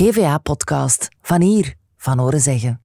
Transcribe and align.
GVA-podcast. 0.00 1.08
Van 1.22 1.40
hier, 1.40 1.74
van 1.96 2.18
horen 2.18 2.40
zeggen. 2.40 2.82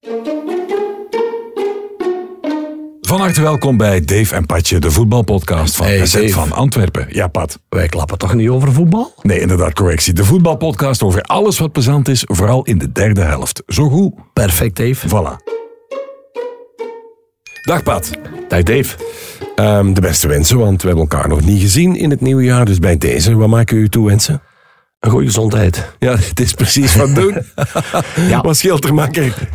Van 3.01 3.19
harte 3.19 3.41
welkom 3.41 3.77
bij 3.77 4.01
Dave 4.05 4.35
en 4.35 4.45
Patje, 4.45 4.79
de 4.79 4.91
voetbalpodcast 4.91 5.75
van 5.75 5.85
Hey, 5.85 6.05
SZ 6.05 6.31
van 6.31 6.51
Antwerpen. 6.51 7.07
Ja, 7.09 7.27
Pat. 7.27 7.59
Wij 7.69 7.87
klappen 7.87 8.17
toch 8.17 8.33
niet 8.33 8.49
over 8.49 8.73
voetbal? 8.73 9.13
Nee, 9.21 9.39
inderdaad, 9.39 9.73
correctie. 9.73 10.13
De 10.13 10.25
voetbalpodcast 10.25 11.03
over 11.03 11.21
alles 11.21 11.59
wat 11.59 11.71
plezant 11.71 12.07
is, 12.07 12.23
vooral 12.25 12.63
in 12.63 12.77
de 12.77 12.91
derde 12.91 13.21
helft. 13.21 13.63
Zo 13.67 13.89
goed. 13.89 14.13
Perfect, 14.33 14.75
Dave. 14.75 15.07
Voilà. 15.07 15.43
Dag 17.61 17.83
Pat. 17.83 18.09
Dag, 18.47 18.63
Dave. 18.63 18.97
Ehm, 19.55 19.93
de 19.93 20.01
beste 20.01 20.27
wensen, 20.27 20.57
want 20.57 20.81
we 20.81 20.87
hebben 20.87 21.07
elkaar 21.09 21.27
nog 21.27 21.45
niet 21.45 21.61
gezien 21.61 21.95
in 21.95 22.09
het 22.09 22.21
nieuwe 22.21 22.43
jaar. 22.43 22.65
Dus 22.65 22.79
bij 22.79 22.97
deze, 22.97 23.35
wat 23.35 23.47
maken 23.47 23.77
u 23.77 23.89
toe 23.89 24.07
wensen? 24.07 24.41
Een 25.05 25.11
goede 25.11 25.25
gezondheid. 25.25 25.91
Ja, 25.99 26.15
het 26.15 26.39
is 26.39 26.53
precies 26.53 26.95
wat 26.95 27.15
doen. 27.15 27.37
Ja. 28.29 28.41
Wat 28.41 28.57
scheelt 28.57 28.83
er 28.83 28.93
makker? 28.93 29.49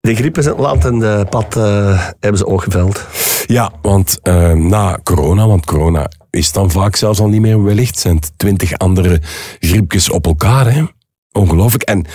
De 0.00 0.14
griep 0.14 0.38
is 0.38 0.44
in 0.44 0.50
het 0.50 0.60
land 0.60 0.84
en 0.84 0.98
de 0.98 1.26
pad 1.30 1.56
eh, 1.56 2.08
hebben 2.20 2.38
ze 2.38 2.46
ook 2.46 2.62
geveld. 2.62 3.06
Ja, 3.46 3.72
want 3.80 4.18
eh, 4.22 4.52
na 4.52 4.98
corona, 5.02 5.46
want 5.46 5.66
corona 5.66 6.10
is 6.30 6.52
dan 6.52 6.70
vaak 6.70 6.96
zelfs 6.96 7.20
al 7.20 7.28
niet 7.28 7.40
meer 7.40 7.62
wellicht, 7.62 7.98
zijn 7.98 8.16
het 8.16 8.32
twintig 8.36 8.78
andere 8.78 9.20
griepjes 9.60 10.10
op 10.10 10.26
elkaar. 10.26 10.72
Hè? 10.72 10.84
Ongelooflijk. 11.32 11.82
En 11.82 12.06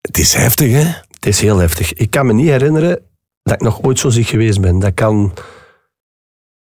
het 0.00 0.18
is 0.18 0.34
heftig, 0.34 0.72
hè? 0.72 0.84
Het 1.10 1.26
is 1.26 1.40
heel 1.40 1.58
heftig. 1.58 1.92
Ik 1.92 2.10
kan 2.10 2.26
me 2.26 2.32
niet 2.32 2.48
herinneren 2.48 3.00
dat 3.42 3.54
ik 3.54 3.60
nog 3.60 3.82
ooit 3.82 3.98
zo 3.98 4.08
ziek 4.08 4.26
geweest 4.26 4.60
ben. 4.60 4.78
Dat 4.78 4.94
kan... 4.94 5.32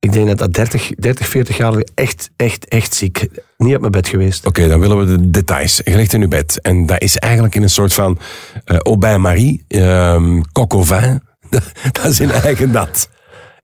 Ik 0.02 0.12
denk 0.12 0.28
dat 0.28 0.38
dat 0.38 0.54
30, 0.54 0.92
30 0.98 1.28
40 1.28 1.58
jaar 1.58 1.74
echt, 1.94 2.30
echt, 2.36 2.68
echt 2.68 2.94
ziek. 2.94 3.28
Niet 3.58 3.72
uit 3.72 3.80
mijn 3.80 3.92
bed 3.92 4.08
geweest. 4.08 4.46
Oké, 4.46 4.68
dan 4.68 4.80
willen 4.80 4.98
we 4.98 5.06
de 5.06 5.30
details. 5.30 5.82
Je 5.84 5.96
ligt 5.96 6.14
in 6.14 6.22
uw 6.22 6.28
bed. 6.28 6.60
En 6.62 6.86
dat 6.86 7.02
is 7.02 7.18
eigenlijk 7.18 7.56
in 7.56 7.64
een 7.64 7.70
soort 7.70 7.94
van 7.94 8.18
eh 8.66 8.78
Aubin 8.78 9.22
Marie, 9.22 9.64
ehm 9.68 10.38
coq 10.42 10.68
au 10.68 10.86
vin. 10.86 11.22
dat 12.02 12.06
is 12.06 12.20
in 12.20 12.32
eigen 12.32 12.72
dat. 12.72 13.10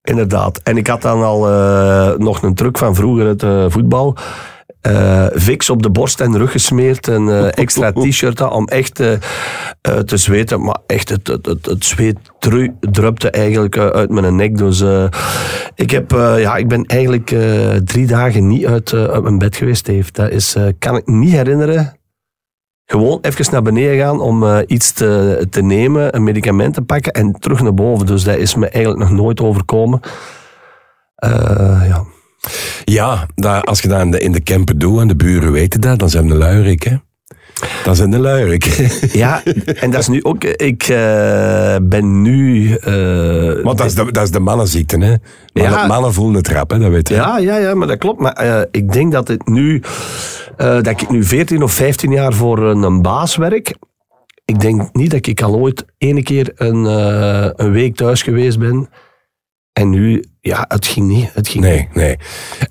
Inderdaad. 0.03 0.59
En 0.63 0.77
ik 0.77 0.87
had 0.87 1.01
dan 1.01 1.23
al 1.23 1.49
eh, 1.49 2.17
nog 2.17 2.41
een 2.41 2.53
truc 2.53 2.77
van 2.77 2.95
vroeger 2.95 3.27
het 3.27 3.43
eh, 3.43 3.65
voetbal. 3.67 4.17
Eh 4.81 5.25
Vicks 5.33 5.69
op 5.69 5.83
de 5.83 5.89
borst 5.89 6.21
en 6.21 6.37
rug 6.37 6.51
gesmeerd. 6.51 7.07
Een 7.07 7.29
eh, 7.29 7.57
extra 7.57 7.91
t-shirt 8.01 8.41
om 8.41 8.65
echt 8.67 8.99
eh, 8.99 9.17
te 9.81 10.17
zweten. 10.17 10.61
Maar 10.61 10.77
echt, 10.87 11.09
het, 11.09 11.27
het, 11.27 11.45
het, 11.45 11.65
het 11.65 11.85
zweet 11.85 12.17
dru- 12.39 12.75
drupte 12.79 13.29
eigenlijk 13.29 13.77
uit 13.77 14.09
mijn 14.09 14.35
nek. 14.35 14.57
Dus 14.57 14.83
ik, 15.75 15.91
heb, 15.91 16.11
ja, 16.11 16.55
ik 16.55 16.67
ben 16.67 16.85
eigenlijk 16.85 17.35
drie 17.83 18.07
dagen 18.07 18.47
niet 18.47 18.65
uit, 18.65 18.93
uit 18.93 19.23
mijn 19.23 19.37
bed 19.37 19.55
geweest, 19.55 19.85
Dave. 19.85 20.11
Dat 20.11 20.29
is, 20.29 20.55
kan 20.79 20.95
ik 20.95 21.07
niet 21.07 21.31
herinneren. 21.31 21.97
Gewoon 22.85 23.19
even 23.21 23.51
naar 23.51 23.61
beneden 23.61 23.97
gaan 23.97 24.19
om 24.21 24.63
iets 24.67 24.91
te, 24.91 25.45
te 25.49 25.61
nemen, 25.61 26.15
een 26.15 26.23
medicament 26.23 26.73
te 26.73 26.81
pakken 26.81 27.13
en 27.13 27.31
terug 27.31 27.61
naar 27.61 27.73
boven. 27.73 28.05
Dus 28.05 28.23
dat 28.23 28.37
is 28.37 28.55
me 28.55 28.69
eigenlijk 28.69 29.09
nog 29.09 29.19
nooit 29.19 29.41
overkomen. 29.41 29.99
Ja. 31.87 32.05
Ja, 32.83 33.27
dat, 33.35 33.65
als 33.65 33.81
je 33.81 33.87
dat 33.87 34.01
in 34.01 34.11
de, 34.11 34.19
in 34.19 34.31
de 34.31 34.43
camper 34.43 34.77
doet 34.77 34.99
en 34.99 35.07
de 35.07 35.15
buren 35.15 35.51
weten 35.51 35.81
dat, 35.81 35.99
dan 35.99 36.09
zijn 36.09 36.27
de 36.27 36.35
luierik, 36.35 36.83
hè? 36.83 36.95
Dan 37.83 37.95
zijn 37.95 38.11
de 38.11 38.19
luierik. 38.19 38.63
ja, 39.13 39.43
en 39.65 39.91
dat 39.91 39.99
is 39.99 40.07
nu 40.07 40.23
ook... 40.23 40.43
Ik 40.43 40.83
eh, 40.83 41.75
ben 41.81 42.21
nu... 42.21 42.73
eh, 42.75 43.63
Want 43.63 43.77
dat 43.77 43.87
is 43.87 43.95
de, 43.95 44.11
dat 44.11 44.23
is 44.23 44.31
de 44.31 44.39
mannenziekte, 44.39 44.97
hè? 44.97 45.13
Mannen, 45.53 45.79
Ja. 45.79 45.87
mannen 45.87 46.13
voelen 46.13 46.35
het 46.35 46.47
rap, 46.47 46.69
hè? 46.71 46.79
Dat 46.79 46.89
weet 46.91 47.07
je. 47.09 47.15
Ja, 47.15 47.37
ja, 47.37 47.57
ja, 47.57 47.73
maar 47.73 47.87
dat 47.87 47.97
klopt. 47.97 48.19
Maar 48.19 48.33
eh, 48.33 48.61
ik 48.71 48.91
denk 48.93 49.11
dat, 49.11 49.27
het 49.27 49.47
nu, 49.47 49.81
eh, 50.57 50.67
dat 50.81 50.87
ik 51.01 51.09
nu 51.09 51.23
14 51.23 51.63
of 51.63 51.71
15 51.71 52.11
jaar 52.11 52.33
voor 52.33 52.59
een, 52.59 52.83
een 52.83 53.01
baas 53.01 53.35
werk. 53.35 53.73
Ik 54.45 54.59
denk 54.59 54.89
niet 54.93 55.11
dat 55.11 55.27
ik 55.27 55.41
al 55.41 55.55
ooit 55.55 55.85
ene 55.97 56.23
keer 56.23 56.51
een, 56.55 56.85
eh, 56.85 57.49
een 57.55 57.71
week 57.71 57.95
thuis 57.95 58.21
geweest 58.21 58.59
ben. 58.59 58.89
En 59.77 59.89
nu, 59.89 60.23
ja, 60.41 60.65
het 60.67 60.87
ging 60.87 61.07
niet. 61.07 61.29
Het 61.33 61.47
ging 61.47 61.63
niet. 61.63 61.73
Nee, 61.73 61.89
nee. 61.93 62.17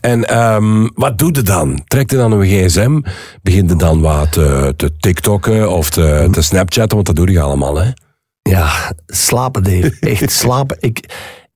En 0.01 0.25
ehm, 0.25 0.89
wat 0.95 1.19
doe 1.19 1.35
je 1.35 1.43
dan? 1.43 1.83
Trekt 1.87 2.11
je 2.11 2.17
dan 2.17 2.33
een 2.33 2.47
gsm? 2.47 3.01
Begint 3.43 3.71
je 3.71 3.77
dan 3.77 4.01
wat 4.01 4.33
te, 4.33 4.75
te 4.77 4.97
tiktokken 4.97 5.71
of 5.71 5.91
te, 5.91 6.29
te 6.31 6.43
snapchatten? 6.43 6.95
Want 6.95 7.07
dat 7.07 7.17
doe 7.17 7.31
je 7.31 7.41
allemaal, 7.41 7.77
hè? 7.77 7.91
Ja, 8.43 8.93
slapen, 9.07 9.63
Dave. 9.63 9.97
Echt 10.01 10.33
slapen. 10.33 10.77
Ik, 10.81 11.05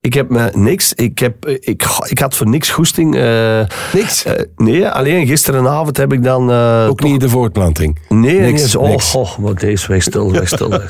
ik 0.01 0.15
heb 0.15 0.29
me 0.31 0.51
niks. 0.55 0.93
Ik, 0.93 1.19
heb, 1.19 1.47
ik, 1.49 1.85
ik 2.09 2.19
had 2.19 2.37
voor 2.37 2.49
niks 2.49 2.71
goesting. 2.71 3.17
eh, 3.17 3.61
Niks. 3.93 4.25
eh, 4.25 4.45
nee, 4.57 4.89
alleen 4.89 5.27
gisterenavond 5.27 5.97
heb 5.97 6.13
ik 6.13 6.23
dan. 6.25 6.51
eh, 6.51 6.87
Ook 6.89 6.99
toch- 7.01 7.11
niet 7.11 7.21
de 7.21 7.29
voortplanting. 7.29 7.99
Nee, 8.09 8.41
Niks, 8.41 8.61
niks, 8.61 8.77
oh, 8.77 8.89
niks. 8.89 9.15
oh, 9.15 9.39
maar 9.39 9.55
deze 9.55 9.87
weg 9.89 10.03
stil, 10.03 10.33
weg 10.33 10.49
stil. 10.49 10.71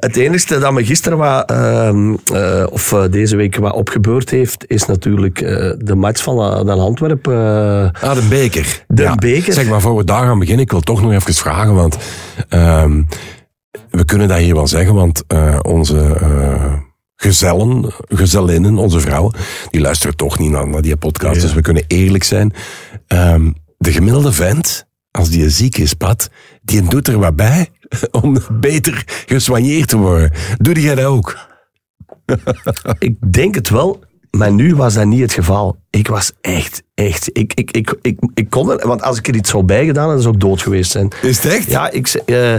Het 0.00 0.16
enige 0.16 0.58
dat 0.58 0.72
me 0.72 0.84
gisteren 0.84 1.18
wat, 1.18 1.50
ehm, 1.50 2.14
eh, 2.32 2.66
of 2.70 2.94
deze 3.10 3.36
week 3.36 3.56
wat 3.56 3.72
opgebeurd 3.74 4.30
heeft, 4.30 4.64
is 4.66 4.86
natuurlijk 4.86 5.38
de 5.78 5.94
match 5.94 6.22
van, 6.22 6.36
van 6.66 6.80
Antwerpen. 6.80 7.34
Ah, 8.00 8.14
de 8.14 8.26
beker. 8.28 8.84
De 8.88 9.12
beker. 9.16 9.52
Zeg 9.52 9.68
maar, 9.68 9.80
voor 9.80 9.96
we 9.96 10.04
daar 10.04 10.24
gaan 10.26 10.38
beginnen, 10.38 10.64
ik 10.64 10.70
wil 10.70 10.80
toch 10.80 11.02
nog 11.02 11.12
even 11.12 11.34
vragen, 11.34 11.74
want 11.74 11.96
ehm, 12.48 13.02
we 13.90 14.04
kunnen 14.04 14.28
dat 14.28 14.38
hier 14.38 14.54
wel 14.54 14.66
zeggen, 14.66 14.94
want 14.94 15.22
onze 15.62 16.16
gezellen, 17.24 17.92
gezellinnen, 18.08 18.78
onze 18.78 19.00
vrouwen, 19.00 19.34
die 19.70 19.80
luisteren 19.80 20.16
toch 20.16 20.38
niet 20.38 20.50
naar, 20.50 20.68
naar 20.68 20.82
die 20.82 20.96
podcast, 20.96 21.34
Ja. 21.36 21.40
dus 21.42 21.54
we 21.54 21.60
kunnen 21.60 21.84
eerlijk 21.86 22.24
zijn. 22.24 22.52
Ehm, 23.06 23.50
de 23.78 23.92
gemiddelde 23.92 24.32
vent, 24.32 24.86
als 25.10 25.28
die 25.30 25.50
ziek 25.50 25.76
is, 25.78 25.94
Pat, 25.94 26.30
die 26.62 26.82
doet 26.82 27.08
er 27.08 27.18
wat 27.18 27.36
bij 27.36 27.68
om 28.22 28.36
beter 28.52 29.24
gesoigneerd 29.26 29.88
te 29.88 29.96
worden. 29.96 30.32
Doe 30.56 30.80
jij 30.80 30.94
dat 30.94 31.04
ook? 31.04 31.38
ik 32.98 33.32
denk 33.32 33.54
het 33.54 33.68
wel, 33.68 34.04
maar 34.30 34.52
nu 34.52 34.74
was 34.74 34.94
dat 34.94 35.06
niet 35.06 35.20
het 35.20 35.32
geval. 35.32 35.76
Ik 35.90 36.08
was 36.08 36.32
echt, 36.40 36.82
echt. 36.94 37.30
Ik, 37.32 37.54
ik, 37.54 37.70
ik, 37.70 37.94
ik, 38.02 38.18
ik 38.34 38.50
kon 38.50 38.70
er, 38.70 38.86
want 38.88 39.02
als 39.02 39.18
ik 39.18 39.28
er 39.28 39.34
iets 39.34 39.50
zou 39.50 39.62
bijgedaan, 39.62 40.08
dan 40.08 40.20
zou 40.20 40.34
ik 40.34 40.40
dood 40.40 40.62
geweest 40.62 40.90
zijn. 40.90 41.12
Is 41.22 41.42
het 41.42 41.52
echt? 41.52 41.66
Ja, 41.70 41.90
ik, 41.90 42.08
eh, 42.08 42.54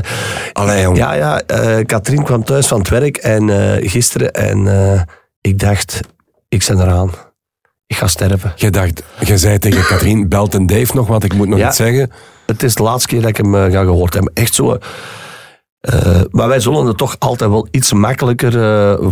Allee, 0.53 0.95
ja, 0.95 1.13
ja 1.13 1.41
eh, 1.41 1.85
Katrien 1.85 2.23
kwam 2.23 2.43
thuis 2.43 2.67
van 2.67 2.79
het 2.79 2.89
werk 2.89 3.17
en, 3.17 3.49
eh, 3.49 3.89
gisteren 3.89 4.33
en 4.33 5.07
ik 5.41 5.59
dacht, 5.59 5.99
ik 6.49 6.63
zet 6.63 6.79
eraan. 6.79 7.11
Ik 7.87 7.95
ga 7.95 8.07
sterven. 8.07 8.53
Jij 8.55 8.69
dacht, 8.69 9.03
jij 9.25 9.37
zei 9.37 9.59
tegen 9.59 9.85
Katrien, 9.85 10.29
belt 10.29 10.53
en 10.53 10.65
Dave 10.65 10.95
nog, 10.95 11.07
want 11.07 11.23
ik 11.23 11.33
moet 11.33 11.47
nog 11.47 11.59
Ja. 11.59 11.67
iets 11.67 11.77
zeggen. 11.77 12.11
Het 12.45 12.63
is 12.63 12.75
de 12.75 12.83
laatste 12.83 13.07
keer 13.07 13.21
dat 13.21 13.29
ik 13.29 13.37
hem 13.37 13.53
ga 13.53 13.83
gehoord 13.83 14.13
hebben. 14.13 14.31
Echt 14.33 14.53
zo. 14.53 14.77
maar 16.31 16.47
wij 16.47 16.59
zullen 16.59 16.85
het 16.85 16.97
toch 16.97 17.15
altijd 17.19 17.49
wel 17.49 17.67
iets 17.71 17.93
makkelijker 17.93 18.51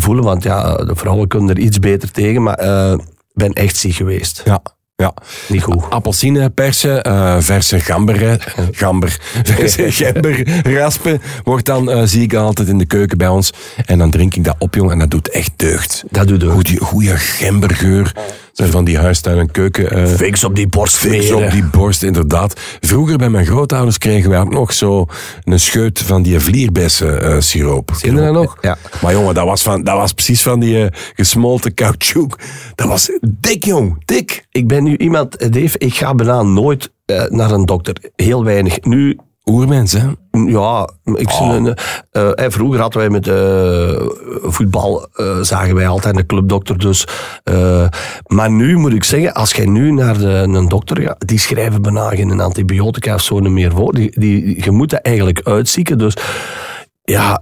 voelen. 0.01 0.23
Want 0.23 0.44
ja, 0.44 0.75
de 0.75 0.95
vrouwen 0.95 1.28
kunnen 1.28 1.50
er 1.50 1.61
iets 1.61 1.79
beter 1.79 2.11
tegen. 2.11 2.44
Maar 2.44 2.59
ik 2.94 3.00
ben 3.34 3.53
echt 3.53 3.75
ziek 3.78 3.94
geweest. 3.95 4.41
Ja, 4.45 4.61
ja. 4.95 5.13
Niet 5.47 5.63
goed. 5.63 5.89
Appelsine 5.89 6.49
persen, 6.49 7.03
eh, 7.03 7.35
verse 7.39 7.79
gamber, 7.79 8.47
gamber, 8.71 9.17
verse 9.43 9.91
gember 9.91 10.61
raspen, 10.73 11.21
wordt 11.43 11.65
dan, 11.65 11.91
eh, 11.91 12.01
zie 12.03 12.21
ik 12.21 12.33
altijd 12.33 12.67
in 12.67 12.77
de 12.77 12.85
keuken 12.85 13.17
bij 13.17 13.27
ons. 13.27 13.53
En 13.85 13.97
dan 13.97 14.11
drink 14.11 14.35
ik 14.35 14.43
dat 14.43 14.55
op, 14.59 14.75
jong, 14.75 14.91
en 14.91 14.99
dat 14.99 15.11
doet 15.11 15.29
echt 15.29 15.51
deugd. 15.55 16.03
Dat 16.09 16.27
doet 16.27 16.43
ook. 16.43 16.51
Goeie, 16.51 16.79
goeie 16.79 17.17
gembergeur. 17.17 18.15
Zijn 18.51 18.71
van 18.71 18.83
die 18.83 18.97
huistuin 18.97 19.37
en 19.39 19.51
keuken. 19.51 19.89
eh 19.91 20.07
Fix 20.07 20.43
op 20.43 20.55
die 20.55 20.67
borst 20.67 20.95
Fix 20.95 21.31
op 21.31 21.51
die 21.51 21.63
borst, 21.63 22.03
inderdaad. 22.03 22.59
Vroeger 22.79 23.17
bij 23.17 23.29
mijn 23.29 23.45
grootouders 23.45 23.97
kregen 23.97 24.29
wij 24.29 24.39
ook 24.39 24.53
nog 24.53 24.73
zo 24.73 25.05
een 25.43 25.59
scheut 25.59 25.99
van 25.99 26.21
die 26.21 26.39
vlierbessen 26.39 27.43
siroop. 27.43 27.91
Ken 28.01 28.15
je 28.15 28.21
dat 28.21 28.33
nog? 28.33 28.57
Ja. 28.61 28.77
Maar 29.01 29.11
jongen, 29.13 29.33
dat 29.33 29.45
was, 29.45 29.61
van, 29.61 29.83
dat 29.83 29.95
was 29.97 30.13
precies 30.13 30.41
van 30.41 30.59
die 30.59 30.87
gesmolten 31.15 31.73
caoutchouc. 31.73 32.39
Dat 32.75 32.87
was 32.87 33.09
dik, 33.21 33.63
jong. 33.65 34.01
Dik. 34.05 34.45
Ik 34.51 34.67
ben 34.67 34.82
nu 34.83 34.97
iemand, 34.97 35.53
Dave, 35.53 35.77
ik 35.77 35.94
ga 35.94 36.16
bijna 36.16 36.41
nooit 36.41 36.91
eh, 37.05 37.23
naar 37.29 37.51
een 37.51 37.66
dokter. 37.66 37.95
Heel 38.16 38.44
weinig. 38.44 38.81
Nu, 38.81 39.17
Oermens, 39.45 39.91
hè? 39.91 40.07
ja, 40.31 40.89
ik 41.03 41.31
Oh. 41.31 41.67
eh, 42.11 42.31
eh, 42.46 42.52
vroeger 42.52 42.79
hadden 42.79 42.99
wij 42.99 43.09
met 43.09 43.28
voetbal, 44.53 45.08
zagen 45.41 45.75
wij 45.75 45.87
altijd 45.87 46.17
een 46.17 46.25
clubdokter. 46.25 46.78
Dus, 46.78 47.08
maar 48.28 48.52
nu 48.52 48.78
moet 48.78 48.93
ik 48.93 49.03
zeggen, 49.03 49.34
als 49.34 49.53
jij 49.53 49.66
nu 49.66 49.91
naar 49.91 50.17
de, 50.17 50.28
een 50.28 50.67
dokter 50.67 51.02
gaat, 51.02 51.28
die 51.28 51.40
schrijven 51.40 51.81
bijna 51.81 52.09
geen 52.09 52.40
antibiotica 52.40 53.13
of 53.13 53.22
zo 53.22 53.40
niet 53.40 53.52
meer 53.52 53.72
voor. 53.72 53.93
Die, 53.93 54.19
die, 54.19 54.63
je 54.63 54.72
moet 54.72 54.90
dat 54.90 55.02
eigenlijk 55.02 55.41
uitzieken. 55.43 55.97
Dus 55.97 56.17
ja, 57.03 57.41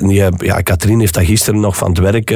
ja, 0.00 0.30
ja, 0.36 0.60
Katrien 0.60 1.00
heeft 1.00 1.14
dat 1.14 1.24
gisteren 1.24 1.60
nog 1.60 1.76
van 1.76 1.88
het 1.90 1.98
werk, 1.98 2.28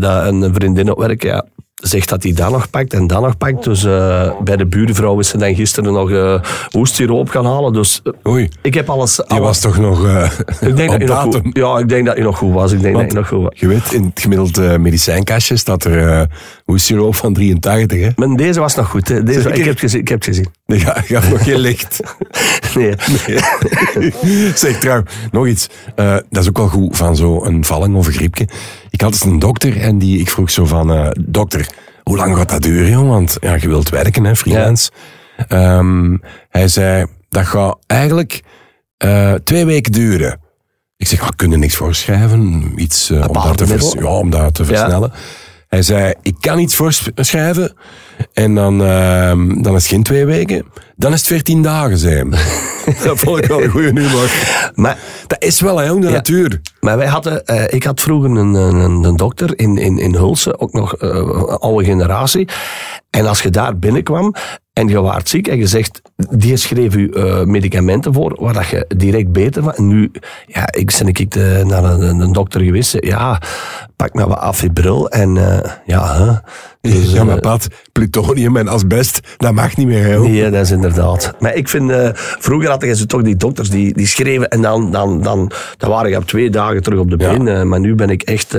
dat 0.00 0.26
een 0.26 0.54
vriendin 0.54 0.90
op 0.90 0.98
werk, 0.98 1.22
ja. 1.22 1.46
Zegt 1.80 2.08
dat 2.08 2.22
hij 2.22 2.32
dat 2.32 2.50
nog 2.50 2.70
pakt 2.70 2.92
en 2.92 3.06
dat 3.06 3.20
nog 3.20 3.36
pakt. 3.36 3.64
Dus 3.64 3.84
eh, 3.84 4.30
bij 4.42 4.56
de 4.56 4.66
buurvrouw 4.66 5.18
is 5.18 5.28
ze 5.28 5.38
dan 5.38 5.54
gisteren 5.54 5.92
nog 5.92 6.10
uh, 6.10 6.40
hoestsiroop 6.70 7.28
gaan 7.28 7.46
halen. 7.46 7.72
Dus 7.72 8.00
uh, 8.04 8.32
Oei, 8.32 8.48
ik 8.62 8.74
heb 8.74 8.90
alles... 8.90 9.16
je 9.16 9.24
alles- 9.26 9.44
was 9.44 9.60
toch 9.60 9.78
nog 9.78 10.06
eh 10.06 10.30
ik 10.68 10.76
denk 10.76 10.90
dat 10.90 11.00
je 11.00 11.06
nog 11.06 11.20
goed, 11.22 11.40
ja, 11.52 11.78
ik 11.78 11.88
denk 11.88 12.06
dat 12.06 12.16
je 12.16 12.22
nog 12.22 12.38
goed 12.38 12.52
was. 12.52 12.72
Ik 12.72 12.80
denk 12.80 12.94
Want 12.96 13.04
dat 13.04 13.12
je 13.14 13.18
nog 13.18 13.28
goed 13.28 13.42
was. 13.42 13.60
Je 13.60 13.66
weet, 13.68 13.92
in 13.92 14.04
het 14.04 14.20
gemiddeld 14.20 14.58
eh, 14.58 14.76
medicijnkastje 14.76 15.56
staat 15.56 15.84
er 15.84 16.08
eh 16.08 16.22
hoestiroop 16.64 17.14
van 17.14 17.32
83, 17.32 18.00
hè? 18.00 18.08
Maar 18.16 18.36
deze 18.36 18.60
was 18.60 18.74
nog 18.74 18.88
goed. 18.88 19.08
Hè. 19.08 19.22
Deze, 19.22 19.40
Zeker? 19.40 19.58
ik, 19.58 19.64
heb 19.64 19.72
het 19.72 19.80
gezien, 19.80 20.00
ik 20.00 20.08
heb 20.08 20.22
gezien. 20.22 20.46
Die 20.66 20.80
ga- 20.80 21.00
gaf 21.00 21.30
nog 21.30 21.44
geen 21.44 21.58
licht. 21.68 22.00
Nee. 22.74 22.94
zeg 24.54 24.78
trouw, 24.78 25.02
nog 25.30 25.46
iets. 25.46 25.68
Eh, 25.94 26.16
dat 26.30 26.42
is 26.42 26.48
ook 26.48 26.56
wel 26.58 26.68
goed 26.68 26.96
van 26.96 27.16
zo'n 27.16 27.64
valling 27.64 27.96
of 27.96 28.06
een 28.06 28.12
griepje. 28.12 28.48
Ik 29.00 29.06
had 29.06 29.14
eens 29.14 29.24
een 29.24 29.38
dokter 29.38 29.80
en 29.80 29.98
die, 29.98 30.18
ik 30.18 30.30
vroeg 30.30 30.50
zo 30.50 30.64
van, 30.64 30.92
eh, 30.92 31.08
dokter, 31.20 31.68
hoe 32.02 32.16
lang 32.16 32.36
gaat 32.36 32.48
dat 32.48 32.62
duren, 32.62 32.90
joh? 32.90 33.08
Want 33.08 33.36
ja, 33.40 33.54
je 33.54 33.68
wilt 33.68 33.88
werken, 33.88 34.24
hè, 34.24 34.36
freelance. 34.36 34.90
Ehm, 35.48 36.16
hij 36.48 36.68
zei, 36.68 37.06
dat 37.28 37.46
gaat 37.46 37.78
eigenlijk 37.86 38.42
eh, 38.96 39.32
twee 39.32 39.64
weken 39.64 39.92
duren. 39.92 40.40
Ik 40.96 41.06
zeg, 41.06 41.26
we 41.26 41.36
kunnen 41.36 41.58
niks 41.58 41.76
voorschrijven, 41.76 42.72
iets 42.76 43.10
eh, 43.10 43.28
om, 43.28 43.32
dat 43.32 43.56
te 43.56 43.96
ja, 43.98 44.06
om 44.06 44.30
dat 44.30 44.54
te 44.54 44.64
versnellen. 44.64 45.12
Hij 45.68 45.82
zei, 45.82 46.14
ik 46.22 46.36
kan 46.40 46.58
iets 46.58 46.74
voorschrijven 46.74 47.76
en 48.32 48.54
dan, 48.54 48.82
ehm, 48.82 49.62
dan 49.62 49.74
is 49.74 49.82
het 49.82 49.92
geen 49.92 50.02
twee 50.02 50.24
weken, 50.24 50.66
dan 50.96 51.12
is 51.12 51.18
het 51.18 51.28
veertien 51.28 51.62
dagen, 51.62 51.98
hij. 52.00 52.24
dat 53.04 53.18
vond 53.18 53.38
ik 53.38 53.44
wel 53.44 53.62
een 53.62 53.70
goede 53.70 54.00
humor. 54.00 54.30
Maar 54.74 54.98
Dat 55.26 55.42
is 55.42 55.60
wel, 55.60 55.78
hè, 55.78 55.84
jong, 55.86 56.00
de 56.00 56.06
Ja. 56.06 56.12
natuur. 56.12 56.60
Maar 56.80 56.96
wij 56.96 57.06
hadden, 57.06 57.44
eh, 57.46 57.64
ik 57.74 57.82
had 57.84 58.00
vroeger 58.00 58.30
een, 58.30 58.54
een, 58.54 59.04
een 59.04 59.16
dokter 59.16 59.58
in, 59.58 59.76
in, 59.78 59.98
in 59.98 60.14
Hulse, 60.14 60.58
ook 60.58 60.72
nog 60.72 60.96
eh, 60.96 61.42
oude 61.44 61.84
generatie. 61.84 62.48
En 63.10 63.26
als 63.26 63.42
je 63.42 63.50
daar 63.50 63.78
binnenkwam 63.78 64.34
en 64.72 64.88
je 64.88 65.00
waart 65.00 65.28
ziek 65.28 65.48
en 65.48 65.58
je 65.58 65.66
zegt, 65.66 66.02
die 66.16 66.56
schreef 66.56 66.94
u 66.94 67.08
eh, 67.10 67.42
medicamenten 67.42 68.14
voor, 68.14 68.36
waar 68.40 68.52
dat 68.52 68.66
je 68.66 68.84
direct 68.96 69.32
beter 69.32 69.62
van. 69.62 69.72
En 69.74 69.86
nu, 69.86 70.10
ja, 70.46 70.72
ik 70.72 70.96
ben 70.98 71.06
ik 71.08 71.30
de, 71.30 71.62
naar 71.66 71.84
een, 71.84 72.20
een 72.20 72.32
dokter 72.32 72.60
geweest, 72.60 72.96
ja, 73.00 73.40
pak 73.96 74.14
nou 74.14 74.28
wat 74.28 74.38
afibril 74.38 75.08
en 75.10 75.34
ja, 75.84 76.16
hè. 76.16 76.32
Dus, 76.80 77.12
ja, 77.12 77.24
maar 77.24 77.34
eh, 77.34 77.40
Pat, 77.40 77.68
plutonium 77.92 78.56
en 78.56 78.68
asbest, 78.68 79.20
dat 79.36 79.52
mag 79.52 79.76
niet 79.76 79.86
meer, 79.86 80.12
jong. 80.12 80.28
Nee, 80.28 80.50
dat 80.50 80.60
is 80.64 80.70
inderdaad. 80.70 81.34
Maar 81.40 81.54
ik 81.54 81.68
vind, 81.68 81.90
eh, 81.90 82.08
vroeger 82.14 82.70
hadden 82.70 82.96
ze 82.96 83.06
toch 83.06 83.22
die 83.22 83.36
dokters 83.36 83.70
die, 83.70 83.92
die 83.94 84.06
schreven 84.06 84.48
en 84.48 84.62
dan, 84.62 84.90
dan, 84.92 85.22
dan, 85.22 85.50
dan 85.76 85.90
waren 85.90 86.10
je 86.10 86.16
op 86.16 86.26
twee 86.26 86.50
dagen 86.50 86.82
terug 86.82 86.98
op 86.98 87.10
de 87.10 87.16
Ja. 87.18 87.32
been. 87.32 87.48
eh, 87.48 87.62
maar 87.62 87.80
nu 87.80 87.94
ben 87.94 88.10
ik 88.10 88.22
echt, 88.22 88.50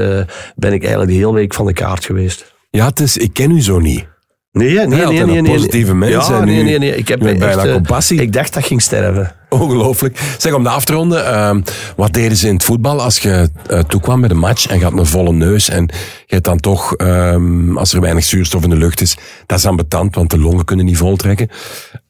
ben 0.56 0.74
ik 0.74 0.82
eigenlijk 0.82 1.08
de 1.12 1.18
hele 1.18 1.34
week 1.34 1.54
van 1.54 1.66
de 1.66 1.74
kaart 1.74 2.06
geweest. 2.06 2.54
Ja, 2.70 2.86
het 2.86 3.00
is, 3.00 3.18
ik 3.18 3.34
ken 3.34 3.52
u 3.52 3.62
zo 3.62 3.80
niet. 3.80 4.06
Nee, 4.52 4.74
nee, 4.76 4.86
nee, 4.88 5.06
nee, 5.06 5.26
nee, 5.26 5.42
nee. 5.42 5.54
positieve 5.54 5.96
mens 5.96 6.28
Ja, 6.28 6.44
nee, 6.44 6.64
nee, 6.64 6.78
nee. 6.80 6.96
Ik 6.96 7.08
heb 7.08 7.20
bijna 7.20 7.46
echt, 7.48 7.66
eh, 7.66 7.74
compassie. 7.74 8.22
Ik 8.22 8.34
dacht 8.34 8.54
dat 8.54 8.66
ging 8.66 8.82
sterven. 8.82 9.32
Ongelooflijk. 9.50 10.20
Zeg, 10.38 10.54
om 10.54 10.64
de 10.64 10.70
af 10.70 10.86
te 10.86 10.94
ronden, 10.94 11.26
ehm, 11.26 11.62
wat 11.96 12.14
deden 12.14 12.38
ze 12.38 12.48
in 12.48 12.54
het 12.54 12.64
voetbal 12.64 13.02
als 13.02 13.18
je 13.20 13.50
eh, 13.68 13.80
toekwam 13.80 14.20
met 14.20 14.32
een 14.32 14.38
match 14.38 14.68
en 14.68 14.78
je 14.78 14.84
had 14.84 14.94
een 14.98 15.06
volle 15.06 15.32
neus 15.34 15.70
en 15.70 15.84
je 16.26 16.34
hebt 16.36 16.46
dan 16.46 16.60
toch, 16.60 16.94
ehm, 16.96 17.78
als 17.78 17.94
er 17.94 18.02
weinig 18.02 18.24
zuurstof 18.24 18.64
in 18.64 18.70
de 18.70 18.76
lucht 18.76 19.02
is, 19.02 19.18
dat 19.46 19.58
is 19.58 19.66
ambetant, 19.66 20.16
want 20.16 20.30
de 20.30 20.40
longen 20.40 20.66
kunnen 20.66 20.86
niet 20.86 20.98
voltrekken. 20.98 21.50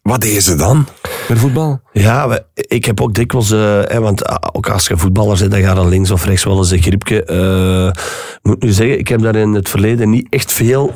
Wat 0.02 0.22
deden 0.22 0.42
ze 0.42 0.56
dan 0.56 0.88
met 1.30 1.38
voetbal? 1.40 1.82
Ja, 1.92 2.28
we- 2.30 2.44
ik 2.54 2.86
heb 2.86 3.02
ook 3.02 3.14
dikwijls, 3.14 3.52
eh, 3.52 3.80
hè, 3.84 4.00
want 4.00 4.26
ah, 4.26 4.36
ook 4.52 4.70
als 4.70 4.88
je 4.88 4.98
voetballer 4.98 5.38
bent, 5.40 5.52
dan 5.52 5.62
gaat 5.62 5.78
er 5.78 5.88
links 5.88 6.12
of 6.12 6.26
rechts 6.26 6.44
wel 6.44 6.58
eens 6.58 6.72
een 6.72 6.82
griepje. 6.82 7.24
Eh, 7.24 7.88
ik 8.36 8.40
moet 8.44 8.64
nu 8.64 8.72
zeggen, 8.72 9.00
ik 9.00 9.08
heb 9.08 9.22
daar 9.22 9.36
in 9.36 9.54
het 9.54 9.70
verleden 9.70 10.10
niet 10.10 10.28
echt 10.30 10.52
veel 10.52 10.94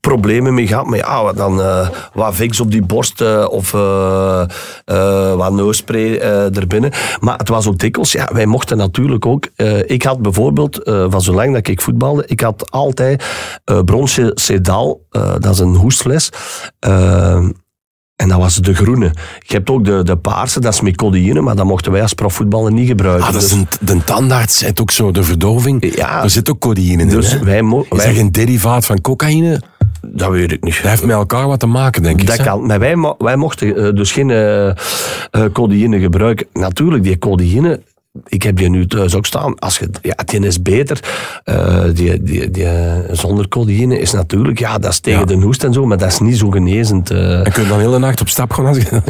problemen 0.00 0.54
mee 0.54 0.66
gehad. 0.66 0.86
Maar 0.86 0.98
ja, 0.98 1.22
wat 1.22 1.36
dan 1.36 1.60
eh, 1.60 1.88
wat 2.12 2.34
Vicks 2.34 2.60
op 2.60 2.70
die 2.70 2.82
borst 2.82 3.20
eh, 3.20 3.46
of 3.50 3.74
eh, 3.74 4.44
wat 5.34 5.52
neusspray 5.52 6.16
eh 6.16 6.56
erbinnen. 6.56 6.90
Maar 7.20 7.38
het 7.38 7.48
was 7.48 7.66
ook 7.66 7.78
dikwijls, 7.78 8.12
ja, 8.12 8.28
wij 8.32 8.46
mochten 8.46 8.76
natuurlijk 8.76 9.26
ook... 9.26 9.46
ik 9.86 10.02
had 10.02 10.22
bijvoorbeeld, 10.22 10.80
van 10.84 11.20
zolang 11.22 11.54
dat 11.54 11.68
ik 11.68 11.80
voetbalde, 11.80 12.24
ik 12.26 12.40
had 12.40 12.70
altijd 12.70 13.24
bronsje 13.84 14.30
Sedal, 14.34 15.06
dat 15.38 15.48
is 15.48 15.58
een 15.58 15.74
hoestfles. 15.74 16.30
Eh, 16.78 17.44
en 18.16 18.28
dat 18.28 18.38
was 18.38 18.54
de 18.54 18.74
groene. 18.74 19.10
Je 19.38 19.54
hebt 19.54 19.70
ook 19.70 19.84
de, 19.84 20.02
de 20.02 20.16
paarse, 20.16 20.60
dat 20.60 20.72
is 20.72 20.80
met 20.80 20.96
codeïne, 20.96 21.40
maar 21.40 21.56
dat 21.56 21.66
mochten 21.66 21.92
wij 21.92 22.02
als 22.02 22.14
profvoetballer 22.14 22.72
niet 22.72 22.88
gebruiken. 22.88 23.26
Ah, 23.26 23.32
dat 23.32 23.42
is 23.42 23.48
Dus- 23.48 23.58
een, 23.58 23.66
de 23.80 24.04
tandarts 24.04 24.58
zet 24.58 24.80
ook 24.80 24.90
zo 24.90 25.10
de 25.10 25.22
verdoving. 25.22 25.96
Ja. 25.96 26.22
Er 26.22 26.30
zit 26.30 26.50
ook 26.50 26.58
codeïne 26.58 27.02
in. 27.02 27.08
Dus 27.08 27.32
hè? 27.32 27.38
wij, 27.38 27.58
Is 27.58 27.88
wij 27.88 28.06
dat 28.06 28.14
geen 28.14 28.32
derivaat 28.32 28.86
van 28.86 29.00
cocaïne? 29.00 29.60
Dat 30.02 30.30
weet 30.30 30.52
ik 30.52 30.62
niet. 30.64 30.74
Dat 30.74 30.90
heeft 30.90 31.04
met 31.04 31.16
elkaar 31.16 31.46
wat 31.46 31.60
te 31.60 31.66
maken, 31.66 32.02
denk 32.02 32.20
ik. 32.20 32.26
Dat 32.26 32.42
kan. 32.42 32.66
Maar 32.66 32.78
wij, 32.78 33.14
wij 33.18 33.36
mochten 33.36 33.76
eh, 33.76 33.94
dus 33.94 34.12
geen 34.12 34.30
eh, 34.30 34.74
codeïne 35.52 36.00
gebruiken. 36.00 36.46
Natuurlijk, 36.52 37.02
die 37.02 37.18
codeïne, 37.18 37.80
ik 38.26 38.42
heb 38.42 38.56
die 38.56 38.68
nu 38.70 38.86
thuis 38.86 39.14
ook 39.14 39.26
staan. 39.26 39.58
Als 39.58 39.78
je, 39.78 39.90
ja, 40.02 40.14
die 40.24 40.46
is 40.46 40.62
beter. 40.62 41.00
Eh, 41.44 41.82
die, 41.94 42.22
die, 42.22 42.50
die, 42.50 42.64
eh, 42.64 42.98
zonder 43.10 43.48
codeïne 43.48 43.98
is 44.00 44.12
natuurlijk, 44.12 44.58
ja, 44.58 44.78
dat 44.78 44.90
is 44.92 44.98
tegen 45.00 45.20
Ja. 45.20 45.26
de 45.26 45.34
hoest 45.34 45.64
en 45.64 45.72
zo, 45.72 45.86
maar 45.86 45.98
dat 45.98 46.08
is 46.08 46.18
niet 46.18 46.36
zo 46.38 46.50
genezend. 46.50 47.10
eh. 47.10 47.46
En 47.46 47.52
kun 47.52 47.62
je 47.62 47.68
dan 47.68 47.78
heel 47.78 47.90
de 47.90 47.98
nacht 47.98 48.20
op 48.20 48.28
stap 48.28 48.52
gaan 48.52 48.66
als 48.66 48.76
je... 48.76 49.00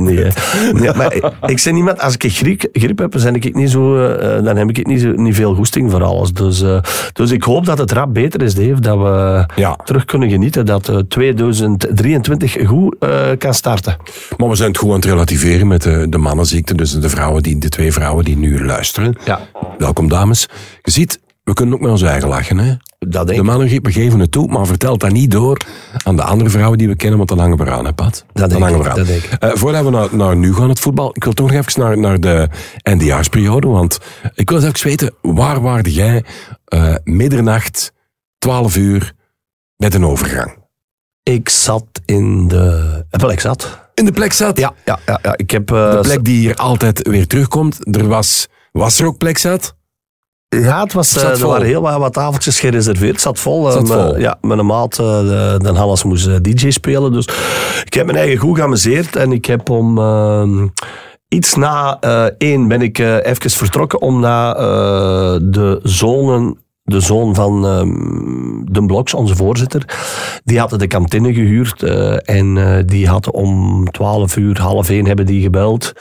nee, 0.72 0.94
maar 0.94 1.14
ik, 1.14 1.24
ik 1.46 1.58
zeg 1.58 1.72
met, 1.74 2.00
als 2.00 2.14
ik 2.18 2.32
griep, 2.32 2.68
griep 2.72 2.98
heb, 2.98 3.12
dan, 3.18 3.34
ik 3.34 3.54
niet 3.54 3.70
zo, 3.70 3.96
dan 4.42 4.56
heb 4.56 4.68
ik 4.68 4.86
niet, 4.86 5.00
zo, 5.00 5.12
niet 5.12 5.34
veel 5.34 5.54
goesting 5.54 5.90
voor 5.90 6.02
alles. 6.02 6.32
Dus, 6.32 6.64
dus 7.12 7.30
ik 7.30 7.42
hoop 7.42 7.64
dat 7.66 7.78
het 7.78 7.92
rap 7.92 8.14
beter 8.14 8.42
is, 8.42 8.54
Dave, 8.54 8.80
dat 8.80 8.98
we 8.98 9.46
Ja. 9.56 9.76
terug 9.84 10.04
kunnen 10.04 10.30
genieten, 10.30 10.66
dat 10.66 10.88
eh, 10.88 10.96
2023 10.98 12.56
goed 12.66 12.96
kan 13.38 13.54
starten. 13.54 13.96
Maar 14.36 14.48
we 14.48 14.54
zijn 14.54 14.68
het 14.68 14.78
goed 14.78 14.88
aan 14.88 14.94
het 14.96 15.04
relativeren 15.04 15.66
met 15.66 15.82
de, 15.82 16.06
de 16.08 16.18
mannenziekte. 16.18 16.74
Dus 16.74 16.92
de 16.92 17.08
vrouwen 17.08 17.42
die, 17.42 17.58
de 17.58 17.68
twee 17.68 17.92
vrouwen 17.92 18.24
die 18.24 18.29
nu 18.36 18.64
luisteren. 18.64 19.16
Ja. 19.24 19.40
Welkom 19.78 20.08
dames. 20.08 20.48
Je 20.82 20.90
ziet, 20.90 21.20
we 21.44 21.52
kunnen 21.52 21.74
ook 21.74 21.80
met 21.80 21.90
ons 21.90 22.02
eigen 22.02 22.28
lachen. 22.28 22.58
Hè? 22.58 22.74
Dat 22.98 23.26
denk 23.26 23.38
De 23.38 23.44
mannen 23.44 23.82
we 23.82 23.92
geven 23.92 24.18
het 24.18 24.30
toe, 24.32 24.48
maar 24.48 24.66
vertel 24.66 24.98
dat 24.98 25.12
niet 25.12 25.30
door 25.30 25.56
aan 26.04 26.16
de 26.16 26.22
andere 26.22 26.50
vrouwen 26.50 26.78
die 26.78 26.88
we 26.88 26.96
kennen, 26.96 27.16
want 27.16 27.28
dan 27.28 27.38
hangen 27.38 27.56
we 27.58 27.64
eraan, 27.64 27.84
hè 27.84 27.92
Pat? 27.92 28.24
Dat 28.32 28.50
dan 28.50 28.60
denk 28.60 28.62
hangen 28.62 28.86
ik, 28.86 29.04
we 29.06 29.12
eraan. 29.14 29.50
Eh, 29.50 29.56
voordat 29.56 29.84
we 29.84 29.90
naar, 29.90 30.08
naar 30.16 30.36
nu 30.36 30.54
gaan, 30.54 30.68
het 30.68 30.80
voetbal, 30.80 31.10
ik 31.14 31.24
wil 31.24 31.32
toch 31.32 31.50
nog 31.50 31.56
even 31.66 31.80
naar, 31.80 31.98
naar 31.98 32.20
de 32.20 32.48
eindejaarsperiode, 32.82 33.66
want 33.66 33.98
ik 34.34 34.48
wil 34.50 34.58
eens 34.58 34.66
even 34.66 34.88
weten, 34.88 35.14
waar 35.22 35.60
waarde 35.60 35.92
jij 35.92 36.24
eh, 36.64 36.94
middernacht, 37.04 37.92
12 38.38 38.76
uur, 38.76 39.12
met 39.76 39.94
een 39.94 40.04
overgang? 40.06 40.58
Ik 41.22 41.48
zat 41.48 41.84
in 42.04 42.48
de... 42.48 43.04
eh, 43.10 43.20
Wel, 43.20 43.30
ik 43.30 43.40
zat. 43.40 43.89
In 44.00 44.06
de 44.06 44.12
plek 44.12 44.32
zat? 44.32 44.58
Ja, 44.58 44.72
ja, 44.84 44.98
ja, 45.06 45.18
ja. 45.22 45.32
ik 45.36 45.50
heb... 45.50 45.72
eh, 45.72 45.90
De 45.90 45.98
plek 46.00 46.24
die 46.24 46.38
hier 46.38 46.54
altijd 46.54 47.08
weer 47.08 47.26
terugkomt. 47.26 47.96
Er 47.96 48.08
was, 48.08 48.48
was 48.72 49.00
er 49.00 49.06
ook 49.06 49.18
plek 49.18 49.38
zat? 49.38 49.74
Ja, 50.48 50.82
het 50.82 50.92
was, 50.92 51.16
eh, 51.16 51.40
er 51.40 51.46
waren 51.46 51.66
heel 51.66 51.80
wat, 51.80 51.98
wat 51.98 52.12
tafeltjes 52.12 52.60
gereserveerd. 52.60 53.12
Het 53.12 53.20
zat 53.20 53.38
vol. 53.38 53.68
eh, 53.68 53.74
Het 53.76 53.86
zat 53.86 53.96
maar- 53.96 54.06
vol. 54.08 54.18
Ja, 54.18 54.38
mijn 54.40 54.66
maat, 54.66 54.98
eh, 54.98 55.06
de, 55.20 55.54
de 55.62 55.68
Hannes, 55.72 56.04
moest 56.04 56.26
eh, 56.26 56.34
DJ 56.42 56.70
spelen. 56.70 57.12
Dus 57.12 57.24
ik 57.84 57.94
heb 57.94 58.06
mijn 58.06 58.18
eigen 58.18 58.38
goed 58.38 58.56
geamuseerd. 58.56 59.16
En 59.16 59.32
ik 59.32 59.44
heb 59.44 59.70
om 59.70 59.98
eh, 59.98 60.62
iets 61.28 61.54
na 61.54 61.96
eh, 62.00 62.24
één 62.38 62.68
ben 62.68 62.82
ik 62.82 62.98
eh, 62.98 63.16
even 63.26 63.50
vertrokken 63.50 64.00
om 64.00 64.20
naar 64.20 64.56
eh, 64.56 65.38
de 65.42 65.80
zonen 65.82 66.58
de 66.90 67.00
zoon 67.00 67.34
van 67.34 67.66
ehm 67.66 68.50
Den 68.72 68.86
Bloks, 68.86 69.14
onze 69.14 69.36
voorzitter, 69.36 69.84
die 70.44 70.58
hadden 70.58 70.78
de 70.78 70.86
kantine 70.86 71.34
gehuurd 71.34 71.82
eh, 71.82 72.36
en 72.36 72.58
eh, 72.58 72.82
die 72.86 73.08
had 73.08 73.30
om 73.30 73.84
12 73.90 74.36
uur, 74.36 74.60
half 74.60 74.88
één 74.88 75.06
hebben 75.06 75.26
die 75.26 75.42
gebeld 75.42 75.92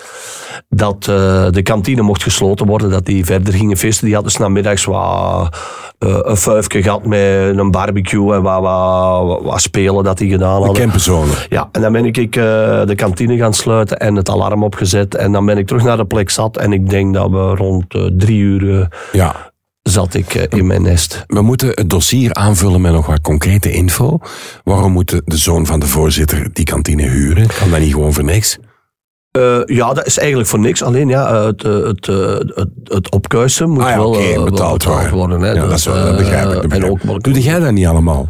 dat 0.69 1.08
eh, 1.08 1.46
de 1.50 1.62
kantine 1.63 2.01
mocht 2.01 2.24
gesloten 2.24 2.65
worden, 2.65 2.89
dat 2.89 3.05
die 3.05 3.25
verder 3.25 3.53
gingen 3.53 3.77
feesten. 3.77 4.05
Die 4.05 4.13
hadden 4.13 4.31
dus 4.31 4.41
namiddags 4.41 4.86
wat, 4.86 5.58
een 6.00 6.38
vuifje 6.38 6.81
gehad 6.81 7.05
met 7.05 7.58
een 7.58 7.72
barbecue 7.72 8.34
en 8.34 8.41
wat, 8.41 8.62
wat, 8.62 9.41
wat 9.41 9.62
spelen 9.62 10.03
dat 10.03 10.17
die 10.17 10.29
gedaan 10.31 10.60
De 10.60 10.65
hadden. 10.65 10.81
campenzone. 10.84 11.31
Ja, 11.50 11.69
en 11.72 11.81
dan 11.81 11.91
ben 11.91 12.05
ik 12.05 12.34
de 12.34 12.93
kantine 12.96 13.38
gaan 13.38 13.53
sluiten 13.53 14.00
en 14.00 14.15
het 14.15 14.29
alarm 14.29 14.63
opgezet. 14.63 15.15
En 15.15 15.31
dan 15.31 15.46
ben 15.46 15.58
ik 15.58 15.67
terug 15.67 15.84
naar 15.84 15.98
de 15.98 16.05
plek 16.05 16.29
zat. 16.29 16.58
En 16.58 16.74
ik 16.74 16.89
denk 16.89 17.13
dat 17.13 17.29
we 17.29 17.55
rond 17.55 17.86
drie 18.17 18.39
uur 18.39 18.88
Ja. 19.12 19.49
Zat 19.89 20.13
ik 20.13 20.36
eh, 20.36 20.60
in 20.60 20.67
mijn 20.67 20.81
nest. 20.81 21.24
We 21.27 21.41
moeten 21.41 21.69
het 21.69 21.89
dossier 21.89 22.34
aanvullen 22.34 22.81
met 22.81 22.91
nog 22.91 23.05
wat 23.05 23.22
concrete 23.22 23.72
info. 23.72 24.19
Waarom 24.63 24.91
moet 24.91 25.10
de, 25.10 25.38
zoon 25.38 25.65
van 25.65 25.79
de 25.79 25.88
voorzitter 25.88 26.50
die 26.53 26.65
kantine 26.65 27.03
huren? 27.10 27.48
Kan 27.60 27.69
dat 27.69 27.79
niet 27.79 27.93
gewoon 27.93 28.13
voor 28.13 28.24
niks? 28.24 28.58
Eh, 29.31 29.60
ja, 29.65 29.93
dat 29.93 30.05
is 30.05 30.17
eigenlijk 30.17 30.50
voor 30.50 30.60
niks. 30.60 30.84
Alleen 30.84 31.08
ja, 31.08 31.46
het, 31.46 31.63
eh, 31.63 31.74
het, 31.74 32.05
het, 32.55 32.69
het 32.84 33.12
opkuisen 33.12 33.69
moet 33.69 33.84
Ah 33.84 33.89
ja, 33.89 33.98
wel, 33.98 34.43
betaald 34.43 34.84
worden. 34.84 35.12
worden. 35.13 35.41
Hè. 35.41 35.51
Ja, 35.51 35.67
dat, 35.67 35.77
is 35.77 35.86
wel- 35.86 36.05
dat 36.05 36.17
begrijp 36.17 36.48
ik. 36.48 36.53
Dat 36.53 36.62
begrijp 36.62 36.81
en 36.84 36.88
ik. 36.88 36.91
ook, 36.91 37.03
maar- 37.03 37.19
Doe 37.19 37.41
jij 37.41 37.60
dat 37.60 37.72
niet 37.72 37.86
allemaal? 37.88 38.29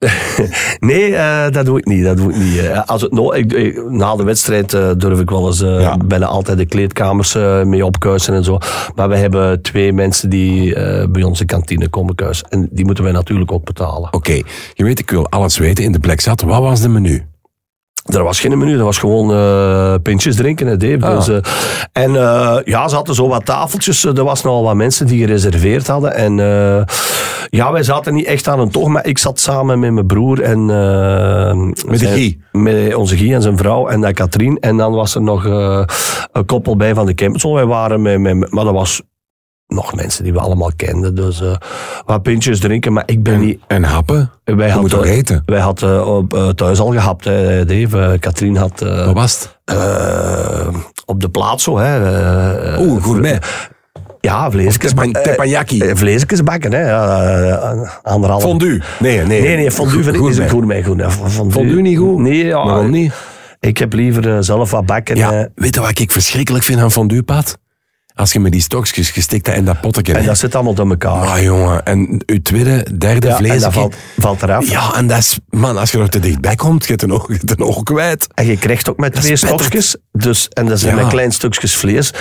Nee, 0.78 1.14
eh, 1.16 1.50
dat 1.50 1.64
doe 1.64 1.78
ik 1.78 1.84
niet. 1.84 2.04
Dat 2.04 2.16
doe 2.16 2.30
ik 2.30 2.36
niet. 2.36 2.58
Eh, 2.58 2.82
Als 2.86 3.02
het 3.02 3.12
no 3.12 3.32
ik, 3.32 3.52
ik- 3.52 3.90
na 3.90 4.16
de 4.16 4.22
wedstrijd 4.24 4.74
eh, 4.74 4.90
durf 4.96 5.20
ik 5.20 5.30
wel 5.30 5.46
eens 5.46 5.60
Ja. 5.60 5.96
bijna 6.04 6.26
altijd 6.26 6.58
de 6.58 6.66
kleedkamers 6.66 7.34
mee 7.64 7.84
opkuisen 7.84 8.34
en 8.34 8.44
zo. 8.44 8.58
Maar 8.94 9.08
we 9.08 9.16
hebben 9.16 9.62
twee 9.62 9.92
mensen 9.92 10.30
die 10.30 10.74
bij 11.08 11.22
onze 11.22 11.44
kantine 11.44 11.88
komen 11.88 12.14
kuisen. 12.14 12.48
En 12.48 12.68
die 12.70 12.84
moeten 12.84 13.04
wij 13.04 13.12
natuurlijk 13.12 13.52
ook 13.52 13.64
betalen. 13.64 14.12
Oké, 14.12 14.32
je 14.74 14.84
weet, 14.84 14.98
ik 14.98 15.10
wil 15.10 15.28
alles 15.28 15.58
weten 15.58 15.84
in 15.84 15.92
de 15.92 15.98
plek 16.00 16.20
zat. 16.20 16.42
Wat 16.42 16.60
was 16.62 16.80
de 16.80 16.88
menu? 16.88 17.24
Er 18.14 18.24
was 18.24 18.40
geen 18.40 18.58
menu, 18.58 18.76
dat 18.76 18.84
was 18.84 18.98
gewoon 18.98 19.32
eh 19.32 19.94
pintjes 20.02 20.36
drinken, 20.36 20.66
hè, 20.66 20.76
Dave. 20.76 21.06
Ah. 21.06 21.16
Dus, 21.16 21.28
eh, 21.28 21.52
en 21.92 22.16
eh, 22.16 22.56
ja, 22.64 22.88
ze 22.88 22.94
hadden 22.94 23.14
zo 23.14 23.28
wat 23.28 23.44
tafeltjes. 23.44 24.04
Er 24.04 24.24
was 24.24 24.42
nogal 24.42 24.62
wat 24.62 24.74
mensen 24.74 25.06
die 25.06 25.20
gereserveerd 25.20 25.86
hadden. 25.86 26.14
En 26.14 26.36
ja, 27.50 27.72
wij 27.72 27.82
zaten 27.82 28.14
niet 28.14 28.26
echt 28.26 28.48
aan 28.48 28.60
een 28.60 28.70
toog, 28.70 28.88
maar 28.88 29.06
ik 29.06 29.18
zat 29.18 29.40
samen 29.40 29.78
met 29.78 29.92
mijn 29.92 30.06
broer 30.06 30.42
en... 30.42 30.66
Met 31.86 31.98
de 31.98 32.06
Guy? 32.06 32.38
Met 32.52 32.94
onze 32.94 33.16
Guy 33.16 33.34
en 33.34 33.42
zijn 33.42 33.56
vrouw 33.56 33.88
en 33.88 34.00
dan 34.00 34.12
Katrien. 34.12 34.58
En 34.58 34.76
dan 34.76 34.92
was 34.92 35.14
er 35.14 35.22
nog 35.22 35.44
een 35.44 36.46
koppel 36.46 36.76
bij 36.76 36.94
van 36.94 37.06
de 37.06 37.14
Campbell. 37.14 37.52
Wij 37.52 37.66
waren 37.66 38.02
met, 38.02 38.20
met, 38.20 38.50
maar 38.50 38.64
dat 38.64 38.74
was 38.74 39.02
nog 39.70 39.94
mensen 39.94 40.24
die 40.24 40.32
we 40.32 40.38
allemaal 40.38 40.70
kenden. 40.76 41.14
Dus 41.14 41.40
eh, 41.40 41.54
wat 42.06 42.22
pintjes 42.22 42.60
drinken, 42.60 42.92
maar 42.92 43.02
ik 43.06 43.22
ben 43.22 43.34
En, 43.34 43.40
niet... 43.40 43.60
en 43.66 43.84
happen? 43.84 44.30
Wij 44.44 44.68
Je 44.68 44.74
moet 44.80 44.92
hadden, 44.92 45.10
eten? 45.10 45.42
wij 45.46 45.60
hadden 45.60 46.06
op, 46.06 46.34
eh, 46.34 46.48
thuis 46.48 46.80
al 46.80 46.90
gehapt, 46.92 47.24
hè, 47.24 47.64
Dave. 47.64 47.98
Eh, 48.00 48.18
Katrien 48.18 48.56
had... 48.56 48.82
eh, 48.82 49.04
Wat 49.06 49.14
was 49.14 49.32
het? 49.40 49.58
eh, 49.64 50.68
op 51.06 51.20
de 51.20 51.28
plaats 51.28 51.64
zo, 51.64 51.78
hè. 51.78 52.18
eh, 52.74 52.80
Oeh, 52.80 53.02
gourmet. 53.04 53.46
Ja, 54.20 54.50
vleesjes. 54.50 54.76
Tepan- 54.76 55.12
teppanyaki. 55.12 55.80
eh, 55.80 55.96
vleesjes 55.96 56.42
bakken, 56.42 56.72
hè. 56.72 56.88
Ja, 56.88 57.22
eh, 57.72 57.88
anderhalf. 58.02 58.42
Fondue? 58.42 58.80
Nee, 58.98 59.18
nee. 59.22 59.42
Nee, 59.42 59.56
nee, 59.56 59.70
fondue 59.70 60.02
vind 60.02 60.14
ik 60.16 60.22
niet 60.22 60.34
zo 60.34 60.46
goed 60.48 60.64
mee. 60.64 60.84
Goed. 60.84 61.02
Fondue, 61.12 61.50
Fondue 61.52 61.80
niet 61.80 61.98
goed? 61.98 62.18
Nee, 62.18 62.44
ja. 62.44 62.64
Waarom 62.64 62.90
niet? 62.90 63.12
Ik 63.60 63.78
heb 63.78 63.92
liever 63.92 64.30
eh, 64.34 64.36
zelf 64.40 64.70
wat 64.70 64.86
bakken. 64.86 65.16
Ja, 65.16 65.32
eh, 65.32 65.44
weet 65.54 65.74
je 65.74 65.80
wat 65.80 65.98
ik 65.98 66.10
verschrikkelijk 66.10 66.64
vind 66.64 66.80
aan 66.80 66.90
fondue, 66.90 67.22
Pat? 67.22 67.58
Als 68.20 68.32
je 68.32 68.40
met 68.40 68.52
die 68.52 68.60
stokjes 68.60 69.10
gestikt 69.10 69.46
hebt 69.46 69.58
in 69.58 69.64
dat 69.64 69.80
potje. 69.80 70.12
en 70.14 70.24
dat 70.24 70.38
zit 70.38 70.54
allemaal 70.54 70.74
door 70.74 70.88
elkaar. 70.90 71.26
Ah, 71.26 71.42
jongen. 71.42 71.84
En 71.84 72.22
uw 72.26 72.42
tweede, 72.42 72.86
derde 72.98 73.26
ja, 73.26 73.36
vlees. 73.36 73.52
en 73.52 73.58
dat 73.60 73.72
valt, 73.72 73.94
valt 74.18 74.42
eraf. 74.42 74.70
Ja, 74.70 74.94
en 74.94 75.06
dat 75.06 75.18
is... 75.18 75.38
Man, 75.50 75.76
als 75.78 75.90
je 75.90 75.98
er 75.98 76.08
te 76.08 76.18
dichtbij 76.18 76.54
komt, 76.54 76.82
je 76.84 76.88
hebt 76.90 77.02
een 77.02 77.12
oog, 77.12 77.28
een 77.28 77.60
oog 77.60 77.82
kwijt. 77.82 78.26
En 78.34 78.46
je 78.46 78.56
krijgt 78.56 78.90
ook 78.90 78.96
met 78.98 79.14
twee 79.14 79.36
stokjes. 79.36 79.96
Dus, 80.12 80.48
en 80.48 80.66
dat 80.66 80.80
zijn 80.80 80.96
Ja. 80.96 81.02
met 81.02 81.10
klein 81.10 81.32
stukjes 81.32 81.76
vlees. 81.76 82.12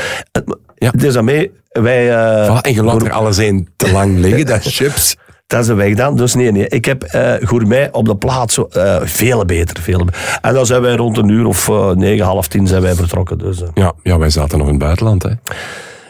Ja. 0.75 0.91
Dus 0.91 1.13
daarmee, 1.13 1.51
wij... 1.69 2.09
eh, 2.17 2.57
Voilà, 2.57 2.61
en 2.61 2.73
je 2.73 2.83
laat 2.83 3.01
er 3.01 3.11
alles 3.11 3.37
in 3.37 3.69
te 3.75 3.91
lang 3.91 4.17
liggen, 4.17 4.45
dat 4.45 4.61
chips. 4.63 5.15
Dat 5.47 5.59
is 5.61 5.67
weg 5.67 5.95
dan. 5.95 6.15
Dus 6.17 6.33
nee, 6.35 6.51
nee. 6.51 6.67
Ik 6.67 6.85
heb 6.85 7.03
eh 7.03 7.33
gourmet 7.47 7.91
op 7.91 8.05
de 8.05 8.15
plaats 8.15 8.57
eh, 8.69 8.97
veel 9.03 9.45
beter. 9.45 9.81
Veel 9.83 10.05
beter. 10.05 10.39
En 10.41 10.53
dan 10.53 10.65
zijn 10.65 10.81
wij 10.81 10.95
rond 10.95 11.17
een 11.17 11.29
uur 11.29 11.45
of 11.45 11.67
negen, 11.95 12.25
half 12.25 12.47
tien 12.47 12.67
zijn 12.67 12.81
wij 12.81 12.95
vertrokken. 12.95 13.37
Dus. 13.37 13.61
Ja, 13.73 13.93
ja, 14.03 14.17
wij 14.17 14.29
zaten 14.29 14.57
nog 14.57 14.67
in 14.67 14.73
het 14.73 14.83
buitenland, 14.83 15.23
hè. 15.23 15.29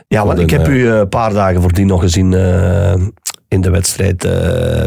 Ja, 0.09 0.25
want 0.25 0.39
ik 0.39 0.49
heb 0.49 0.67
eh, 0.67 0.73
u 0.73 0.87
eh, 0.87 0.97
een 0.97 1.09
paar 1.09 1.33
dagen 1.33 1.61
voordien 1.61 1.87
nog 1.87 2.01
gezien 2.01 2.33
eh, 2.33 2.93
in 3.47 3.61
de 3.61 3.69
wedstrijd 3.69 4.23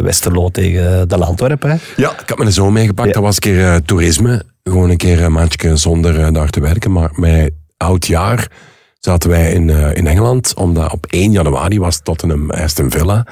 Westerlo 0.03 0.49
tegen 0.49 1.09
de 1.09 1.35
hè. 1.61 1.77
Ja, 1.97 2.11
ik 2.11 2.29
had 2.29 2.39
mijn 2.39 2.53
zoon 2.53 2.73
meegepakt. 2.73 3.09
Ja. 3.09 3.15
Dat 3.15 3.23
was 3.23 3.35
een 3.35 3.41
keer 3.41 3.83
toerisme. 3.83 4.43
Gewoon 4.63 4.91
een 4.91 4.97
keer 4.97 5.23
een 5.23 5.33
maandje 5.33 5.77
zonder 5.77 6.33
daar 6.33 6.51
te 6.51 6.61
werken. 6.61 6.93
Maar 6.93 7.11
met 7.15 7.53
oud 7.77 8.07
jaar 8.07 8.51
zaten 8.99 9.31
wij 9.31 9.53
in, 9.53 9.71
in 9.71 10.07
Engeland. 10.07 10.55
Omdat 10.55 10.93
op 10.93 11.07
1 11.07 11.33
januari 11.33 11.79
was 11.79 12.01
Tottenham 12.03 12.51
Aston 12.51 12.91
Villa. 12.91 13.27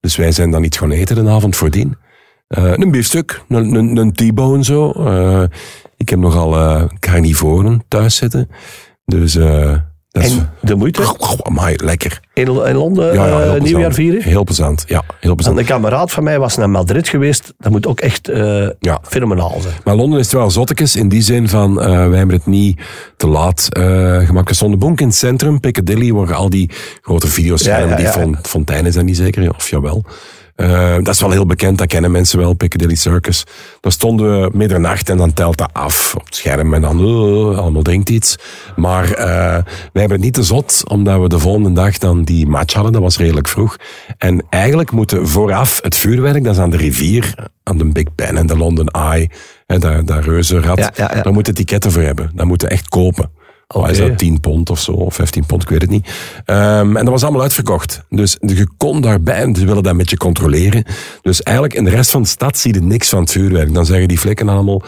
Dus 0.00 0.16
wij 0.16 0.32
zijn 0.32 0.50
dan 0.50 0.64
iets 0.64 0.76
gaan 0.76 0.90
eten 0.90 1.24
de 1.24 1.30
avond 1.30 1.56
voordien. 1.56 1.96
Eh, 2.48 2.72
een 2.74 2.90
biefstuk, 2.90 3.42
een, 3.48 3.74
een, 3.74 3.96
een 3.96 4.12
T-bone 4.12 4.64
zo. 4.64 4.88
Ik 5.96 6.08
heb 6.08 6.18
nogal 6.18 6.56
eh 6.56 6.84
carnivoren 6.98 7.84
thuis 7.88 8.16
zitten. 8.16 8.48
Dus 9.04 9.38
dat. 10.22 10.24
En 10.24 10.50
de 10.60 10.74
moeite 10.74 11.16
Amai, 11.42 11.76
lekker. 11.84 12.20
in, 12.34 12.46
in 12.46 12.76
Londen 12.76 13.14
Ja, 13.14 13.26
ja, 13.26 13.38
heel 13.40 13.54
eh, 13.54 13.60
nieuwjaar 13.60 13.92
vieren. 13.92 14.22
Heel 14.22 14.44
plezant, 14.44 14.84
ja. 14.86 15.02
Heel 15.20 15.30
En 15.30 15.36
plezant. 15.36 15.58
een 15.58 15.64
kameraad 15.64 16.12
van 16.12 16.24
mij 16.24 16.38
was 16.38 16.56
naar 16.56 16.70
Madrid 16.70 17.08
geweest. 17.08 17.52
Dat 17.58 17.72
moet 17.72 17.86
ook 17.86 18.00
echt 18.00 18.28
eh 18.28 18.68
Ja. 18.80 18.98
fenomenaal 19.02 19.58
zijn. 19.60 19.74
Maar 19.84 19.94
Londen 19.94 20.18
is 20.18 20.32
wel 20.32 20.50
zottekes 20.50 20.96
in 20.96 21.08
die 21.08 21.22
zin 21.22 21.48
van, 21.48 21.80
eh, 21.82 22.08
wij 22.08 22.18
hebben 22.18 22.36
het 22.36 22.46
niet 22.46 22.80
te 23.16 23.26
laat 23.26 23.68
eh 23.70 24.18
gemaakt. 24.26 24.48
We 24.48 24.54
stonden 24.54 24.78
bonk 24.78 25.00
in 25.00 25.06
het 25.06 25.16
centrum, 25.16 25.60
Piccadilly, 25.60 26.12
waar 26.12 26.34
al 26.34 26.50
die 26.50 26.70
grote 27.00 27.26
Ja, 27.64 27.78
ja, 27.78 27.96
die 27.96 28.08
is 28.86 28.94
dat 28.94 29.04
niet 29.04 29.16
zeker, 29.16 29.54
of 29.54 29.70
jawel. 29.70 30.04
Eh, 30.54 30.94
dat 30.94 31.08
is 31.08 31.20
wel 31.20 31.30
heel 31.30 31.46
bekend, 31.46 31.78
dat 31.78 31.86
kennen 31.86 32.10
mensen 32.10 32.38
wel, 32.38 32.52
Piccadilly 32.52 32.94
Circus. 32.94 33.44
Daar 33.80 33.92
stonden 33.92 34.40
we 34.40 34.50
middernacht 34.52 35.08
en 35.08 35.16
dan 35.16 35.32
telt 35.32 35.58
dat 35.58 35.70
af 35.72 36.14
op 36.14 36.24
het 36.24 36.34
scherm 36.34 36.74
en 36.74 36.80
dan 36.80 36.98
eh, 36.98 37.58
allemaal 37.58 37.82
drinkt 37.82 38.10
iets. 38.10 38.36
Maar 38.76 39.12
eh, 39.12 39.26
wij 39.56 39.64
hebben 39.92 40.10
het 40.10 40.20
niet 40.20 40.34
te 40.34 40.42
zot, 40.42 40.82
omdat 40.88 41.20
we 41.20 41.28
de 41.28 41.38
volgende 41.38 41.72
dag 41.72 41.98
dan 41.98 42.24
die 42.24 42.46
match 42.46 42.74
hadden, 42.74 42.92
dat 42.92 43.02
was 43.02 43.18
redelijk 43.18 43.48
vroeg. 43.48 43.76
En 44.18 44.44
eigenlijk 44.50 44.90
moeten 44.90 45.28
vooraf 45.28 45.78
het 45.82 45.96
vuurwerk, 45.96 46.44
dat 46.44 46.54
is 46.54 46.60
aan 46.60 46.70
de 46.70 46.76
rivier, 46.76 47.34
aan 47.62 47.78
de 47.78 47.84
Big 47.84 48.14
Ben 48.14 48.36
en 48.36 48.46
de 48.46 48.56
London 48.56 48.88
Eye, 48.88 49.30
hè, 49.66 49.78
dat, 49.78 50.06
dat 50.06 50.24
reuzenrad, 50.24 50.78
Ja, 50.78 50.90
ja, 50.94 51.10
ja. 51.14 51.22
daar 51.22 51.32
moeten 51.32 51.52
etiketten 51.52 51.92
voor 51.92 52.02
hebben. 52.02 52.30
Dat 52.34 52.46
moeten 52.46 52.70
echt 52.70 52.88
kopen. 52.88 53.30
Wat 53.80 53.90
is 53.90 53.98
dat, 53.98 54.18
10 54.18 54.40
pond 54.40 54.70
of 54.70 54.80
zo, 54.80 54.92
of 54.92 55.14
15 55.14 55.46
pond, 55.46 55.62
ik 55.62 55.68
weet 55.68 55.80
het 55.80 55.90
niet. 55.90 56.08
Ehm, 56.44 56.96
en 56.96 57.04
dat 57.04 57.08
was 57.08 57.22
allemaal 57.22 57.42
uitverkocht. 57.42 58.04
Dus 58.08 58.36
je 58.40 58.68
kon 58.76 59.00
daarbij, 59.00 59.34
en 59.34 59.54
ze 59.54 59.66
willen 59.66 59.82
dat 59.82 59.94
met 59.94 60.10
je 60.10 60.16
controleren. 60.16 60.84
Dus 61.22 61.42
eigenlijk 61.42 61.76
in 61.76 61.84
de 61.84 61.90
rest 61.90 62.10
van 62.10 62.22
de 62.22 62.28
stad 62.28 62.58
zie 62.58 62.74
je 62.74 62.80
niks 62.80 63.08
van 63.08 63.20
het 63.20 63.30
vuurwerk. 63.30 63.74
Dan 63.74 63.86
zeggen 63.86 64.08
die 64.08 64.18
flikken 64.18 64.48
allemaal, 64.48 64.82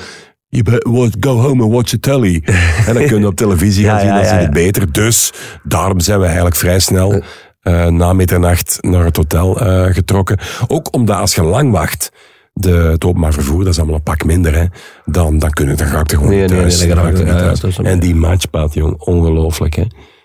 you 0.49 1.11
go 1.21 1.41
home 1.41 1.63
and 1.63 1.73
watch 1.73 1.91
the 1.91 2.01
telly. 2.01 2.43
en 2.87 2.95
dan 2.95 3.07
kun 3.07 3.21
je 3.21 3.27
op 3.27 3.37
televisie 3.37 3.85
gaan 3.85 3.95
Ja, 3.95 4.01
zien, 4.01 4.11
dan 4.11 4.39
ja, 4.39 4.45
het 4.45 4.53
beter. 4.53 4.93
Dus 4.93 5.33
daarom 5.63 6.01
zijn 6.01 6.19
we 6.19 6.25
eigenlijk 6.25 6.57
vrij 6.57 6.79
snel 6.79 7.23
eh, 7.61 7.87
na 7.87 8.13
middernacht 8.13 8.79
naar 8.81 9.05
het 9.05 9.17
hotel 9.17 9.61
eh, 9.61 9.95
getrokken. 9.95 10.39
Ook 10.67 10.95
omdat 10.95 11.17
als 11.17 11.35
je 11.35 11.43
lang 11.43 11.71
wacht, 11.71 12.11
de, 12.59 12.71
het 12.71 13.05
openbaar 13.05 13.33
vervoer, 13.33 13.59
dat 13.65 13.73
is 13.73 13.79
allemaal 13.79 13.97
een 13.97 14.03
pak 14.03 14.25
minder, 14.25 14.55
hè, 14.55 14.65
dan, 15.05 15.39
dan, 15.39 15.51
kunnen, 15.51 15.77
dan 15.77 15.87
ga 15.87 16.01
ik 16.01 16.11
er 16.11 16.17
gewoon 16.17 16.33
Nee, 16.33 16.41
niet 16.41 16.51
nee, 16.51 16.61
thuis. 16.61 16.79
nee, 16.81 16.95
dan 16.95 17.05
Dan 17.05 17.27
ik 17.27 17.55
thuis. 17.57 17.79
en 17.79 18.01
die 18.01 18.15
matchpaat, 18.15 18.75
jong, 18.75 19.01
ongelooflijk. 19.01 19.75
Hè. 19.75 19.85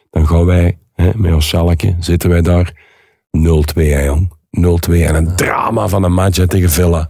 Dan 0.09 0.27
gaan 0.27 0.45
wij 0.45 0.77
hè, 0.93 1.09
met 1.15 1.33
ons 1.33 1.47
schalkje, 1.47 1.95
zitten 1.99 2.29
wij 2.29 2.41
daar 2.41 2.73
0-2, 3.37 3.73
hè, 3.73 4.03
jong. 4.05 4.39
0-2 4.89 4.91
en 4.91 5.15
een 5.15 5.35
drama 5.35 5.87
van 5.87 6.03
een 6.03 6.13
match 6.13 6.37
hè, 6.37 6.47
tegen 6.47 6.69
Villa. 6.69 7.09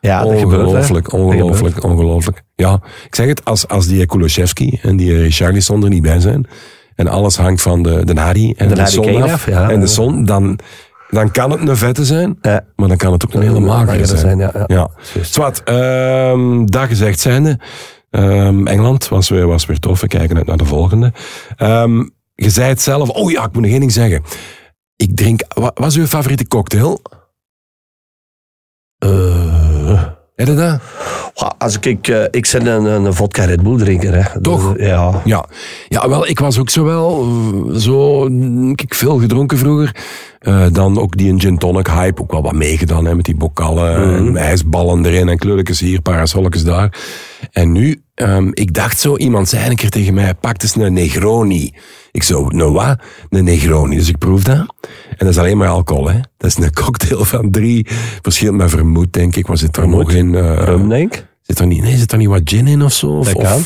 Ja, 0.00 0.24
ongelooflijk, 0.24 1.12
ongelooflijk, 1.12 1.84
ongelooflijk. 1.84 2.42
Ja, 2.54 2.80
ik 3.06 3.14
zeg 3.14 3.26
het, 3.26 3.44
als, 3.44 3.68
als 3.68 3.86
die 3.86 4.06
Kulusevski 4.06 4.78
en 4.82 4.96
die 4.96 5.16
Richarlison 5.16 5.82
er 5.82 5.88
niet 5.88 6.02
bij 6.02 6.20
zijn, 6.20 6.46
en 6.94 7.08
alles 7.08 7.36
hangt 7.36 7.62
van 7.62 7.82
de, 7.82 8.04
de 8.04 8.20
Harry 8.20 8.54
en 8.56 8.68
De 8.68 8.74
de, 8.74 8.80
Harry 8.80 8.94
zon 8.94 9.22
af, 9.22 9.46
ja. 9.46 9.70
en 9.70 9.80
de 9.80 9.86
zon, 9.86 10.24
dan, 10.24 10.58
dan 11.10 11.30
kan 11.30 11.50
het 11.50 11.68
een 11.68 11.76
vette 11.76 12.04
zijn, 12.04 12.38
Ja. 12.42 12.64
maar 12.76 12.88
dan 12.88 12.96
kan 12.96 13.12
het 13.12 13.26
ook 13.26 13.34
een 13.34 13.42
hele 13.42 13.60
magere 13.60 14.06
zijn. 14.06 14.18
zijn, 14.18 14.38
ja, 14.38 14.50
ja. 14.54 14.64
ja. 14.66 14.90
Juist. 15.14 15.34
Zwat, 15.34 15.62
ehm, 15.64 16.64
dat 16.66 16.86
gezegd 16.86 17.20
zijnde, 17.20 17.58
ehm, 18.10 18.66
Engeland 18.66 19.08
was 19.08 19.28
weer, 19.28 19.46
was 19.46 19.66
weer 19.66 19.78
tof, 19.78 20.00
we 20.00 20.06
kijken 20.06 20.36
uit 20.36 20.46
naar 20.46 20.56
de 20.56 20.64
volgende. 20.64 21.12
Ehm, 21.56 21.98
je 22.34 22.50
zei 22.50 22.68
het 22.68 22.82
zelf, 22.82 23.08
oh 23.08 23.30
ja, 23.30 23.44
ik 23.44 23.52
moet 23.52 23.62
nog 23.62 23.70
één 23.70 23.80
ding 23.80 23.92
zeggen. 23.92 24.22
Ik 24.96 25.16
drink, 25.16 25.40
wat 25.54 25.78
was 25.78 25.96
uw 25.96 26.06
favoriete 26.06 26.48
cocktail? 26.48 27.02
Eh, 28.98 29.69
Heb 30.46 30.56
dat? 30.56 30.80
ja, 31.34 31.54
als 31.58 31.76
ik, 31.76 31.86
ik, 31.86 32.08
eh, 32.08 32.22
ik 32.30 32.48
ben 32.52 32.66
een, 32.66 32.84
een 32.84 33.14
vodka 33.14 33.44
Red 33.44 33.62
Bull 33.62 33.78
drinker. 33.78 34.14
Hè. 34.14 34.40
Toch? 34.40 34.72
Dus, 34.76 34.86
ja. 34.86 35.20
Ja, 35.24 35.44
ja 35.88 36.08
wel, 36.08 36.28
ik 36.28 36.38
was 36.38 36.58
ook 36.58 36.70
zo 36.70 36.84
wel, 36.84 37.26
eh, 37.70 37.76
zo, 37.76 38.28
mm, 38.28 38.70
ik 38.70 38.94
veel 38.94 39.18
gedronken 39.18 39.58
vroeger. 39.58 39.96
Eh, 40.38 40.66
dan 40.72 40.98
ook 40.98 41.16
die 41.16 41.32
een 41.32 41.40
gin 41.40 41.58
tonic 41.58 41.86
hype, 41.86 42.22
ook 42.22 42.32
wel 42.32 42.42
wat 42.42 42.52
meegedaan 42.52 43.04
hè, 43.04 43.14
met 43.14 43.24
die 43.24 43.36
bokallen, 43.36 44.00
Mhm. 44.00 44.26
en 44.26 44.36
ijsballen 44.36 45.04
erin 45.06 45.28
en 45.28 45.38
kleurlijkjes 45.38 45.80
hier, 45.80 46.00
parasolletjes 46.00 46.64
daar. 46.64 46.92
En 47.52 47.72
nu, 47.72 48.02
ehm, 48.20 48.48
ik 48.52 48.74
dacht 48.74 49.00
zo, 49.00 49.16
iemand 49.16 49.48
zei 49.48 49.70
een 49.70 49.76
keer 49.76 49.90
tegen 49.90 50.14
mij, 50.14 50.34
pak 50.34 50.62
eens 50.62 50.76
een 50.76 50.92
Negroni. 50.92 51.74
Ik 52.12 52.22
zo, 52.22 52.48
nou 52.48 52.72
wat? 52.72 52.98
Een 53.28 53.44
Negroni. 53.44 53.96
Dus 53.96 54.08
ik 54.08 54.18
proef 54.18 54.42
dat. 54.42 54.56
En 55.08 55.16
dat 55.18 55.28
is 55.28 55.38
alleen 55.38 55.56
maar 55.56 55.68
alcohol, 55.68 56.08
hè. 56.10 56.18
Dat 56.36 56.50
is 56.50 56.56
een 56.56 56.72
cocktail 56.72 57.24
van 57.24 57.50
drie, 57.50 57.86
verschillend 58.22 58.56
met 58.58 58.70
vermoed, 58.70 59.12
denk 59.12 59.36
ik. 59.36 59.46
Wat 59.46 59.58
zit 59.58 59.76
er 59.76 59.88
nog 59.88 60.12
in? 60.12 60.34
eh, 60.34 60.54
Rum, 60.64 60.88
denk 60.88 61.14
ik. 61.14 61.26
zit 61.42 61.58
er 61.58 61.66
niet, 61.66 61.82
nee, 61.82 61.96
zit 61.96 62.12
er 62.12 62.18
niet 62.18 62.28
wat 62.28 62.40
gin 62.44 62.66
in 62.66 62.82
of 62.82 62.92
zo? 62.92 63.06
Of, 63.06 63.26
Dat 63.26 63.34
of- 63.34 63.42
kan. 63.42 63.62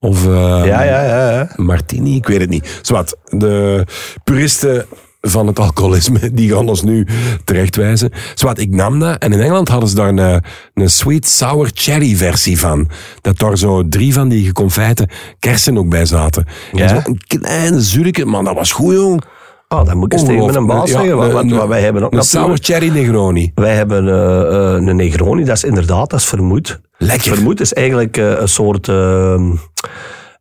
Of, 0.00 0.26
ehm, 0.26 0.64
Ja, 0.64 0.82
ja, 0.82 1.04
ja. 1.04 1.30
ja. 1.30 1.48
martini, 1.56 2.16
ik 2.16 2.26
weet 2.26 2.40
het 2.40 2.50
niet. 2.50 2.78
Zwat, 2.82 3.16
de 3.28 3.86
puristen 4.24 4.86
van 5.28 5.46
het 5.46 5.58
alcoholisme, 5.58 6.18
die 6.32 6.52
gaan 6.54 6.68
ons 6.68 6.82
nu 6.82 7.06
terechtwijzen. 7.44 8.10
Zwat, 8.34 8.58
ik 8.58 8.70
nam 8.70 8.98
dat 8.98 9.18
en 9.18 9.32
in 9.32 9.40
Engeland 9.40 9.68
hadden 9.68 9.88
ze 9.88 9.94
daar 9.94 10.08
een, 10.08 10.42
een 10.74 10.90
sweet 10.90 11.28
sour 11.28 11.70
cherry 11.74 12.16
versie 12.16 12.58
van. 12.58 12.88
Dat 13.20 13.38
daar 13.38 13.58
zo 13.58 13.88
drie 13.88 14.12
van 14.12 14.28
die 14.28 14.46
geconfijte 14.46 15.08
kersen 15.38 15.78
ook 15.78 15.88
bij 15.88 16.04
zaten. 16.06 16.46
Ja? 16.72 16.88
Zo 16.88 17.00
een 17.04 17.20
kleine 17.26 17.80
zurke, 17.80 18.24
man, 18.24 18.44
dat 18.44 18.54
was 18.54 18.72
goed, 18.72 18.94
jong. 18.94 19.22
Ah, 19.68 19.86
dan 19.86 19.96
moet 19.96 20.12
ik 20.12 20.18
eens 20.18 20.28
tegen 20.28 20.52
mijn 20.52 20.66
baas 20.66 20.90
Ja, 20.90 20.98
zeggen. 20.98 21.16
Want, 21.32 21.50
een- 21.52 21.68
wij 21.68 21.80
hebben 21.82 22.02
ook 22.04 22.12
Een 22.12 22.22
sour 22.22 22.58
cherry 22.60 22.88
Negroni. 22.88 23.52
Wij 23.54 23.74
hebben 23.74 24.08
eh, 24.08 24.74
eh, 24.76 24.86
een 24.86 24.96
Negroni, 24.96 25.44
dat 25.44 25.56
is 25.56 25.64
inderdaad, 25.64 26.10
dat 26.10 26.20
is 26.20 26.26
vermoed. 26.26 26.80
Lekker. 26.98 27.34
Vermoed 27.34 27.60
is 27.60 27.72
eigenlijk 27.72 28.16
eh, 28.16 28.30
een 28.40 28.48
soort 28.48 28.88
ehm, 28.88 29.50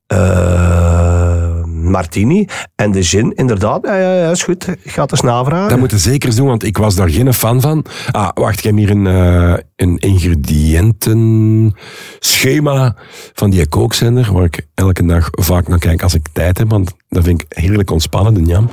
eh, 0.07 1.50
martini. 1.89 2.47
En 2.75 2.91
de 2.91 3.03
gin, 3.03 3.33
inderdaad, 3.35 3.79
ja, 3.83 3.97
ja, 3.97 4.13
ja, 4.13 4.31
is 4.31 4.43
goed. 4.43 4.67
Ik 4.67 4.91
ga 4.91 5.01
het 5.01 5.11
eens 5.11 5.21
navragen. 5.21 5.69
Dat 5.69 5.79
moet 5.79 5.91
je 5.91 5.97
zeker 5.97 6.35
doen, 6.35 6.47
want 6.47 6.63
ik 6.63 6.77
was 6.77 6.95
daar 6.95 7.09
geen 7.09 7.33
fan 7.33 7.61
van. 7.61 7.85
Ah, 8.11 8.29
wacht, 8.33 8.57
ik 8.57 8.63
heb 8.63 8.75
hier 8.75 8.89
een, 8.89 9.07
eh 9.07 9.53
een 9.75 9.97
ingrediëntenschema 9.97 12.95
van 13.33 13.49
die 13.49 13.67
kookszender, 13.67 14.33
waar 14.33 14.43
ik 14.43 14.67
elke 14.73 15.05
dag 15.05 15.27
vaak 15.31 15.67
naar 15.67 15.79
kijk 15.79 16.03
als 16.03 16.13
ik 16.13 16.27
tijd 16.31 16.57
heb, 16.57 16.69
want 16.69 16.91
dat 17.09 17.23
vind 17.23 17.41
ik 17.41 17.57
heerlijk 17.57 17.91
ontspannend, 17.91 18.37
een 18.37 18.45
jam. 18.45 18.69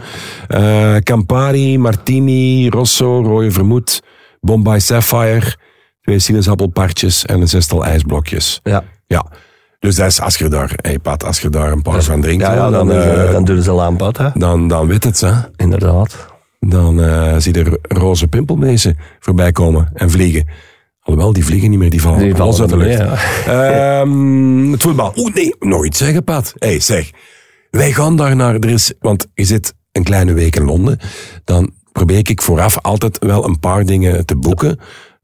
Eh, 0.49 0.97
Campari, 0.97 1.79
Martini, 1.79 2.69
Rosso, 2.69 3.23
rode 3.23 3.51
vermoed, 3.51 4.03
Bombay 4.41 4.81
Sapphire, 4.81 5.57
twee 6.01 6.19
sinaasappelpartjes 6.19 7.27
en 7.27 7.41
een 7.41 7.49
zestal 7.49 7.85
ijsblokjes. 7.85 8.61
Ja, 8.63 8.85
Ja. 9.07 9.27
Dus 9.79 9.95
dat 9.95 10.07
is, 10.07 10.21
als 10.21 10.37
je 10.37 10.49
daar, 10.49 10.73
hey 10.77 10.99
Pat, 10.99 11.25
als 11.25 11.41
je 11.41 11.49
daar 11.51 11.73
een 11.73 11.83
paar 11.83 12.03
van 12.03 12.21
drinkt, 12.21 12.43
ja, 12.43 12.55
ja 12.55 12.71
dan, 12.71 12.89
dan, 12.89 13.33
dan 13.33 13.45
doen 13.45 13.63
ze 13.63 13.73
lamp 13.73 14.03
uit, 14.03 14.19
hè. 14.19 14.29
dan, 14.35 14.69
dan 14.69 14.87
weet 14.87 15.05
het, 15.05 15.21
hè. 15.21 15.33
Inderdaad. 15.57 16.27
Dan 16.61 17.03
eh, 17.03 17.35
zie 17.39 17.55
je 17.55 17.65
er 17.65 17.79
roze 17.99 18.29
pimpelmezen 18.29 18.99
voorbij 19.21 19.53
komen 19.53 19.91
en 19.95 20.11
vliegen. 20.11 20.47
Alhoewel, 21.01 21.33
die 21.33 21.45
vliegen 21.45 21.71
niet 21.71 21.79
meer, 21.79 21.91
die 21.91 22.01
vallen 22.01 22.19
Die 22.19 22.35
vallen 22.35 22.61
uit 22.61 22.69
de 22.69 22.77
lucht. 22.77 22.99
mee, 22.99 23.57
Ehm, 23.57 24.73
het 24.73 24.83
voetbal. 24.83 25.13
Oeh, 25.17 25.35
nee, 25.35 25.55
nooit 25.59 25.97
zeggen, 25.97 26.25
Pat. 26.25 26.53
Hé, 26.59 26.69
hey, 26.69 26.81
zeg. 26.81 27.11
Wij 27.71 27.93
gaan 27.93 28.17
daar 28.17 28.37
naar, 28.37 28.55
er 28.55 28.71
is, 28.71 28.93
want 29.01 29.27
je 29.35 29.45
zit 29.45 29.75
een 29.93 30.03
kleine 30.03 30.33
week 30.33 30.57
in 30.57 30.65
Londen. 30.65 30.99
Dan 31.45 31.71
probeer 31.93 32.31
ik 32.31 32.43
vooraf 32.43 32.79
altijd 32.81 33.19
wel 33.19 33.45
een 33.45 33.59
paar 33.61 33.85
dingen 33.85 34.27
te 34.27 34.37
boeken. 34.37 34.79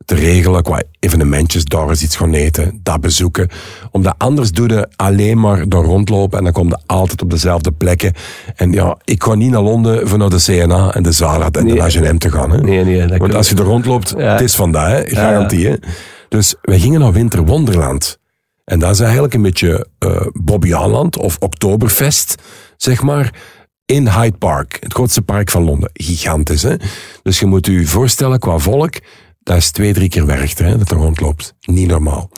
Te 0.04 0.14
regelen 0.14 0.62
qua 0.62 0.82
evenementjes, 1.00 1.64
daar 1.64 1.88
eens 1.88 2.02
iets 2.02 2.16
gaan 2.16 2.32
eten, 2.34 2.80
dat 2.82 3.00
bezoeken. 3.00 3.49
Omdat 3.90 4.14
anders 4.18 4.52
doe 4.52 4.68
je 4.68 4.88
alleen 4.96 5.40
maar 5.40 5.68
daar 5.68 5.82
rondlopen 5.82 6.38
en 6.38 6.44
dan 6.44 6.52
kom 6.52 6.68
je 6.68 6.78
altijd 6.87 7.23
op 7.23 7.30
dezelfde 7.30 7.73
plekken. 7.73 8.12
En 8.56 8.73
ja, 8.73 8.96
ik 9.04 9.23
ga 9.23 9.34
niet 9.34 9.50
naar 9.50 9.62
Londen 9.62 10.08
vanuit 10.08 10.30
de 10.30 10.42
CNA 10.64 10.94
en 10.94 11.02
de 11.02 11.12
Zara 11.12 11.44
en 11.50 11.66
de 11.66 11.73
Nee. 11.73 11.80
H&M 11.80 12.18
te 12.18 12.30
gaan. 12.30 12.50
Hè. 12.50 12.61
Nee, 12.61 12.84
nee, 12.84 13.06
dat 13.06 13.18
Want 13.18 13.34
als 13.34 13.49
je 13.49 13.54
er 13.56 13.62
rondloopt, 13.64 14.14
Ja. 14.16 14.32
het 14.32 14.40
is 14.40 14.54
vandaag, 14.54 14.90
hè, 14.90 15.04
garantie. 15.16 15.66
Hè. 15.66 15.75
Dus 16.28 16.54
wij 16.62 16.78
gingen 16.78 17.00
naar 17.00 17.12
Winter 17.12 17.44
Wonderland. 17.44 18.18
En 18.64 18.78
dat 18.78 18.90
is 18.90 19.00
eigenlijk 19.00 19.34
een 19.34 19.42
beetje 19.42 19.87
eh 19.99 20.26
Bobby 20.32 20.75
Aland 20.75 21.18
of 21.18 21.37
Oktoberfest, 21.38 22.34
zeg 22.76 23.02
maar, 23.02 23.34
in 23.87 24.08
Hyde 24.08 24.37
Park. 24.38 24.76
Het 24.80 24.92
grootste 24.94 25.23
park 25.23 25.50
van 25.50 25.64
Londen. 25.64 25.90
Gigantisch, 25.92 26.62
hè. 26.62 26.75
Dus 27.23 27.38
je 27.38 27.46
moet 27.46 27.66
je 27.66 27.87
voorstellen, 27.87 28.38
qua 28.38 28.58
volk, 28.58 28.94
dat 29.45 29.57
is 29.57 29.71
twee, 29.71 29.93
drie 29.93 30.09
keer 30.09 30.27
Werchter, 30.27 30.65
hè, 30.65 30.79
dat 30.79 30.91
er 30.91 30.97
rondloopt. 30.97 31.55
Niet 31.61 31.89
normaal. 31.89 32.31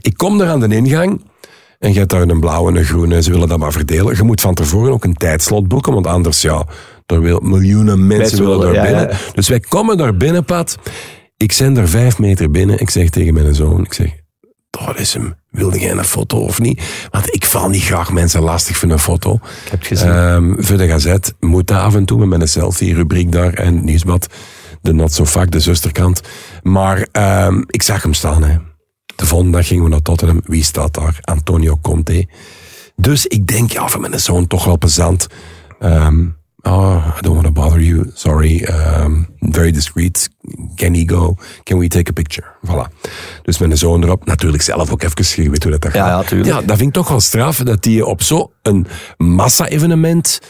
Ik 0.00 0.16
kom 0.16 0.38
daar 0.38 0.48
aan 0.48 0.60
de 0.60 0.76
ingang... 0.76 1.32
En 1.78 1.92
je 1.92 1.98
hebt 1.98 2.10
daar 2.10 2.22
een 2.22 2.40
blauwe 2.40 2.70
en 2.70 2.76
een 2.76 2.84
groene, 2.84 3.22
ze 3.22 3.30
willen 3.30 3.48
dat 3.48 3.58
maar 3.58 3.72
verdelen. 3.72 4.16
Je 4.16 4.22
moet 4.22 4.40
van 4.40 4.54
tevoren 4.54 4.92
ook 4.92 5.04
een 5.04 5.14
tijdslot 5.14 5.68
boeken, 5.68 5.92
want 5.92 6.06
anders, 6.06 6.42
ja, 6.42 6.66
er 7.06 7.20
wil, 7.20 7.40
miljoenen 7.40 8.06
mensen 8.06 8.16
Mensen 8.16 8.38
willen 8.38 8.58
willen, 8.58 8.74
daar 8.74 8.84
ja, 8.84 8.90
binnen. 8.90 9.16
ja. 9.16 9.32
Dus 9.32 9.48
wij 9.48 9.60
komen 9.60 9.96
daar 9.96 10.16
binnen, 10.16 10.44
Pat. 10.44 10.78
Ik 11.36 11.52
zend 11.52 11.78
er 11.78 11.88
vijf 11.88 12.18
meter 12.18 12.50
binnen. 12.50 12.80
Ik 12.80 12.90
zeg 12.90 13.08
tegen 13.10 13.34
mijn 13.34 13.54
zoon, 13.54 13.84
ik 13.84 13.92
zeg, 13.92 14.10
daar 14.70 14.98
is 14.98 15.14
hem. 15.14 15.34
Wilde 15.50 15.78
jij 15.78 15.90
een 15.90 16.04
foto 16.04 16.38
of 16.38 16.60
niet? 16.60 16.82
Want 17.10 17.34
ik 17.34 17.44
val 17.44 17.68
niet 17.68 17.82
graag 17.82 18.12
mensen 18.12 18.42
lastig 18.42 18.76
voor 18.76 18.90
een 18.90 18.98
foto. 18.98 19.34
Ik 19.34 19.70
heb 19.70 19.78
het 19.78 19.88
gezien. 19.88 20.10
Ehm, 20.10 20.54
voor 20.62 20.76
de 20.76 20.88
gazet 20.88 21.34
moet 21.40 21.66
dat 21.66 21.78
af 21.78 21.94
en 21.94 22.04
toe 22.04 22.26
met 22.26 22.40
een 22.40 22.48
selfie-rubriek 22.48 23.32
daar 23.32 23.52
en 23.52 23.84
nieuwsblad. 23.84 24.26
De 24.84 24.92
not 24.92 25.12
so 25.12 25.24
vaak, 25.24 25.50
de 25.50 25.60
zusterkant. 25.60 26.20
Maar 26.62 27.06
ehm, 27.12 27.62
ik 27.66 27.82
zag 27.82 28.02
hem 28.02 28.14
staan. 28.14 28.42
Hè. 28.42 28.56
De 29.16 29.26
volgende 29.26 29.56
dag 29.56 29.66
gingen 29.66 29.84
we 29.84 29.90
naar 29.90 30.02
Tottenham. 30.02 30.40
Wie 30.44 30.64
staat 30.64 30.94
daar? 30.94 31.18
Antonio 31.20 31.78
Conte. 31.82 32.26
Dus 32.96 33.26
ik 33.26 33.46
denk, 33.46 33.70
ja, 33.72 33.88
voor 33.88 34.00
mijn 34.00 34.20
zoon 34.20 34.46
toch 34.46 34.64
wel 34.64 34.78
plezant. 34.78 35.26
Ehm, 35.80 36.26
oh, 36.62 37.06
I 37.18 37.20
don't 37.20 37.34
want 37.42 37.44
to 37.44 37.52
bother 37.62 37.80
you. 37.80 38.10
Sorry. 38.14 38.68
Um, 39.00 39.28
very 39.38 39.70
discreet. 39.72 40.28
Can 40.74 40.94
he 40.94 41.02
go? 41.06 41.36
Can 41.62 41.78
we 41.78 41.88
take 41.88 42.10
a 42.10 42.12
picture? 42.12 42.46
Voilà. 42.66 42.92
Dus 43.42 43.58
mijn 43.58 43.76
zoon 43.76 44.02
erop. 44.02 44.26
Natuurlijk 44.26 44.62
zelf 44.62 44.92
ook 44.92 45.02
even. 45.02 45.42
Je 45.42 45.50
weet 45.50 45.62
hoe 45.62 45.72
dat, 45.72 45.82
dat 45.82 45.92
Ja, 45.92 46.06
gaat. 46.06 46.30
ja. 46.30 46.36
Ja, 46.44 46.60
dat 46.60 46.76
vind 46.76 46.80
ik 46.88 46.92
toch 46.92 47.08
wel 47.08 47.20
straf. 47.20 47.56
Dat 47.56 47.82
die 47.82 48.06
op 48.06 48.22
zo'n 48.22 48.86
massa-evenement... 49.16 50.40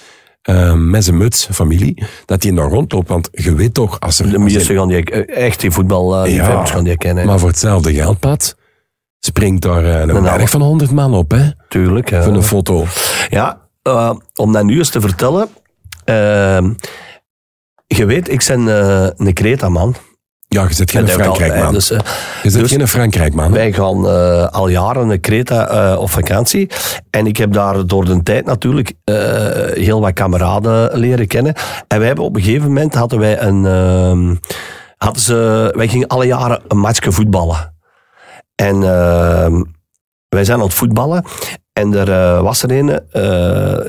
eh, 0.45 0.75
met 0.75 1.05
zijn 1.05 1.17
muts, 1.17 1.49
familie, 1.53 2.03
dat 2.25 2.41
die 2.43 2.55
daar 2.55 2.69
rondloopt. 2.69 3.09
Want 3.09 3.29
je 3.33 3.55
weet 3.55 3.75
toch, 3.75 4.01
als 4.01 4.19
er... 4.21 4.31
De 4.31 4.39
meesten 4.39 4.77
gaan 4.77 4.89
die, 4.89 5.05
eh, 5.05 5.45
echt 5.45 5.61
die 5.61 5.71
voetballiefhebbers 5.71 6.71
gaan 6.71 6.85
die 6.85 6.97
kennen. 6.97 7.27
maar 7.27 7.39
voor 7.39 7.49
hetzelfde 7.49 7.95
geldpad 7.95 8.57
springt 9.25 9.63
daar 9.63 9.85
eh, 9.85 10.01
een 10.01 10.07
Nou, 10.07 10.23
berg 10.23 10.51
van 10.51 10.61
100 10.63 10.91
man 10.91 11.15
op, 11.15 11.31
hè? 11.31 11.51
Tuurlijk. 11.69 12.11
ja. 12.11 12.23
Voor 12.23 12.35
een 12.35 12.43
foto. 12.43 12.85
Ja, 13.29 13.69
eh, 13.83 14.13
om 14.35 14.53
dat 14.53 14.65
nu 14.65 14.79
eens 14.79 14.91
te 14.91 15.01
vertellen. 15.01 15.49
je 17.87 18.05
weet, 18.05 18.29
ik 18.29 18.45
ben 18.47 18.69
eh, 18.69 19.09
een 19.17 19.33
Creta-man. 19.33 19.95
Ja, 20.55 20.63
je 20.69 20.75
zit 20.75 20.91
geen 20.91 21.09
Frankrijk, 21.09 21.57
man. 21.57 21.73
Dus, 21.73 21.91
eh, 21.91 21.99
je 22.43 22.51
zit 22.51 22.61
dus- 22.61 22.71
geen 22.71 22.89
Frankrijk, 22.89 23.35
man. 23.35 23.53
wij 23.53 23.73
gaan 23.73 24.09
eh, 24.09 24.49
al 24.49 24.69
jaren 24.69 25.07
naar 25.07 25.19
Creta 25.19 25.69
eh, 25.69 26.01
op 26.01 26.11
vakantie. 26.11 26.71
En 27.11 27.27
ik 27.27 27.37
heb 27.37 27.53
daar 27.53 27.87
door 27.87 28.05
de 28.05 28.23
tijd 28.23 28.47
natuurlijk 28.47 28.93
heel 29.75 30.01
wat 30.01 30.13
kameraden 30.13 30.99
leren 30.99 31.27
kennen. 31.27 31.55
En 31.89 31.99
wij 31.99 32.07
hebben 32.07 32.25
op 32.25 32.37
een 32.37 32.43
gegeven 32.43 32.69
moment 32.69 32.95
hadden 32.95 33.19
wij 33.19 33.41
een. 33.41 33.67
ehm, 33.67 34.35
hadden 34.97 35.23
ze, 35.23 35.71
wij 35.77 35.89
gingen 35.89 36.09
alle 36.09 36.27
jaren 36.27 36.63
een 36.69 36.79
matchje 36.79 37.13
voetballen. 37.13 37.75
En 38.55 38.75
ehm, 38.75 39.63
wij 40.29 40.45
zijn 40.45 40.59
aan 40.59 40.65
het 40.65 40.75
voetballen. 40.75 41.25
En 41.73 41.95
er 41.95 42.43
was 42.43 42.63
er 42.63 42.71
een, 42.71 43.01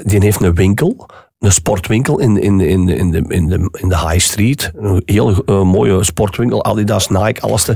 die 0.04 0.20
heeft 0.20 0.42
een 0.42 0.56
winkel. 0.56 1.06
Een 1.40 1.52
sportwinkel 1.52 2.20
in, 2.20 2.42
in, 2.42 2.60
in, 2.60 2.90
in, 2.90 3.12
de, 3.12 3.24
in, 3.28 3.48
de, 3.48 3.70
in 3.72 3.90
de 3.90 4.00
High 4.00 4.20
Street. 4.20 4.72
Een 4.76 5.02
heel 5.06 5.44
eh, 5.46 5.62
mooie 5.62 6.04
sportwinkel. 6.04 6.64
Adidas, 6.64 7.10
Nike, 7.10 7.42
alles. 7.42 7.64
Te. 7.64 7.76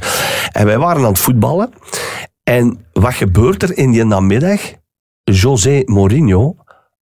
En 0.52 0.66
wij 0.66 0.78
waren 0.78 1.02
aan 1.02 1.12
het 1.12 1.20
voetballen. 1.20 1.74
En 2.44 2.86
wat 2.94 3.14
gebeurt 3.14 3.64
er 3.64 3.78
in 3.78 3.92
die 3.92 4.04
namiddag? 4.04 4.62
José 5.24 5.82
Mourinho 5.86 6.56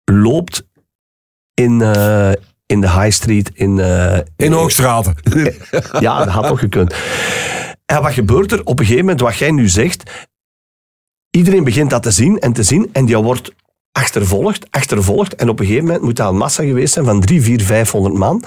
loopt 0.03 0.67
in, 1.53 1.81
eh, 1.81 2.31
in 2.65 2.81
de 2.81 2.91
High 2.91 3.12
Street. 3.12 3.51
In, 3.53 3.79
eh, 3.79 4.19
In 4.35 4.51
Hoogstraten. 4.51 5.15
ja, 5.99 6.17
dat 6.17 6.33
had 6.33 6.47
toch 6.47 6.59
gekund. 6.59 6.95
En 7.85 8.01
wat 8.01 8.13
gebeurt 8.13 8.51
er 8.51 8.59
op 8.63 8.79
een 8.79 8.85
gegeven 8.85 9.05
moment, 9.05 9.21
wat 9.21 9.38
jij 9.38 9.51
nu 9.51 9.67
zegt? 9.67 10.27
Iedereen 11.29 11.63
begint 11.63 11.89
dat 11.89 12.03
te 12.03 12.12
zien 12.12 12.39
en 12.39 12.53
te 12.53 12.63
zien 12.63 12.89
en 12.91 13.05
die 13.05 13.17
wordt 13.17 13.53
achtervolgd, 13.91 14.65
achtervolgd. 14.69 15.36
En 15.36 15.49
op 15.49 15.60
een 15.60 15.65
gegeven 15.65 15.86
moment 15.86 16.04
moet 16.04 16.15
dat 16.15 16.30
een 16.30 16.38
massa 16.38 16.63
geweest 16.63 16.93
zijn 16.93 17.06
van 17.06 17.19
3, 17.21 17.41
4, 17.41 17.62
500 17.62 18.15
man. 18.15 18.43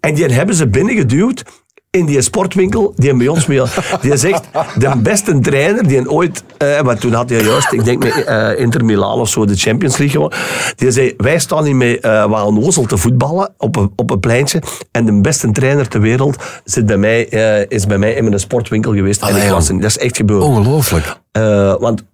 En 0.00 0.14
die 0.14 0.24
hebben 0.26 0.54
ze 0.54 0.68
binnengeduwd 0.68 1.42
in 1.90 2.06
die 2.06 2.22
sportwinkel, 2.22 2.92
die 2.96 3.14
bij 3.14 3.28
ons 3.28 3.46
mee, 3.46 3.62
die 4.00 4.16
zegt, 4.16 4.42
de 4.78 4.90
beste 4.96 5.38
trainer 5.40 5.86
die 5.86 6.10
ooit, 6.10 6.44
eh, 6.58 6.80
want 6.80 7.00
toen 7.00 7.12
had 7.12 7.30
hij 7.30 7.42
juist, 7.42 7.72
ik 7.72 7.84
denk 7.84 8.02
met 8.02 8.24
eh, 8.24 8.58
Inter 8.60 8.84
Milan 8.84 9.20
of 9.20 9.28
zo, 9.28 9.44
de 9.44 9.56
Champions 9.56 9.96
League 9.96 10.14
gewonnen, 10.16 10.38
die 10.76 10.90
zei, 10.90 11.14
wij 11.16 11.38
staan 11.38 11.64
hier 11.64 11.76
met 11.76 12.04
uh, 12.04 12.26
Waal 12.26 12.58
te 12.86 12.96
voetballen 12.96 13.54
op 13.58 13.76
een, 13.76 13.92
op 13.96 14.10
een 14.10 14.20
pleintje 14.20 14.62
en 14.90 15.04
de 15.04 15.20
beste 15.20 15.50
trainer 15.52 15.88
ter 15.88 16.00
wereld 16.00 16.36
zit 16.64 16.86
bij 16.86 16.96
mij, 16.96 17.28
eh, 17.28 17.64
is 17.68 17.86
bij 17.86 17.98
mij 17.98 18.12
in 18.12 18.24
mijn 18.24 18.40
sportwinkel 18.40 18.92
geweest. 18.92 19.22
en 19.22 19.36
ik 19.36 19.50
was 19.50 19.68
er- 19.68 19.74
dat 19.80 19.90
is 19.90 19.98
echt 19.98 20.16
gebeurd. 20.16 20.42
Ongelooflijk. 20.42 21.16
Eh, 21.32 21.74
want 21.78 22.04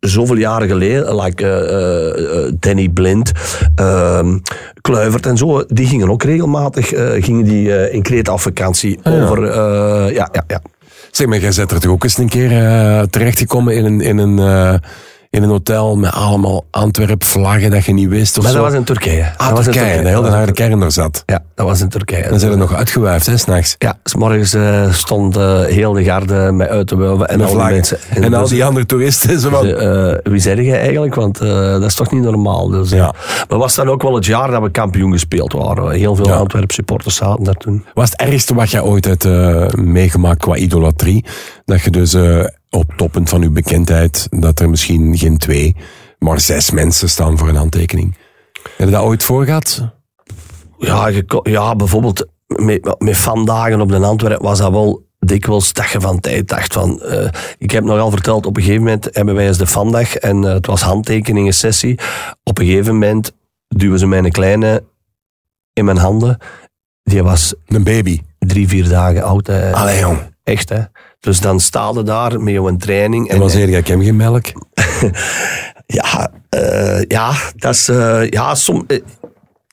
zoveel 0.00 0.36
jaren 0.36 0.68
geleden, 0.68 1.16
like, 1.22 1.46
eh, 1.46 2.46
eh, 2.46 2.52
Danny 2.60 2.88
Blind, 2.88 3.32
ehm, 3.74 4.38
Kluivert 4.80 5.26
en 5.26 5.36
zo, 5.36 5.64
die 5.66 5.86
gingen 5.86 6.10
ook 6.10 6.22
regelmatig 6.22 6.92
eh, 6.92 7.22
gingen 7.22 7.44
die, 7.44 7.76
eh, 7.76 7.94
in 7.94 8.02
Kreta 8.02 8.32
op 8.32 8.40
vakantie. 8.40 8.98
ja. 9.02 9.22
Over, 9.22 9.44
eh, 9.44 10.14
ja, 10.14 10.28
ja, 10.32 10.44
ja. 10.46 10.60
Zeg 11.10 11.26
maar, 11.26 11.38
jij 11.38 11.52
bent 11.56 11.70
er 11.70 11.80
toch 11.80 11.92
ook 11.92 12.04
eens 12.04 12.18
een 12.18 12.28
keer 12.28 12.52
eh, 12.52 13.02
terechtgekomen 13.02 13.76
in 13.76 13.84
een, 13.84 14.00
in, 14.00 14.18
een, 14.18 14.38
eh, 14.38 14.74
in 15.30 15.42
een 15.42 15.48
hotel 15.48 15.96
met 15.96 16.12
allemaal 16.12 16.64
Antwerp-vlaggen 16.70 17.70
dat 17.70 17.84
je 17.84 17.92
niet 17.92 18.08
wist 18.08 18.36
of 18.38 18.42
Maar 18.42 18.52
zo? 18.52 18.58
dat 18.58 18.66
was 18.68 18.76
in 18.78 18.84
Turkije. 18.84 19.32
Ah, 19.36 19.48
dat 19.48 19.56
was 19.56 19.66
in 19.66 19.72
Turkije, 19.72 20.02
de 20.02 20.08
hele 20.08 20.20
was 20.20 20.30
harde 20.30 20.52
kern 20.52 20.82
er 20.82 20.92
zat. 20.92 21.22
Ja, 21.26 21.42
dat 21.54 21.66
was 21.66 21.80
in 21.80 21.88
Turkije. 21.88 22.28
Dan 22.28 22.38
zijn 22.38 22.50
we 22.52 22.56
nog 22.58 22.74
uitgewuifd, 22.74 23.26
hè, 23.26 23.36
s'nachts. 23.36 23.74
Ja, 23.78 23.98
s 24.04 24.14
morgens 24.14 24.54
eh, 24.54 24.92
stond 24.92 25.36
eh, 25.36 25.60
heel 25.64 25.92
de 25.92 26.04
garde 26.04 26.52
met 26.52 26.68
uit 26.68 26.86
te 26.86 26.96
wuiven 26.96 27.28
en 27.28 27.38
Met 27.38 27.46
al 27.46 27.52
die 27.52 27.54
vlaggen. 27.54 27.74
mensen. 27.74 27.98
En 28.10 28.34
al 28.34 28.40
dus- 28.40 28.50
die 28.50 28.64
andere 28.64 28.86
toeristen. 28.86 29.40
Van, 29.40 29.66
Eh, 29.66 30.14
wie 30.22 30.40
zeg 30.40 30.56
je 30.60 30.76
eigenlijk? 30.76 31.14
Want 31.14 31.38
dat 31.38 31.82
is 31.84 31.94
toch 31.94 32.12
niet 32.12 32.22
normaal. 32.22 32.68
Dus. 32.68 32.90
Ja. 32.90 33.14
Maar 33.48 33.58
was 33.58 33.74
dan 33.74 33.88
ook 33.88 34.02
wel 34.02 34.14
het 34.14 34.26
jaar 34.26 34.50
dat 34.50 34.62
we 34.62 34.70
kampioen 34.70 35.12
gespeeld 35.12 35.52
waren. 35.52 35.90
Heel 35.90 36.16
veel 36.16 36.26
Ja. 36.26 36.34
Antwerp 36.36 36.70
supporters 36.70 37.16
zaten 37.16 37.44
daar 37.44 37.54
toen. 37.54 37.84
Wat 37.94 38.04
is 38.04 38.10
het 38.10 38.20
ergste 38.20 38.54
wat 38.54 38.70
jij 38.70 38.80
ooit 38.82 39.04
hebt 39.04 39.24
meegemaakt 39.76 40.40
qua 40.40 40.54
idolatrie? 40.56 41.24
Dat 41.64 41.80
je 41.82 41.90
dus 41.90 42.16
op 42.70 42.92
toppunt 42.96 43.28
van 43.28 43.40
je 43.42 43.50
bekendheid, 43.50 44.26
dat 44.30 44.60
er 44.60 44.70
misschien 44.70 45.18
geen 45.18 45.38
twee, 45.38 45.76
maar 46.18 46.40
zes 46.40 46.70
mensen 46.70 47.08
staan 47.08 47.38
voor 47.38 47.48
een 47.48 47.56
handtekening. 47.56 48.16
Heb 48.76 48.86
je 48.88 48.94
dat 48.94 49.02
ooit 49.04 49.22
voor 49.22 49.44
gehad? 49.44 49.88
ja, 50.78 51.06
je 51.06 51.40
ja, 51.42 51.76
bijvoorbeeld 51.76 52.26
met, 52.46 52.94
met 52.98 53.16
vandaag 53.16 53.80
op 53.80 53.88
de 53.88 53.96
Antwerpen 53.96 54.42
was 54.46 54.58
dat 54.58 54.70
wel 54.70 55.08
dikwijls 55.18 55.72
dat 55.72 55.90
je 55.90 56.00
van 56.00 56.20
tijd 56.20 56.48
dacht 56.48 56.72
van... 56.72 57.02
eh, 57.02 57.28
ik 57.58 57.70
heb 57.70 57.84
nogal 57.84 58.10
verteld, 58.10 58.46
op 58.46 58.56
een 58.56 58.62
gegeven 58.62 58.84
moment 58.84 59.08
hebben 59.12 59.34
wij 59.34 59.46
eens 59.46 59.58
de 59.58 59.66
vandaag 59.66 60.16
en 60.16 60.44
eh, 60.44 60.52
het 60.52 60.66
was 60.66 60.80
handtekeningen 60.82 61.54
sessie. 61.54 61.98
Op 62.44 62.58
een 62.58 62.66
gegeven 62.66 62.92
moment 62.92 63.32
duwen 63.68 63.98
ze 63.98 64.06
mijn 64.06 64.30
kleine 64.30 64.84
in 65.72 65.84
mijn 65.84 65.96
handen. 65.96 66.38
Die 67.02 67.22
was 67.22 67.54
Een 67.66 67.84
baby. 67.84 68.20
drie, 68.38 68.68
vier 68.68 68.88
dagen 68.88 69.22
oud. 69.22 69.46
hè. 69.46 69.72
Allee, 69.74 69.98
jong. 69.98 70.18
Echt, 70.42 70.68
hè. 70.68 70.82
Dus 71.20 71.40
dan 71.40 71.60
sta 71.60 71.90
je 71.94 72.02
daar 72.02 72.40
met 72.40 72.52
jouw 72.52 72.76
training. 72.76 73.28
En 73.28 73.38
was 73.38 73.52
jij, 73.52 73.68
ik 73.68 73.86
heb 73.86 74.00
geen 74.00 74.16
melk? 74.16 74.46
Ja, 75.92 76.30
eh, 76.48 77.02
ja, 77.08 77.32
dat 77.56 77.74
is... 77.74 77.88
eh, 77.88 78.28
ja, 78.28 78.54
som, 78.54 78.84
eh, 78.86 79.00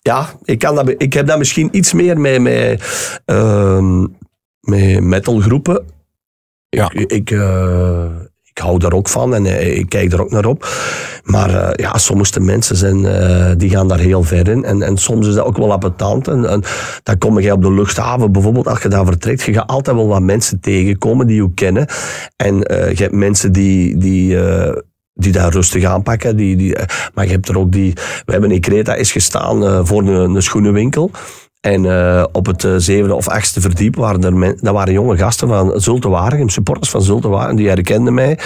ja 0.02 0.30
ik, 0.44 0.60
kan 0.60 0.76
dat, 0.76 0.94
ik 0.98 1.14
heb 1.14 1.28
dat 1.28 1.38
misschien 1.38 1.70
iets 1.72 1.94
meer 1.94 2.20
met, 2.20 2.42
met, 2.42 2.84
ehm, 3.26 4.06
met 4.60 5.02
metalgroepen. 5.02 5.86
Ja. 6.70 6.92
Ik, 6.94 7.12
ik, 7.12 7.30
ik 8.58 8.64
hou 8.64 8.80
daar 8.80 8.94
ook 8.94 9.10
van 9.10 9.36
en 9.36 9.46
eh, 9.46 9.78
ik 9.78 9.90
kijk 9.90 10.14
er 10.14 10.22
ook 10.22 10.32
naar 10.32 10.46
op. 10.46 10.68
Maar 11.24 11.50
eh, 11.50 11.86
ja, 11.86 11.98
sommige 11.98 12.40
mensen 12.40 12.76
zijn, 12.76 13.06
eh, 13.06 13.52
die 13.58 13.70
gaan 13.70 13.88
daar 13.88 14.00
heel 14.00 14.24
ver 14.24 14.48
in. 14.48 14.64
En, 14.64 14.82
en 14.82 14.98
soms 14.98 15.28
is 15.28 15.34
dat 15.34 15.46
ook 15.46 15.58
wel 15.58 15.72
appetant. 15.72 16.28
En, 16.28 16.50
en 16.50 16.64
dan 17.04 17.18
kom 17.18 17.40
je 17.40 17.52
op 17.52 17.62
de 17.62 17.74
luchthaven 17.74 18.32
bijvoorbeeld, 18.32 18.68
als 18.68 18.82
je 18.82 18.90
daar 18.90 19.06
vertrekt, 19.06 19.42
je 19.42 19.54
gaat 19.54 19.68
altijd 19.68 19.96
wel 19.96 20.08
wat 20.08 20.22
mensen 20.22 20.60
tegenkomen 20.60 21.28
die 21.28 21.42
je 21.42 21.54
kennen. 21.54 21.88
En 22.36 22.56
je 22.58 22.96
hebt 22.98 23.14
mensen 23.14 23.52
die... 23.52 23.98
die 23.98 24.38
die 25.20 25.32
daar 25.32 25.52
rustig 25.52 25.84
aanpakken. 25.84 26.36
Die, 26.36 26.56
die, 26.56 26.76
maar 27.14 27.26
je 27.26 27.32
hebt 27.32 27.48
er 27.48 27.58
ook 27.58 27.72
die... 27.72 27.94
We 28.26 28.32
hebben 28.32 28.52
in 28.52 28.62
Creta 28.62 28.96
is 28.96 29.12
gestaan 29.12 29.88
voor 29.88 30.02
een, 30.02 30.36
een 30.36 30.42
schoenenwinkel. 30.42 31.12
En 31.74 31.86
eh, 31.86 32.26
op 32.32 32.46
het 32.46 32.64
eh, 32.64 32.74
zevende 32.78 33.16
of 33.16 33.28
achtste 33.28 33.62
verdiep 33.62 33.96
waren 33.96 34.24
er 34.24 34.56
dat 34.62 34.74
waren 34.74 34.94
jonge 34.94 35.18
gasten 35.18 35.48
van 35.48 35.82
Zulte 35.82 36.10
Waregem, 36.10 36.50
supporters 36.50 36.90
van 36.90 37.02
Zulte 37.02 37.28
Waregem, 37.28 37.56
die 37.56 37.68
herkenden 37.68 38.14
mij. 38.14 38.40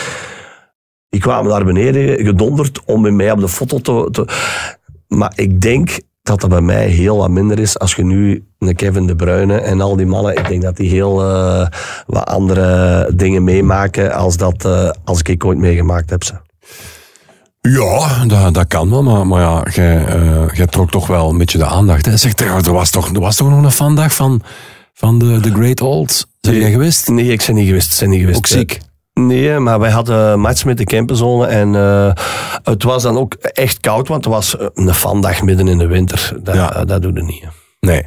Die 1.09 1.21
kwamen 1.21 1.51
naar 1.51 1.65
beneden 1.65 2.25
gedonderd 2.25 2.81
om 2.85 3.01
met 3.01 3.13
mij 3.13 3.31
op 3.31 3.39
de 3.39 3.47
foto 3.47 3.79
te, 3.81 4.07
te... 4.11 4.25
Maar 5.07 5.31
ik 5.35 5.61
denk 5.61 5.99
dat 6.21 6.41
dat 6.41 6.49
bij 6.49 6.61
mij 6.61 6.87
heel 6.87 7.17
wat 7.17 7.29
minder 7.29 7.59
is 7.59 7.79
als 7.79 7.95
je 7.95 8.03
nu 8.03 8.45
een 8.59 8.75
Kevin 8.75 9.07
De 9.07 9.15
Bruyne 9.15 9.57
en 9.57 9.81
al 9.81 9.95
die 9.95 10.05
mannen, 10.05 10.37
ik 10.37 10.47
denk 10.47 10.61
dat 10.61 10.77
die 10.77 10.89
heel 10.89 11.21
eh, 11.21 11.67
wat 12.05 12.25
andere 12.25 13.09
dingen 13.15 13.43
meemaken 13.43 14.13
als, 14.13 14.37
dat, 14.37 14.65
eh, 14.65 14.89
als 15.03 15.21
ik 15.21 15.45
ooit 15.45 15.57
meegemaakt 15.57 16.09
heb. 16.09 16.23
Ze. 16.23 16.33
Ja, 17.61 18.25
dat, 18.25 18.53
dat 18.53 18.67
kan 18.67 18.89
wel, 18.89 19.03
maar, 19.03 19.27
maar 19.27 19.41
ja, 19.41 19.63
jij, 19.73 20.05
eh, 20.05 20.47
jij 20.53 20.67
trok 20.67 20.91
toch 20.91 21.07
wel 21.07 21.29
een 21.29 21.37
beetje 21.37 21.57
de 21.57 21.65
aandacht. 21.65 22.05
Hè? 22.05 22.17
Zeg 22.17 22.33
er 22.39 22.73
was 22.73 22.89
toch, 22.89 23.13
er 23.13 23.19
was 23.19 23.35
toch 23.35 23.49
nog 23.49 23.63
een 23.63 23.71
vandaag 23.71 24.13
van, 24.13 24.41
van 24.93 25.19
de, 25.19 25.39
de 25.39 25.51
Great 25.53 25.81
Old? 25.81 26.27
Zijn 26.39 26.55
jij 26.59 26.71
geweest? 26.71 27.07
Nee, 27.09 27.31
ik 27.31 27.43
ben 27.45 27.55
niet 27.55 27.67
geweest. 27.67 27.99
Ben 27.99 28.09
niet 28.09 28.19
geweest. 28.19 28.37
Ook 28.37 28.47
ziek? 28.47 28.79
Nee, 29.13 29.59
maar 29.59 29.79
wij 29.79 29.91
hadden 29.91 30.17
een 30.31 30.39
match 30.39 30.65
met 30.65 30.77
de 30.77 30.83
campenzone 30.83 31.45
en 31.45 31.75
eh, 31.75 32.11
het 32.63 32.83
was 32.83 33.03
dan 33.03 33.17
ook 33.17 33.33
echt 33.33 33.79
koud, 33.79 34.07
want 34.07 34.25
het 34.25 34.33
was 34.33 34.57
eh, 34.57 34.67
een 34.73 34.93
vandaag 34.93 35.41
midden 35.41 35.67
in 35.67 35.77
de 35.77 35.87
winter. 35.87 36.33
Dat, 36.43 36.55
Ja. 36.55 36.85
dat 36.85 37.01
doe 37.01 37.13
je 37.13 37.23
niet. 37.23 37.41
hè. 37.41 37.47
Nee. 37.79 38.05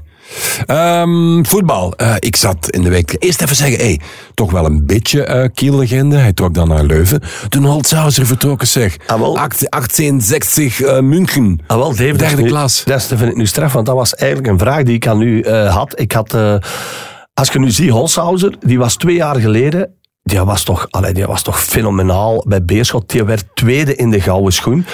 Ehm, 0.67 1.45
voetbal. 1.45 1.93
Eh, 1.97 2.15
ik 2.19 2.37
zat 2.37 2.71
in 2.71 2.83
de 2.83 2.89
week... 2.89 3.17
Eerst 3.19 3.43
even 3.43 3.57
zeggen, 3.57 3.79
hey, 3.79 4.01
toch 4.35 4.51
wel 4.51 4.65
een 4.65 4.87
beetje 4.87 5.25
eh 5.25 5.49
kiellegende. 5.55 6.17
Hij 6.17 6.33
trok 6.33 6.55
dan 6.55 6.69
naar 6.69 6.85
Leuven. 6.85 7.21
Toen 7.49 7.65
Holtzhauser 7.65 8.27
vertrokken, 8.27 8.69
zeg. 8.69 8.97
Ah, 9.07 9.19
wel. 9.21 9.39
18- 9.39 9.41
1860 9.69 10.81
eh, 10.81 11.01
München. 11.01 11.61
Ah, 11.67 11.77
wel, 11.77 11.89
Dave, 11.89 12.17
Derde 12.17 12.43
nu- 12.43 12.49
klas. 12.49 12.85
Dat 12.85 13.05
vind 13.07 13.23
ik 13.23 13.37
nu 13.37 13.47
straf, 13.47 13.73
want 13.73 13.87
dat 13.87 13.95
was 13.95 14.15
eigenlijk 14.15 14.53
een 14.53 14.59
vraag 14.59 14.83
die 14.83 14.95
ik 14.95 15.07
aan 15.07 15.21
u 15.21 15.49
had. 15.49 16.01
Ik 16.01 16.13
had, 16.13 16.35
als 17.35 17.49
je 17.53 17.59
nu 17.59 17.71
ziet, 17.71 17.91
Holshouser, 17.91 18.57
die 18.61 18.79
was 18.79 18.97
twee 18.97 19.15
jaar 19.17 19.37
geleden, 19.41 19.91
die 20.23 20.41
was 20.41 20.63
toch, 20.63 20.87
allee, 20.91 21.13
die 21.13 21.27
was 21.27 21.43
toch 21.43 21.61
fenomenaal 21.63 22.45
bij 22.49 22.65
Beerschot. 22.65 23.11
Die 23.11 23.25
werd 23.25 23.45
tweede 23.55 23.95
in 23.95 24.11
de 24.11 24.21
gouden 24.21 24.53
schoen. 24.53 24.87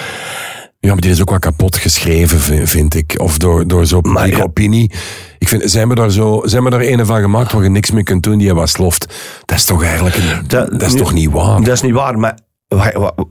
Ja, 0.83 0.91
maar 0.91 1.01
die 1.01 1.11
is 1.11 1.21
ook 1.21 1.29
wat 1.29 1.39
kapot 1.39 1.77
geschreven, 1.77 2.39
vi- 2.39 2.67
vind 2.67 2.95
ik. 2.95 3.15
Of 3.17 3.37
door, 3.37 3.67
door 3.67 3.85
zo'n 3.85 4.01
publieke 4.01 4.37
ja. 4.37 4.43
opinie. 4.43 4.91
Ik 5.37 5.47
vind, 5.47 5.71
zijn 5.71 5.87
we 5.89 5.95
daar 5.95 6.11
zo, 6.11 6.41
zijn 6.45 6.63
we 6.63 6.69
daar 6.69 6.81
een 6.81 7.05
van 7.05 7.21
gemaakt 7.21 7.51
waar 7.51 7.63
je 7.63 7.69
niks 7.69 7.91
meer 7.91 8.03
kunt 8.03 8.23
doen 8.23 8.37
die 8.37 8.47
je 8.47 8.53
was 8.53 8.71
sloft. 8.71 9.13
Dat 9.45 9.57
is 9.57 9.65
toch 9.65 9.83
eigenlijk, 9.83 10.15
een, 10.15 10.47
dat, 10.47 10.81
is 10.81 10.93
nu- 10.93 10.99
toch 10.99 11.13
niet 11.13 11.31
waar? 11.31 11.57
Dat 11.63 11.73
is 11.73 11.81
niet 11.81 11.93
waar, 11.93 12.19
maar 12.19 12.37
wat, 12.67 12.93
wat, 12.93 13.27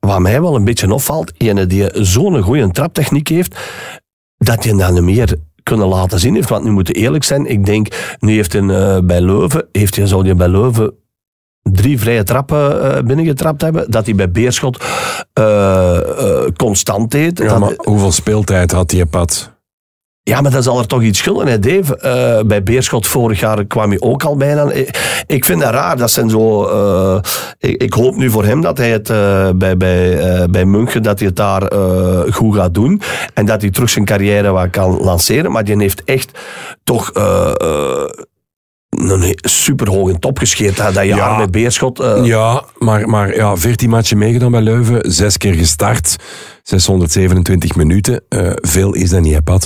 wat 0.00 0.18
mij 0.20 0.40
wel 0.40 0.54
een 0.56 0.64
beetje 0.64 0.92
opvalt, 0.92 1.32
ene 1.36 1.66
die 1.66 1.88
zo'n 1.92 2.42
goede 2.42 2.70
traptechniek 2.70 3.28
heeft, 3.28 3.58
dat 4.36 4.64
je 4.64 4.76
dat 4.76 4.92
niet 4.92 5.02
meer 5.02 5.34
kunnen 5.62 5.86
laten 5.88 6.18
zien 6.20 6.34
heeft. 6.34 6.48
Want 6.48 6.64
nu 6.64 6.70
moeten 6.70 6.94
eerlijk 6.94 7.24
zijn, 7.24 7.46
ik 7.46 7.66
denk, 7.66 8.16
nu 8.18 8.34
heeft 8.34 8.52
hij 8.52 8.62
eh, 8.62 8.98
bij 9.04 9.20
Leuven, 9.20 9.68
heeft 9.72 9.96
hij, 9.96 10.06
zou 10.06 10.24
hij 10.24 10.36
bij 10.36 10.48
Leuven 10.48 10.92
drie 11.72 11.98
vrije 11.98 12.22
trappen 12.22 12.82
eh, 12.96 13.02
binnengetrapt 13.02 13.62
hebben, 13.62 13.90
dat 13.90 14.04
hij 14.06 14.14
bij 14.14 14.30
Beerschot 14.30 14.84
eh, 15.32 15.96
eh, 15.96 16.50
constant 16.56 17.10
deed. 17.10 17.38
Ja, 17.38 17.48
Dat- 17.48 17.58
maar 17.58 17.72
hoeveel 17.76 18.12
speeltijd 18.12 18.72
had 18.72 18.88
die 18.90 19.06
pad? 19.06 19.52
ja, 20.22 20.40
maar 20.40 20.50
dat 20.50 20.64
zal 20.64 20.78
er 20.78 20.86
toch 20.86 21.02
iets 21.02 21.18
schulden, 21.18 21.46
hè, 21.46 21.58
Dave? 21.58 22.42
Bij 22.46 22.62
Beerschot 22.62 23.06
vorig 23.06 23.40
jaar 23.40 23.64
kwam 23.64 23.88
hij 23.90 24.00
ook 24.00 24.24
al 24.24 24.36
bijna. 24.36 24.70
Ik, 24.70 25.22
ik 25.26 25.44
vind 25.44 25.60
dat 25.60 25.70
raar. 25.72 25.96
Dat 25.96 26.10
zijn 26.10 26.30
zo... 26.30 26.62
ik, 27.58 27.82
ik 27.82 27.92
hoop 27.92 28.16
nu 28.16 28.30
voor 28.30 28.44
hem 28.44 28.60
dat 28.60 28.78
hij 28.78 28.90
het 28.90 29.06
bij, 29.58 29.76
bij, 29.76 30.46
bij 30.50 30.64
München, 30.64 31.02
dat 31.02 31.18
hij 31.18 31.28
het 31.28 31.36
daar 31.36 31.72
goed 32.32 32.54
gaat 32.56 32.74
doen. 32.74 33.00
En 33.34 33.46
dat 33.46 33.60
hij 33.60 33.70
terug 33.70 33.90
zijn 33.90 34.04
carrière 34.04 34.50
wat 34.50 34.70
kan 34.70 34.96
lanceren. 35.00 35.52
Maar 35.52 35.64
die 35.64 35.78
heeft 35.78 36.04
echt 36.04 36.38
toch... 36.84 37.10
een 38.96 39.34
super 39.40 39.88
hoge 39.90 40.18
top 40.18 40.38
gescheerd. 40.38 40.78
hè, 40.78 40.84
Dat 40.92 41.04
jaar 41.04 41.06
Ja. 41.16 41.36
met 41.38 41.50
Beerschot. 41.50 42.00
eh, 42.00 42.20
Ja, 42.24 42.64
maar, 42.78 43.08
maar 43.08 43.34
ja, 43.34 43.56
14 43.56 43.90
matchen 43.90 44.18
meegedaan 44.18 44.50
bij 44.50 44.60
Leuven, 44.60 45.12
zes 45.12 45.36
keer 45.36 45.54
gestart, 45.54 46.16
627 46.64 47.76
minuten. 47.76 48.22
Eh, 48.28 48.50
veel 48.54 48.94
is 48.94 49.10
dat 49.10 49.20
niet, 49.20 49.40
hè. 49.44 49.56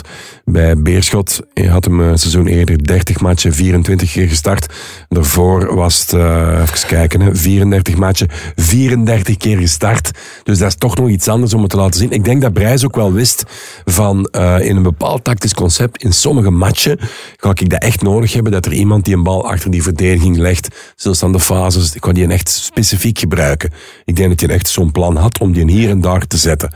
Bij 0.44 0.82
Beerschot 0.82 1.40
je 1.54 1.68
had 1.68 1.84
hem 1.84 2.00
een 2.00 2.18
seizoen 2.18 2.46
eerder 2.46 2.84
30 2.86 3.20
matchen, 3.20 3.52
24 3.52 4.12
keer 4.12 4.28
gestart. 4.28 4.66
Daarvoor 5.08 5.74
was 5.74 6.00
het, 6.00 6.12
eh, 6.12 6.60
even 6.62 6.88
kijken, 6.88 7.20
hè, 7.20 7.34
34 7.34 7.96
matchen, 7.96 8.28
34 8.56 9.36
keer 9.36 9.58
gestart. 9.58 10.10
Dus 10.42 10.58
dat 10.58 10.68
is 10.68 10.74
toch 10.74 10.96
nog 10.96 11.08
iets 11.08 11.28
anders 11.28 11.54
om 11.54 11.60
het 11.60 11.70
te 11.70 11.76
laten 11.76 12.00
zien. 12.00 12.10
Ik 12.10 12.24
denk 12.24 12.42
dat 12.42 12.52
Brijs 12.52 12.84
ook 12.84 12.96
wel 12.96 13.12
wist 13.12 13.44
van 13.84 14.24
eh, 14.24 14.60
in 14.60 14.76
een 14.76 14.82
bepaald 14.82 15.24
tactisch 15.24 15.54
concept, 15.54 16.02
in 16.02 16.12
sommige 16.12 16.50
matchen, 16.50 16.98
ga 17.36 17.50
ik 17.50 17.70
dat 17.70 17.82
echt 17.82 18.02
nodig 18.02 18.32
hebben, 18.32 18.52
dat 18.52 18.66
er 18.66 18.72
iemand 18.72 19.04
die 19.04 19.14
een 19.14 19.22
bal 19.22 19.48
achter 19.48 19.70
die 19.70 19.82
verdediging 19.82 20.36
legt, 20.36 20.68
zelfs 20.96 21.22
aan 21.22 21.32
de 21.32 21.40
fases, 21.40 21.94
ik 21.94 22.04
ga 22.04 22.12
die 22.12 22.26
echt 22.26 22.48
specifiek 22.48 23.18
gebruiken. 23.18 23.70
Ik 24.04 24.16
denk 24.16 24.28
dat 24.28 24.40
hij 24.40 24.48
echt 24.48 24.68
zo'n 24.68 24.92
plan 24.92 25.16
had 25.16 25.38
om 25.40 25.52
die 25.52 25.70
hier 25.70 25.90
en 25.90 26.00
daar 26.00 26.26
te 26.26 26.36
zetten. 26.36 26.70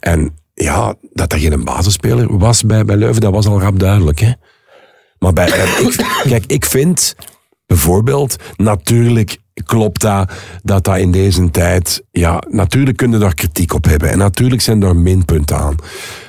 En 0.00 0.34
ja, 0.54 0.94
dat 1.12 1.30
dat 1.30 1.40
geen 1.40 1.64
basisspeler 1.64 2.38
was 2.38 2.62
bij, 2.64 2.84
bij 2.84 2.96
Leuven, 2.96 3.20
dat 3.20 3.32
was 3.32 3.46
al 3.46 3.60
rap 3.60 3.78
duidelijk. 3.78 4.18
Hè? 4.18 4.32
Maar 5.18 5.32
bij, 5.32 5.46
ik, 5.48 6.06
kijk, 6.28 6.44
ik 6.46 6.64
vind 6.64 7.14
bijvoorbeeld, 7.66 8.36
natuurlijk 8.56 9.36
klopt 9.64 10.00
dat, 10.00 10.32
dat 10.62 10.84
dat 10.84 10.98
in 10.98 11.10
deze 11.10 11.50
tijd, 11.50 12.02
ja, 12.10 12.42
natuurlijk 12.48 12.96
kun 12.96 13.10
je 13.10 13.18
daar 13.18 13.34
kritiek 13.34 13.74
op 13.74 13.84
hebben. 13.84 14.10
En 14.10 14.18
natuurlijk 14.18 14.60
zijn 14.62 14.82
er 14.82 14.96
minpunten 14.96 15.56
aan. 15.58 15.76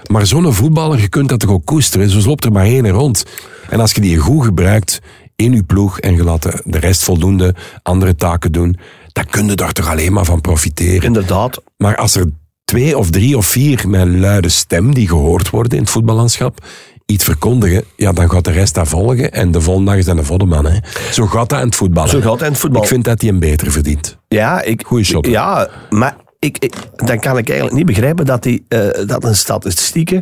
Maar 0.09 0.25
zo'n 0.25 0.53
voetballer, 0.53 0.99
je 0.99 1.07
kunt 1.07 1.29
dat 1.29 1.39
toch 1.39 1.49
ook 1.49 1.65
koesteren. 1.65 2.09
Zo 2.09 2.27
loopt 2.27 2.45
er 2.45 2.51
maar 2.51 2.65
één 2.65 2.89
rond. 2.89 3.25
En 3.69 3.79
als 3.79 3.91
je 3.91 4.01
die 4.01 4.17
goed 4.17 4.45
gebruikt 4.45 4.99
in 5.35 5.53
je 5.53 5.63
ploeg 5.63 5.99
en 5.99 6.15
je 6.15 6.23
laat 6.23 6.41
de- 6.43 6.61
de 6.65 6.77
rest 6.79 7.03
voldoende 7.03 7.55
andere 7.83 8.15
taken 8.15 8.51
doen, 8.51 8.77
dan 9.13 9.25
kun 9.25 9.47
je 9.47 9.55
daar 9.55 9.71
toch 9.73 9.89
alleen 9.89 10.13
maar 10.13 10.25
van 10.25 10.41
profiteren. 10.41 11.03
Inderdaad. 11.03 11.61
Maar 11.77 11.95
als 11.95 12.15
er 12.15 12.25
twee 12.71 12.97
of 12.97 13.09
drie 13.09 13.37
of 13.37 13.45
vier 13.45 13.89
met 13.89 14.07
luide 14.07 14.49
stem 14.49 14.93
die 14.93 15.07
gehoord 15.07 15.49
worden 15.49 15.77
in 15.77 15.83
het 15.83 15.89
voetballandschap, 15.89 16.65
iets 17.05 17.23
verkondigen, 17.23 17.83
ja, 17.95 18.11
dan 18.11 18.29
gaat 18.29 18.45
de 18.45 18.51
rest 18.51 18.73
dat 18.73 18.87
volgen 18.87 19.31
en 19.31 19.51
de 19.51 19.61
volgende 19.61 19.89
dag 19.89 19.99
is 19.99 20.05
dat 20.05 20.17
een 20.17 20.25
voddeman. 20.25 20.65
Hè. 20.65 20.77
Zo 21.11 21.25
gaat 21.25 21.49
dat 21.49 21.59
in 21.59 21.65
het 21.65 21.75
voetbal. 21.75 22.07
Zo 22.07 22.21
gaat 22.21 22.31
het 22.31 22.41
in 22.41 22.47
het 22.47 22.57
voetbal. 22.57 22.81
Ik 22.81 22.87
vind 22.87 23.03
dat 23.03 23.21
hij 23.21 23.29
een 23.29 23.39
beter 23.39 23.71
verdient. 23.71 24.17
Ja, 24.27 24.61
ik, 24.61 24.83
Goeie 24.85 25.05
shot. 25.05 25.27
Ja, 25.27 25.69
maar 25.89 26.15
ik, 26.39 26.57
ik, 26.57 26.73
dan 26.95 27.19
kan 27.19 27.37
ik 27.37 27.47
eigenlijk 27.47 27.77
niet 27.77 27.85
begrijpen 27.85 28.25
dat, 28.25 28.43
die, 28.43 28.65
eh, 28.67 29.07
dat 29.07 29.23
een 29.23 29.35
statistieken... 29.35 30.21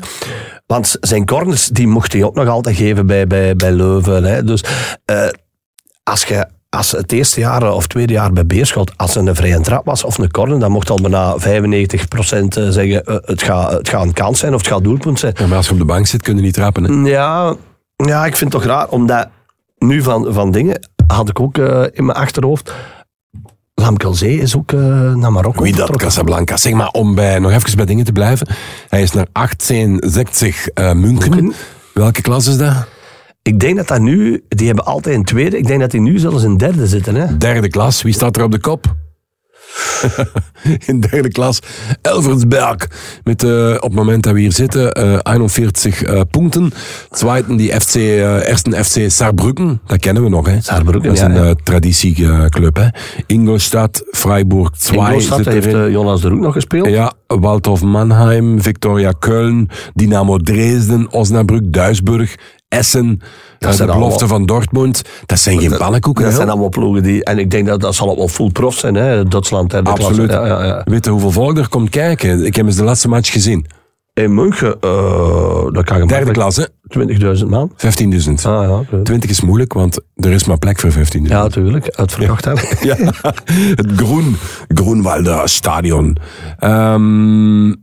Want 0.66 0.98
zijn 1.02 1.26
corners, 1.26 1.68
die 1.68 1.88
mocht 1.88 2.14
hij 2.14 2.24
ook 2.24 2.36
nog 2.36 2.48
altijd 2.48 2.76
geven 2.76 3.06
bij, 3.06 3.28
bij, 3.28 3.56
bij 3.56 3.72
Leuven. 3.72 4.24
Hè. 4.24 4.44
Dus 4.44 4.64
eh, 5.06 5.28
als 6.04 6.24
je... 6.24 6.48
Als 6.70 6.92
het 6.92 7.12
eerste 7.12 7.40
jaar 7.40 7.74
of 7.74 7.88
tweede 7.88 8.14
jaar 8.14 8.34
bij 8.34 8.46
Beerschot, 8.46 8.92
als 8.96 9.16
er 9.16 9.28
een 9.28 9.36
vrije 9.36 9.62
trap 9.62 9.86
was 9.86 10.04
of 10.04 10.18
een 10.18 10.32
corner, 10.32 10.60
dan 10.60 10.72
mocht 10.72 10.90
al 10.90 10.98
bijna 11.02 11.36
95% 11.38 11.42
zeggen 12.70 13.06
eh, 13.06 13.16
het 13.22 13.42
gaat, 13.42 13.72
het 13.72 13.90
gaat 13.90 14.04
een 14.04 14.14
kans 14.14 14.40
zijn 14.40 14.54
of 14.54 14.60
het 14.60 14.70
gaat 14.70 14.84
doelpunt 14.84 15.20
zijn. 15.20 15.34
Ja, 15.38 15.48
maar 15.48 15.58
als 15.58 15.66
je 15.66 15.72
op 15.72 15.78
de 15.78 15.86
bank 15.86 16.08
zit, 16.08 16.22
kun 16.22 16.36
je 16.36 16.42
niet 16.42 16.54
trappen. 16.54 16.84
Hè. 16.84 17.10
Ja, 17.10 17.56
ja, 17.96 18.26
ik 18.26 18.36
vind 18.36 18.54
het 18.54 18.62
toch 18.62 18.72
raar, 18.72 18.88
omdat 18.88 19.30
nu 19.78 20.02
van, 20.02 20.34
van 20.34 20.52
dingen 20.52 20.90
had 21.08 21.30
ik 21.30 21.40
ook 21.40 21.58
eh, 21.58 21.84
in 21.92 22.06
mijn 22.06 22.18
achterhoofd. 22.18 22.74
Lamkelzee 23.74 24.38
is 24.42 24.56
ook 24.56 24.72
eh, 24.72 25.14
naar 25.14 25.32
Marokko 25.32 25.64
Wie 25.64 25.76
dat. 25.76 25.98
Casablanca. 25.98 26.58
Zeg 26.58 26.74
maar, 26.74 26.90
om 26.90 27.16
bij, 27.16 27.40
nog 27.40 27.52
even 27.52 27.76
bij 27.76 27.86
dingen 27.86 28.06
te 28.06 28.12
blijven. 28.12 28.48
Hij 28.90 29.02
is 29.02 29.12
naar 29.12 29.28
1860 29.32 30.68
eh 30.68 30.92
München. 30.94 31.30
München. 31.30 31.54
Welke 31.94 32.22
klas 32.22 32.48
is 32.48 32.58
dat? 32.58 32.88
Ik 33.50 33.60
denk 33.60 33.76
dat 33.76 33.88
dat 33.88 34.00
nu, 34.00 34.44
die 34.48 34.68
hebben 34.68 34.86
altijd 34.86 35.16
een 35.16 35.24
tweede, 35.24 35.58
ik 35.58 35.68
denk 35.68 35.80
dat 35.80 35.92
die 35.92 36.02
nu 36.02 36.18
zelfs 36.18 36.44
in 36.44 36.58
derde 36.58 36.88
zitten. 36.88 37.16
Hè? 37.16 37.38
Derde 37.38 37.68
klas. 37.68 38.02
Wie 38.02 38.14
staat 38.14 38.38
er 38.38 38.44
op 38.44 38.52
de 38.52 38.60
kop? 38.60 38.96
In 40.86 41.00
derde 41.00 41.28
klas. 41.28 41.60
Elversberg. 42.02 42.88
Met 43.24 43.44
uh, 43.44 43.74
op 43.76 43.82
het 43.82 43.94
moment 43.94 44.24
dat 44.24 44.34
we 44.34 44.40
hier 44.40 44.52
zitten, 44.52 45.00
uh, 45.00 45.20
41 45.24 46.04
uh, 46.04 46.22
punten. 46.32 46.72
Tweede 47.10 47.56
die 47.56 47.82
FC, 47.82 47.96
eerste 47.96 48.84
FC 48.84 49.12
Saarbrücken. 49.12 49.82
Dat 49.86 50.00
kennen 50.00 50.24
we 50.24 50.30
nog, 50.30 50.48
hè? 50.48 50.62
Saarbrücken, 50.62 51.04
Dat 51.04 51.14
is 51.14 51.20
ja, 51.20 51.30
een 51.30 51.46
ja. 51.46 51.54
traditieclub, 51.64 52.76
hè? 52.76 52.88
Ingolstadt, 53.26 54.04
Freiburg 54.12 54.70
2. 54.70 55.00
Ingolstadt 55.00 55.46
heeft 55.46 55.74
eh, 55.74 55.90
Jonas 55.90 56.22
de 56.22 56.30
Roek 56.30 56.40
nog 56.40 56.54
gespeeld. 56.54 56.88
Ja, 56.88 57.14
Waldhof 57.28 57.82
Mannheim, 57.82 58.62
Victoria 58.62 59.14
Köln, 59.26 59.70
Dynamo 59.94 60.38
Dresden, 60.38 61.12
Osnabrück, 61.12 61.74
Duisburg, 61.74 62.36
Essen, 62.70 63.22
Dat 63.60 63.78
de 63.78 63.86
belofte 63.86 64.28
van 64.28 64.46
Dortmund. 64.46 65.02
Dat 65.26 65.40
zijn 65.40 65.60
geen 65.60 65.78
pannenkoeken, 65.78 66.24
Dat 66.24 66.32
hè? 66.32 66.38
zijn 66.38 66.50
allemaal 66.50 66.70
ploegen 66.70 67.04
die... 67.04 67.24
En 67.24 67.40
ik 67.40 67.52
denk 67.52 67.68
dat 67.68 67.82
dat 67.82 67.96
zal 67.96 68.10
ook 68.10 68.18
wel 68.18 68.28
full 68.28 68.50
prof 68.52 68.76
zijn, 68.76 68.96
hè? 68.96 69.28
Duitsland, 69.28 69.70
derde 69.72 69.90
Absoluut. 69.90 70.32
Ja, 70.32 70.46
ja, 70.46 70.66
ja. 70.66 70.82
Weet 70.84 71.06
je 71.06 71.12
hoeveel 71.12 71.32
volk 71.32 71.58
er 71.58 71.70
komt 71.70 71.90
kijken? 71.90 72.46
Ik 72.46 72.56
heb 72.56 72.66
eens 72.66 72.76
de 72.76 72.84
laatste 72.84 73.08
match 73.08 73.32
gezien. 73.32 73.66
In 74.14 74.34
München, 74.34 74.78
eh 74.80 75.72
dat 75.72 75.84
kan 75.84 76.08
Derde 76.08 76.32
klas, 76.32 76.56
hè? 76.56 76.66
20.000 77.38 77.46
man. 77.46 77.72
15.000. 77.72 78.32
Ah 78.34 78.42
ja, 78.44 78.78
oké. 78.78 79.02
20 79.04 79.30
is 79.30 79.42
moeilijk, 79.42 79.74
want 79.74 80.00
er 80.16 80.32
is 80.32 80.44
maar 80.44 80.58
plek 80.58 80.80
voor 80.80 80.92
15.000. 80.92 80.98
ja 81.22 81.42
natuurlijk. 81.42 81.90
Uitverkocht, 81.90 82.46
hè. 82.46 82.52
Ja, 82.88 82.96
het 83.76 83.92
Groen, 83.96 84.36
Groenwalder 84.68 85.50
Stadion. 85.50 86.18
Ehm, 86.60 87.74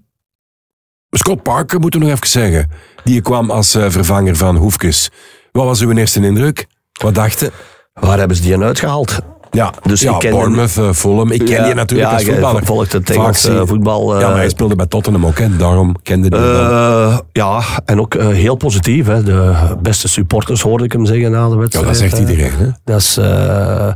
Scott 1.10 1.42
Parker, 1.42 1.80
moeten 1.80 2.00
we 2.00 2.06
nog 2.06 2.14
even 2.14 2.28
zeggen. 2.28 2.70
Die 3.06 3.20
kwam 3.20 3.50
als 3.50 3.74
eh, 3.74 3.84
vervanger 3.88 4.36
van 4.36 4.56
Hoefkes. 4.56 5.10
Wat 5.52 5.64
was 5.64 5.80
uw 5.80 5.92
eerste 5.92 6.20
indruk? 6.26 6.66
Wat 7.02 7.14
dachten? 7.14 7.50
Waar 7.94 8.18
hebben 8.18 8.36
ze 8.36 8.42
die 8.42 8.54
aan 8.54 8.64
uitgehaald? 8.64 9.18
Ja, 9.50 9.72
Dus 9.82 10.00
ja 10.00 10.12
ik 10.12 10.18
ken 10.18 10.30
Bournemouth, 10.30 10.76
eh, 10.76 10.92
Fulham. 10.92 11.30
Ik 11.30 11.38
ken 11.44 11.48
Ja, 11.48 11.64
die 11.64 11.74
natuurlijk 11.74 12.08
ja, 12.10 12.14
als 12.16 12.24
voetballer. 12.24 12.64
volgt 12.66 12.92
het 12.92 13.10
Engelse 13.10 13.62
voetbal, 13.66 14.14
eh. 14.14 14.20
ja, 14.20 14.28
maar 14.28 14.36
hij 14.36 14.48
speelde 14.48 14.74
bij 14.76 14.86
Tottenham 14.86 15.26
ook, 15.26 15.38
hè. 15.38 15.56
daarom 15.56 15.96
kende 16.02 16.30
die. 16.30 16.38
Eh, 16.38 17.18
ja, 17.32 17.60
en 17.84 18.00
ook 18.00 18.14
eh, 18.14 18.26
heel 18.28 18.54
positief. 18.54 19.06
Hè. 19.06 19.22
De 19.22 19.54
beste 19.82 20.08
supporters 20.08 20.60
hoorde 20.62 20.84
ik 20.84 20.92
hem 20.92 21.06
zeggen 21.06 21.30
na 21.30 21.44
de 21.48 21.50
Ja, 21.50 21.56
wedstrijd. 21.58 21.86
dat 21.86 21.96
zegt 21.96 22.12
eh. 22.14 22.20
iedereen. 22.20 22.52
Hè? 22.58 22.66
Dat 22.84 23.00
is, 23.00 23.16
eh, 23.16 23.88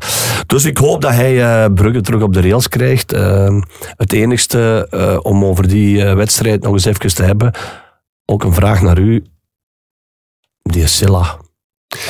dus 0.46 0.64
ik 0.64 0.78
hoop 0.78 1.00
dat 1.02 1.12
hij 1.12 1.64
eh, 1.64 1.72
Brugge 1.74 2.00
terug 2.00 2.22
op 2.22 2.32
de 2.32 2.40
rails 2.40 2.68
krijgt. 2.68 3.12
Eh, 3.12 3.56
het 3.96 4.12
enigste 4.12 4.86
eh, 4.90 5.16
om 5.22 5.44
over 5.44 5.68
die 5.68 6.04
eh, 6.04 6.14
wedstrijd 6.14 6.62
nog 6.62 6.72
eens 6.72 6.84
even 6.84 7.14
te 7.14 7.22
hebben. 7.22 7.50
Ook 8.30 8.44
een 8.44 8.54
vraag 8.54 8.82
naar 8.82 8.98
u. 8.98 9.24
Die 10.62 10.86
Silla. 10.86 11.36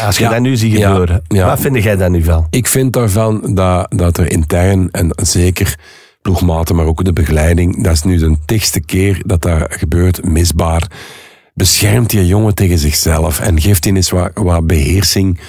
Als 0.07 0.17
je 0.17 0.23
Ja, 0.23 0.31
dat 0.31 0.41
nu 0.41 0.57
ziet 0.57 0.77
gebeuren, 0.77 1.23
ja. 1.29 1.47
wat 1.47 1.61
vind 1.61 1.83
jij 1.83 1.97
daar 1.97 2.11
nu 2.11 2.25
van? 2.25 2.47
Ik 2.51 2.67
vind 2.67 2.93
daarvan 2.93 3.55
dat, 3.55 3.87
dat 3.97 4.19
er 4.19 4.33
intern, 4.33 4.91
en 4.91 5.13
zeker 5.17 5.79
ploegmaten, 6.23 6.77
maar 6.77 6.87
ook 6.87 7.05
de 7.05 7.13
begeleiding, 7.13 7.85
dat 7.85 7.93
is 7.93 8.03
nu 8.03 8.17
de 8.17 8.37
tigste 8.47 8.81
keer 8.81 9.23
dat 9.27 9.43
dat 9.43 9.67
gebeurt, 9.69 10.25
misbaar. 10.25 10.91
Beschermt 11.55 12.11
die 12.11 12.27
jongen 12.27 12.55
tegen 12.55 12.79
zichzelf 12.79 13.41
en 13.41 13.61
geeft 13.61 13.85
hij 13.85 13.95
eens 13.95 14.11
wat, 14.11 14.31
wat 14.35 14.67
beheersing, 14.67 15.41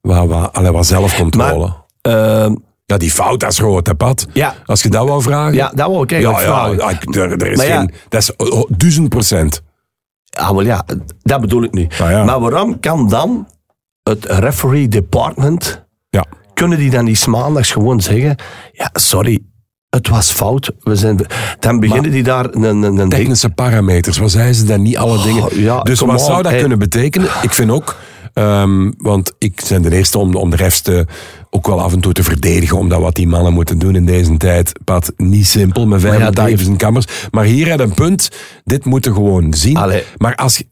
wat, 0.00 0.26
wat, 0.26 0.52
allee, 0.52 0.72
wat 0.72 0.86
zelfcontrole. 0.86 1.74
Eh, 2.00 2.50
ja, 2.84 2.96
die 2.96 3.10
fout, 3.10 3.40
dat 3.40 3.52
is 3.52 3.92
Pat? 3.96 4.26
Ja. 4.32 4.54
Als 4.64 4.82
je 4.82 4.88
dat 4.88 5.08
wou 5.08 5.22
vragen? 5.22 5.54
ja, 5.54 5.72
dat 5.74 5.88
wou 5.88 6.02
ik 6.02 6.12
eigenlijk 6.12 6.42
ja, 6.42 6.48
vragen. 6.48 6.76
ja, 6.76 7.20
er, 7.20 7.42
er 7.42 7.50
is 7.52 7.62
geen... 7.62 7.92
Dat 8.08 8.20
is 8.20 8.32
duizend 8.68 9.08
procent. 9.08 9.62
Ja, 10.40 10.54
wel 10.54 10.64
ja, 10.64 10.84
dat 11.22 11.40
bedoel 11.40 11.62
ik 11.62 11.72
nu. 11.72 11.86
Ah, 12.00 12.10
ja. 12.10 12.24
Maar 12.24 12.40
waarom 12.40 12.80
kan 12.80 13.08
dan 13.08 13.46
het 14.02 14.24
referee 14.24 14.88
department, 14.88 15.84
Ja. 16.10 16.24
kunnen 16.54 16.78
die 16.78 16.90
dan 16.90 17.04
niet 17.04 17.26
maandags 17.26 17.70
gewoon 17.70 18.00
zeggen, 18.00 18.36
ja, 18.72 18.90
sorry, 18.92 19.38
het 19.88 20.08
was 20.08 20.30
fout. 20.30 20.70
We 20.80 20.96
zijn, 20.96 21.26
dan 21.58 21.80
beginnen 21.80 22.10
die 22.10 22.22
daar 22.22 22.44
een, 22.44 22.62
een, 22.62 22.82
een 22.82 22.94
ding. 22.96 23.10
Technische 23.10 23.50
parameters, 23.50 24.18
wat 24.18 24.30
zeiden 24.30 24.54
ze 24.54 24.64
dan 24.64 24.82
niet 24.82 24.96
alle 24.96 25.22
dingen? 25.22 25.44
Oh, 25.44 25.52
ja, 25.52 25.82
dus 25.82 26.00
wat 26.00 26.10
on, 26.10 26.18
zou 26.18 26.42
dat 26.42 26.50
hey. 26.52 26.60
kunnen 26.60 26.78
betekenen? 26.78 27.28
Ik 27.42 27.52
vind 27.52 27.70
ook, 27.70 27.96
ehm, 28.40 28.90
want 28.98 29.32
ik 29.38 29.62
ben 29.68 29.82
de 29.82 29.96
eerste 29.96 30.18
om, 30.18 30.34
om 30.34 30.50
de 30.50 30.56
refs 30.56 30.82
ook 31.50 31.66
wel 31.66 31.80
af 31.80 31.92
en 31.92 32.00
toe 32.00 32.12
te 32.12 32.22
verdedigen, 32.22 32.78
omdat 32.78 33.00
wat 33.00 33.14
die 33.14 33.26
mannen 33.28 33.52
moeten 33.52 33.78
doen 33.78 33.94
in 33.94 34.06
deze 34.06 34.36
tijd, 34.36 34.72
Pat, 34.84 35.12
niet 35.16 35.46
simpel, 35.46 35.86
met 35.86 36.00
vijf 36.00 36.18
ja, 36.18 36.30
divers 36.30 36.66
en 36.66 36.76
kammers. 36.76 37.06
Maar 37.30 37.44
hier 37.44 37.70
had 37.70 37.80
een 37.80 37.94
punt, 37.94 38.28
dit 38.64 38.84
moeten 38.84 39.10
we 39.12 39.16
gewoon 39.16 39.54
zien. 39.54 39.76
Allee. 39.76 40.02
Maar 40.18 40.34
als 40.34 40.56
je- 40.58 40.66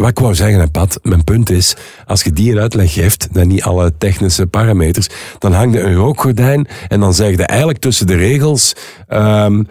wat 0.00 0.08
ik 0.08 0.18
wou 0.18 0.34
zeggen, 0.34 0.70
Pat, 0.70 0.98
mijn 1.02 1.24
punt 1.24 1.50
is, 1.50 1.76
als 2.06 2.22
je 2.22 2.32
die 2.32 2.52
een 2.52 2.58
uitleg 2.58 2.92
geeft, 2.92 3.28
dan 3.32 3.46
niet 3.48 3.62
alle 3.62 3.92
technische 3.98 4.46
parameters, 4.46 5.08
dan 5.38 5.52
hangt 5.52 5.76
er 5.76 5.84
een 5.84 5.94
rookgordijn 5.94 6.68
en 6.88 7.00
dan 7.00 7.14
zeg 7.14 7.30
je 7.30 7.42
eigenlijk 7.46 7.78
tussen 7.80 8.06
de 8.06 8.14
regels, 8.16 8.72
ehm, 9.08 9.62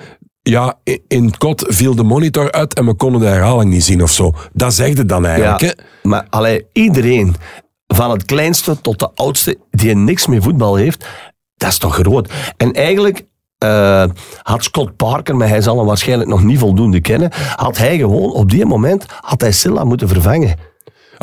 ja, 0.44 0.76
in- 1.08 1.26
het 1.26 1.38
kot 1.38 1.66
viel 1.68 1.96
de 1.96 2.04
monitor 2.04 2.52
uit 2.52 2.74
en 2.74 2.86
we 2.86 2.94
konden 2.94 3.22
de 3.22 3.28
herhaling 3.28 3.72
niet 3.72 3.84
zien 3.84 4.04
of 4.04 4.12
zo. 4.12 4.32
Dat 4.54 4.74
zeg 4.74 4.88
je 4.98 5.06
dan 5.06 5.26
eigenlijk, 5.26 5.62
Ja, 5.62 5.68
hè? 5.68 5.74
maar 6.10 6.28
allee, 6.30 6.66
iedereen, 6.74 7.36
van 7.88 8.12
het 8.12 8.26
kleinste 8.26 8.82
tot 8.82 9.00
de 9.00 9.10
oudste, 9.16 9.58
die 9.72 9.96
niks 9.96 10.28
met 10.28 10.44
voetbal 10.44 10.76
heeft, 10.76 11.06
dat 11.56 11.70
is 11.70 11.78
toch 11.78 11.94
groot. 11.96 12.30
En 12.58 12.74
eigenlijk 12.74 13.26
eh, 13.58 14.04
had 14.42 14.64
Scott 14.64 14.96
Parker, 14.96 15.36
maar 15.36 15.48
hij 15.48 15.62
zal 15.62 15.78
hem 15.78 15.86
waarschijnlijk 15.86 16.30
nog 16.30 16.44
niet 16.44 16.60
voldoende 16.60 17.02
kennen, 17.02 17.32
had 17.56 17.78
hij 17.78 17.98
gewoon 17.98 18.32
op 18.32 18.50
die 18.50 18.66
moment, 18.66 19.06
had 19.22 19.42
hij 19.42 19.52
Silla 19.52 19.84
moeten 19.84 20.08
vervangen. 20.08 20.56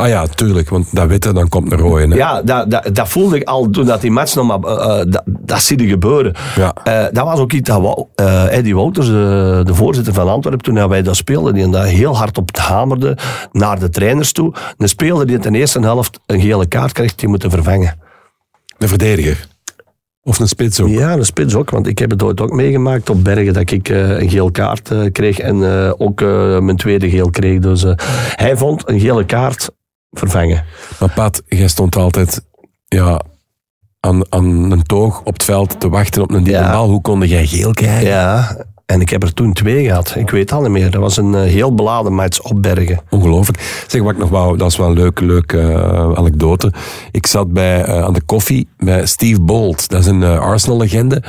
Ah 0.00 0.08
ja, 0.08 0.26
tuurlijk, 0.26 0.68
want 0.68 0.94
dat 0.94 1.08
witte, 1.08 1.32
dan 1.32 1.48
komt 1.48 1.72
een 1.72 1.78
rode. 1.78 2.08
Hè? 2.08 2.14
Ja, 2.14 2.42
dat, 2.42 2.70
dat, 2.70 2.94
dat 2.94 3.08
voelde 3.08 3.36
ik 3.36 3.48
al 3.48 3.70
toen 3.70 3.86
dat 3.86 4.00
die 4.00 4.10
match 4.10 4.34
nog 4.34 4.46
maar... 4.46 4.76
eh, 4.76 5.00
eh, 5.00 5.06
dat, 5.08 5.22
dat 5.26 5.62
zie 5.62 5.82
je 5.82 5.88
gebeuren. 5.88 6.34
Ja. 6.56 6.74
Eh, 6.84 7.04
dat 7.12 7.24
was 7.24 7.38
ook 7.38 7.52
iets 7.52 7.68
dat 7.68 8.06
eh, 8.14 8.56
Eddie 8.56 8.74
Wouters, 8.74 9.06
de, 9.06 9.60
de 9.64 9.74
voorzitter 9.74 10.12
van 10.14 10.28
Antwerpen, 10.28 10.62
toen 10.64 10.88
wij 10.88 11.02
dat 11.02 11.16
speelden, 11.16 11.54
die 11.54 11.70
daar 11.70 11.84
heel 11.84 12.16
hard 12.16 12.38
op 12.38 12.46
het 12.46 12.58
hamerde 12.58 13.16
naar 13.52 13.78
de 13.78 13.88
trainers 13.90 14.32
toe. 14.32 14.54
Een 14.76 14.88
speler 14.88 15.26
die 15.26 15.38
in 15.40 15.52
de 15.52 15.58
eerste 15.58 15.80
helft 15.80 16.20
een 16.26 16.40
gele 16.40 16.66
kaart 16.66 16.92
krijgt, 16.92 17.18
die 17.18 17.28
moeten 17.28 17.50
vervangen. 17.50 17.98
De 18.78 18.88
verdediger. 18.88 19.46
Of 20.22 20.38
een 20.38 20.48
spits 20.48 20.80
ook. 20.80 20.88
Ja, 20.88 21.12
een 21.12 21.24
spits 21.24 21.54
ook, 21.54 21.70
want 21.70 21.86
ik 21.86 21.98
heb 21.98 22.10
het 22.10 22.22
ooit 22.22 22.40
ook 22.40 22.52
meegemaakt 22.52 23.10
op 23.10 23.24
Bergen 23.24 23.52
dat 23.52 23.70
ik 23.70 23.88
een 23.88 24.30
geel 24.30 24.50
kaart 24.50 24.90
kreeg 25.12 25.38
en 25.38 25.62
ook 25.98 26.20
mijn 26.60 26.76
tweede 26.76 27.10
geel 27.10 27.30
kreeg. 27.30 27.58
Dus 27.58 27.84
hij 28.34 28.56
vond 28.56 28.88
een 28.88 29.00
gele 29.00 29.24
kaart 29.24 29.70
vervangen. 30.10 30.64
Maar 30.98 31.10
Pat, 31.10 31.42
jij 31.46 31.68
stond 31.68 31.96
altijd 31.96 32.44
ja, 32.88 33.20
aan, 34.00 34.32
aan 34.32 34.70
een 34.70 34.82
toog 34.82 35.20
op 35.20 35.32
het 35.32 35.42
veld 35.42 35.80
te 35.80 35.88
wachten 35.88 36.22
op 36.22 36.30
een 36.30 36.44
diepe 36.44 36.58
Ja. 36.60 36.84
Hoe 36.86 37.00
konde 37.00 37.28
jij 37.28 37.46
geel 37.46 37.72
krijgen? 37.72 38.08
Ja, 38.08 38.56
en 38.90 39.00
ik 39.00 39.10
heb 39.10 39.22
er 39.22 39.34
toen 39.34 39.52
twee 39.52 39.84
gehad. 39.84 40.14
Ik 40.16 40.30
weet 40.30 40.52
al 40.52 40.60
niet 40.60 40.70
meer. 40.70 40.90
Dat 40.90 41.00
was 41.00 41.16
een 41.16 41.34
eh, 41.34 41.42
heel 41.42 41.74
beladen 41.74 42.14
match 42.14 42.40
op 42.40 42.62
Bergen. 42.62 43.00
Ongelooflijk. 43.08 43.84
Zeg, 43.86 44.02
wat 44.02 44.12
ik 44.12 44.18
nog 44.18 44.28
wou, 44.28 44.56
dat 44.56 44.70
is 44.70 44.76
wel 44.76 44.86
een 44.86 44.94
leuke, 44.94 45.24
leuke 45.24 45.60
eh, 45.60 46.12
anekdote. 46.14 46.72
Ik 47.10 47.26
zat 47.26 47.52
bij, 47.52 47.82
eh, 47.82 48.04
aan 48.04 48.12
de 48.12 48.22
koffie 48.22 48.68
bij 48.76 49.06
Steve 49.06 49.40
Bolt. 49.40 49.88
Dat 49.88 50.00
is 50.00 50.06
een 50.06 50.22
Arsenal-legende. 50.22 51.22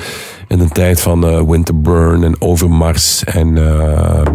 In 0.48 0.58
de 0.58 0.68
tijd 0.68 1.02
van 1.02 1.48
Winterburn 1.50 2.24
en 2.24 2.42
Overmars 2.42 3.24
en 3.24 3.54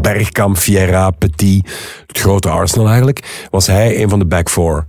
Bergkamp, 0.00 0.58
Vieira, 0.58 1.10
Petit. 1.10 1.70
Het 2.06 2.18
grote 2.18 2.48
Arsenal 2.48 2.86
eigenlijk. 2.86 3.46
Was 3.50 3.66
hij 3.66 4.02
een 4.02 4.08
van 4.08 4.18
de 4.18 4.26
back 4.26 4.50
four. 4.50 4.86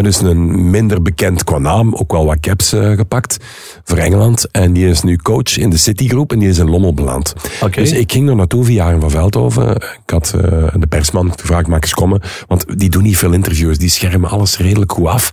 En 0.00 0.06
dus 0.06 0.20
een 0.20 0.70
minder 0.70 1.02
bekend 1.02 1.44
qua 1.44 1.58
naam, 1.58 1.94
ook 1.94 2.12
wel 2.12 2.24
wat 2.24 2.40
caps 2.40 2.72
eh, 2.72 2.92
gepakt 2.92 3.36
voor 3.84 3.98
Engeland. 3.98 4.50
En 4.50 4.72
die 4.72 4.88
is 4.88 5.02
nu 5.02 5.16
coach 5.16 5.58
in 5.58 5.70
de 5.70 5.76
Citygroep 5.76 6.32
en 6.32 6.38
die 6.38 6.48
is 6.48 6.58
in 6.58 6.70
Lommel 6.70 6.94
beland. 6.94 7.34
Dus 7.70 7.92
ik 7.92 8.12
ging 8.12 8.28
er 8.28 8.36
naartoe 8.36 8.64
via 8.64 8.74
Jaren 8.84 9.00
van 9.00 9.10
Veldhoven. 9.10 9.76
Ik 9.76 10.10
had 10.10 10.34
eh, 10.34 10.74
de 10.74 10.86
persman 10.88 11.32
gevraagd, 11.36 11.66
mag 11.66 11.76
ik 11.76 11.82
eens 11.82 11.94
komen? 11.94 12.20
Want 12.46 12.78
die 12.78 12.90
doen 12.90 13.02
niet 13.02 13.16
veel 13.16 13.32
interviews, 13.32 13.78
die 13.78 13.88
schermen 13.88 14.30
alles 14.30 14.58
redelijk 14.58 14.92
goed 14.92 15.06
af. 15.06 15.32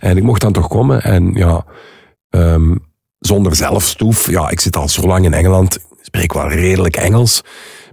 En 0.00 0.16
ik 0.16 0.22
mocht 0.22 0.40
dan 0.40 0.52
toch 0.52 0.68
komen 0.68 1.02
en 1.02 1.32
ja, 1.34 1.64
ehm, 2.30 2.74
zonder 3.18 3.56
zelfstoef. 3.56 4.30
Ja, 4.30 4.50
ik 4.50 4.60
zit 4.60 4.76
al 4.76 4.88
zo 4.88 5.06
lang 5.06 5.24
in 5.24 5.34
Engeland, 5.34 5.76
ik 5.76 5.82
spreek 6.02 6.32
wel 6.32 6.48
redelijk 6.48 6.96
Engels. 6.96 7.42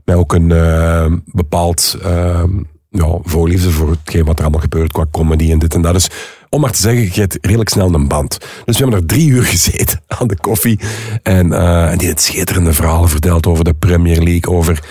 Met 0.06 0.16
ook 0.16 0.34
een 0.34 0.52
eh, 0.52 1.12
bepaald 1.26 1.98
ehm, 2.04 2.60
ja, 2.96 3.18
voorliefde 3.24 3.72
voor 3.72 3.90
hetgeen 3.90 4.26
wat 4.26 4.38
er 4.38 4.44
allemaal 4.44 4.62
gebeurt 4.62 4.92
qua 4.92 5.06
comedy 5.12 5.52
en 5.52 5.60
dit 5.60 5.74
en 5.74 5.82
dat. 5.82 5.94
Dus 5.94 6.10
om 6.50 6.62
maar 6.62 6.72
te 6.72 6.82
zeggen, 6.82 7.04
je 7.04 7.20
hebt 7.20 7.38
redelijk 7.42 7.70
snel 7.70 7.94
een 7.94 8.08
band. 8.08 8.38
Dus 8.66 8.78
we 8.78 8.84
hebben 8.84 9.00
er 9.00 9.06
drie 9.06 9.30
uur 9.30 9.44
gezeten 9.56 10.02
aan 10.08 10.28
de 10.28 10.38
koffie. 10.40 10.80
En, 11.24 11.54
eh, 11.54 11.92
en 11.92 11.98
die 11.98 12.08
het 12.08 12.22
schitterende 12.22 12.74
verhalen 12.74 13.10
verteld 13.10 13.48
over 13.48 13.64
de 13.64 13.74
Premier 13.74 14.22
League, 14.22 14.54
over, 14.54 14.84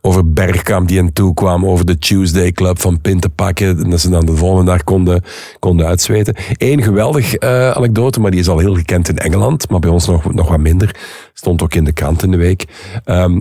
over 0.00 0.32
Bergkamp 0.32 0.88
die 0.88 1.00
aan 1.00 1.12
toe 1.12 1.34
kwam, 1.34 1.66
over 1.66 1.84
de 1.84 1.98
Tuesday 1.98 2.52
Club 2.52 2.80
van 2.80 3.00
Pin 3.00 3.20
te 3.20 3.28
pakken. 3.28 3.84
En 3.84 3.90
dat 3.90 4.00
ze 4.00 4.10
dan 4.10 4.26
de 4.26 4.36
volgende 4.36 4.70
dag 4.70 4.84
konden, 4.84 5.22
konden 5.58 5.86
uitzweten. 5.86 6.36
Eén 6.56 6.82
geweldig 6.82 7.34
eh, 7.34 7.70
anekdote, 7.70 8.20
maar 8.20 8.30
die 8.30 8.40
is 8.40 8.48
al 8.48 8.58
heel 8.58 8.74
gekend 8.74 9.08
in 9.08 9.18
Engeland, 9.18 9.70
maar 9.70 9.80
bij 9.80 9.90
ons 9.90 10.06
nog, 10.06 10.32
nog 10.32 10.48
wat 10.48 10.58
minder. 10.58 10.96
Stond 11.32 11.62
ook 11.62 11.74
in 11.74 11.84
de 11.84 11.92
krant 11.92 12.22
in 12.22 12.30
de 12.30 12.36
week. 12.36 12.64
Ehm, 13.04 13.40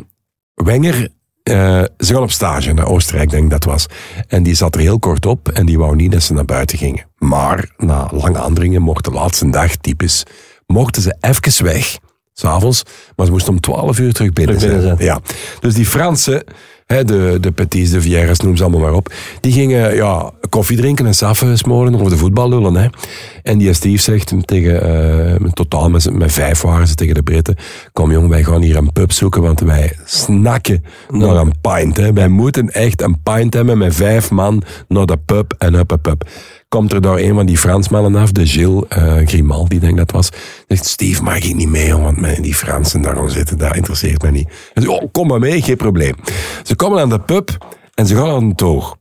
Wenger 0.54 1.10
eh, 1.50 1.84
ze 1.98 2.14
gaan 2.14 2.24
op 2.24 2.32
stage 2.32 2.74
naar 2.74 2.88
Oostenrijk, 2.88 3.30
denk 3.30 3.44
ik 3.44 3.50
dat 3.50 3.64
was. 3.64 3.86
En 4.28 4.44
die 4.44 4.56
zat 4.56 4.76
er 4.76 4.82
heel 4.82 5.00
kort 5.00 5.26
op 5.26 5.50
en 5.50 5.66
die 5.66 5.78
wou 5.78 5.96
niet 5.96 6.12
dat 6.12 6.24
ze 6.24 6.34
naar 6.34 6.46
buiten 6.46 6.78
gingen. 6.78 7.06
Maar 7.18 7.70
na 7.78 8.10
lange 8.12 8.40
aandringen 8.40 8.82
mocht 8.82 9.06
de 9.06 9.12
laatste 9.12 9.50
dag, 9.50 9.76
typisch, 9.76 10.24
mochten 10.68 11.02
ze 11.02 11.16
even 11.20 11.64
weg, 11.66 11.98
s'avonds, 12.34 12.84
maar 13.16 13.26
ze 13.26 13.32
moesten 13.32 13.54
om 13.54 13.60
12 13.60 14.00
uur 14.00 14.14
terug 14.14 14.34
binnen, 14.34 14.58
Terug 14.58 14.74
binnen 14.74 14.98
zijn. 14.98 15.10
Ja. 15.10 15.20
Dus 15.60 15.74
die 15.74 15.86
Fransen, 15.86 16.44
de, 16.90 17.38
de 17.42 17.52
Petits, 17.52 17.92
de 17.92 18.02
Vieres, 18.02 18.40
noem 18.40 18.56
ze 18.56 18.64
allemaal 18.64 18.82
maar 18.82 18.94
op, 18.94 19.14
die 19.42 19.52
gingen 19.52 19.96
ja, 19.96 20.32
koffie 20.50 20.78
drinken 20.78 21.06
en 21.06 21.14
saffen 21.14 21.58
smoren 21.58 21.96
over 21.96 22.10
de 22.10 22.18
voetbal 22.18 22.50
lullen. 22.50 22.76
Hè. 22.76 22.88
En 23.44 23.58
die 23.58 23.74
Steve 23.74 24.02
zegt 24.02 24.34
tegen, 24.46 25.38
met 25.42 25.56
totaal 25.56 25.90
met, 25.90 26.14
met 26.14 26.32
vijf 26.32 26.62
waren 26.62 26.88
ze 26.88 26.96
tegen 26.96 27.14
de 27.14 27.24
Britten, 27.24 27.56
kom 27.94 28.12
jong, 28.12 28.30
wij 28.30 28.44
gaan 28.44 28.62
hier 28.62 28.76
een 28.76 28.92
pub 28.92 29.12
zoeken, 29.12 29.42
want 29.42 29.60
wij 29.60 29.98
snakken 30.06 30.84
naar 31.10 31.36
een 31.36 31.54
pint. 31.62 31.98
Hè. 31.98 32.14
Wij 32.14 32.28
moeten 32.28 32.70
echt 32.70 33.02
een 33.02 33.22
pint 33.24 33.54
hebben 33.54 33.78
met 33.78 33.96
vijf 33.96 34.32
man 34.32 34.64
naar 34.88 35.06
de 35.06 35.18
pub 35.18 35.54
en 35.58 35.74
up, 35.74 35.92
up, 35.92 36.08
up. 36.08 36.30
Komt 36.70 36.94
er 36.94 37.02
daar 37.02 37.18
een 37.18 37.34
van 37.34 37.46
die 37.46 37.58
Fransmannen 37.58 38.16
af, 38.16 38.32
de 38.32 38.48
Gilles 38.48 38.84
eh 38.88 39.18
Grimaldi, 39.26 39.80
denk 39.80 39.92
ik 39.92 39.98
dat 39.98 40.12
was. 40.12 40.30
Zegt, 40.68 40.86
Steve, 40.86 41.24
mag 41.24 41.38
ik 41.38 41.56
niet 41.56 41.70
mee, 41.70 41.96
want 41.96 42.20
mij 42.20 42.36
die 42.42 42.56
Fransen 42.56 43.02
daar 43.02 43.16
gaan 43.16 43.30
zitten, 43.30 43.58
dat 43.58 43.76
interesseert 43.76 44.22
mij 44.22 44.32
niet. 44.32 44.50
Zegt, 44.74 44.88
oh, 44.88 45.04
kom 45.12 45.28
maar 45.28 45.40
mee, 45.40 45.62
geen 45.62 45.78
probleem. 45.78 46.16
Ze 46.64 46.76
komen 46.76 47.02
aan 47.02 47.10
de 47.10 47.20
pub 47.20 47.66
en 47.94 48.08
ze 48.08 48.16
gaan 48.16 48.30
aan 48.30 48.44
een 48.44 48.56
toog. 48.56 48.98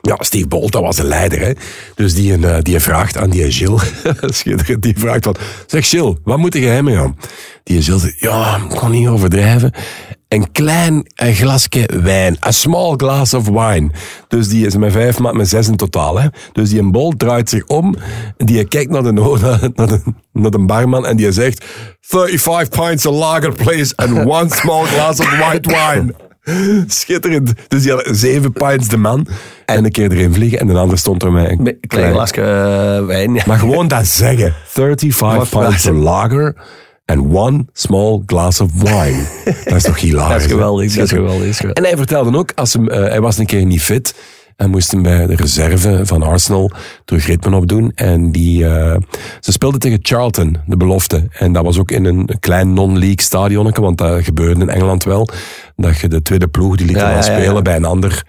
Ja, 0.00 0.16
Steve 0.18 0.46
Bolt, 0.46 0.72
dat 0.72 0.82
was 0.82 0.96
de 0.96 1.04
leider. 1.04 1.40
Hè? 1.40 1.52
Dus 1.94 2.14
die, 2.14 2.32
een, 2.32 2.44
eh, 2.44 2.56
die 2.62 2.80
vraagt 2.80 3.16
aan 3.16 3.30
die 3.30 3.52
Gilles, 3.52 3.92
die 4.80 4.94
vraagt 4.98 5.24
van, 5.24 5.36
zeg 5.66 5.88
Gilles, 5.88 6.14
wat 6.24 6.38
moet 6.38 6.54
je 6.54 6.60
hebben, 6.60 6.92
joh? 6.92 7.12
Die 7.62 7.82
Gilles 7.82 8.02
zegt, 8.02 8.20
ja, 8.20 8.56
ik 8.70 8.76
kan 8.76 8.90
niet 8.90 9.08
overdrijven. 9.08 9.72
Een 10.32 10.52
klein 10.52 11.06
eh, 11.14 11.34
glasje 11.34 11.88
wijn, 12.02 12.36
a 12.46 12.50
small 12.50 12.94
glass 12.96 13.34
of 13.34 13.48
wine. 13.48 13.90
Dus 14.28 14.48
die 14.48 14.66
is 14.66 14.76
met 14.76 14.92
vijf, 14.92 15.18
maar 15.18 15.36
met 15.36 15.48
zes 15.48 15.68
in 15.68 15.76
totaal. 15.76 16.20
Hè? 16.20 16.28
Dus 16.52 16.70
die 16.70 16.78
een 16.78 16.90
Bolt 16.92 17.18
draait 17.18 17.48
zich 17.48 17.66
om, 17.66 17.96
die 18.36 18.64
kijkt 18.64 18.90
naar 18.92 19.02
de, 19.02 19.12
naar 19.74 19.88
de, 19.88 20.02
naar 20.32 20.50
de 20.50 20.58
barman 20.58 21.06
en 21.06 21.16
die 21.16 21.32
zegt, 21.32 21.64
35 22.00 22.68
pints 22.68 23.06
of 23.06 23.16
lager, 23.16 23.52
please, 23.52 23.96
and 23.96 24.26
one 24.26 24.48
small 24.48 24.84
glass 24.84 25.20
of 25.20 25.38
white 25.38 25.68
wine. 25.68 26.14
Schitterend. 26.86 27.52
Dus 27.68 27.82
die 27.82 27.92
had 27.92 28.08
zeven 28.10 28.52
pints 28.52 28.88
de 28.88 28.96
man. 28.96 29.26
En 29.66 29.84
een 29.84 29.90
keer 29.90 30.12
erin 30.12 30.34
vliegen. 30.34 30.58
En 30.58 30.66
de 30.66 30.78
ander 30.78 30.98
stond 30.98 31.22
er 31.22 31.32
met 31.32 31.50
een 31.50 31.66
een 31.66 31.78
klein 31.80 32.12
glasje 32.12 32.42
eh, 32.42 33.06
wijn. 33.06 33.42
Maar 33.46 33.58
gewoon 33.58 33.88
dat 33.88 34.06
zeggen. 34.06 34.54
35 34.66 35.50
Wat 35.50 35.64
pints 35.64 35.86
of 35.86 35.96
lager. 35.96 36.54
And 37.04 37.34
one 37.34 37.66
small 37.72 38.22
glass 38.26 38.60
of 38.60 38.70
wine. 38.72 39.26
Dat 39.64 39.74
is 39.74 39.82
toch 39.82 40.00
hilarisch. 40.00 40.32
Dat 40.32 40.40
is 40.40 40.46
geweldig, 40.46 40.94
dat 40.94 41.04
is 41.04 41.10
geweldig, 41.10 41.38
dat 41.38 41.48
is 41.48 41.56
geweldig. 41.56 41.82
En 41.82 41.88
hij 41.88 41.96
vertelde 41.96 42.38
ook, 42.38 42.52
als 42.54 42.72
hem, 42.72 42.88
eh, 42.88 42.98
hij 43.00 43.20
was 43.20 43.38
een 43.38 43.46
keer 43.46 43.64
niet 43.64 43.82
fit. 43.82 44.14
En 44.62 44.70
moest 44.70 44.90
hem 44.90 45.02
bij 45.02 45.26
de 45.26 45.34
reserve 45.34 46.00
van 46.02 46.22
Arsenal 46.22 46.70
terug 47.04 47.26
ritme 47.26 47.56
opdoen. 47.56 47.92
En 47.94 48.32
die, 48.32 48.66
eh, 48.66 48.96
ze 49.40 49.52
speelden 49.52 49.80
tegen 49.80 49.98
Charlton, 50.02 50.56
de 50.66 50.76
belofte. 50.76 51.28
En 51.32 51.52
dat 51.52 51.64
was 51.64 51.78
ook 51.78 51.90
in 51.90 52.04
een 52.04 52.36
klein 52.40 52.72
non-league 52.72 53.20
stadionnetje, 53.20 53.82
want 53.82 53.98
dat 53.98 54.24
gebeurde 54.24 54.60
in 54.60 54.68
Engeland 54.68 55.04
wel. 55.04 55.28
Dat 55.76 55.98
je 55.98 56.08
de 56.08 56.22
tweede 56.22 56.48
ploeg, 56.48 56.76
die 56.76 56.86
liet 56.86 56.96
Ja, 56.96 57.22
spelen 57.22 57.54
ja. 57.54 57.62
bij 57.62 57.76
een 57.76 57.84
ander 57.84 58.24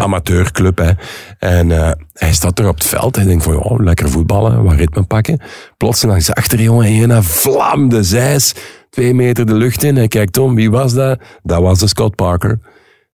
amateurclub. 0.00 0.78
Hè. 0.78 0.90
En 1.38 1.72
eh, 1.72 1.90
hij 2.12 2.32
staat 2.32 2.58
er 2.58 2.68
op 2.68 2.74
het 2.74 2.86
veld. 2.86 3.16
Hij 3.16 3.24
denkt 3.24 3.44
van, 3.44 3.62
oh, 3.62 3.80
lekker 3.80 4.10
voetballen, 4.10 4.62
wat 4.62 4.74
ritme 4.74 5.02
pakken. 5.02 5.40
Plots 5.76 6.02
langs 6.02 6.34
achter, 6.34 6.60
jongen, 6.60 7.10
een 7.10 7.22
vlam 7.22 7.88
de 7.88 8.02
zeis. 8.02 8.54
Twee 8.90 9.14
meter 9.14 9.46
de 9.46 9.54
lucht 9.54 9.82
in. 9.82 9.96
Hij 9.96 10.08
kijkt 10.08 10.38
om, 10.38 10.54
wie 10.54 10.70
was 10.70 10.94
dat? 10.94 11.20
Dat 11.42 11.60
was 11.60 11.78
de 11.78 11.86
Scott 11.86 12.16
Parker. 12.16 12.58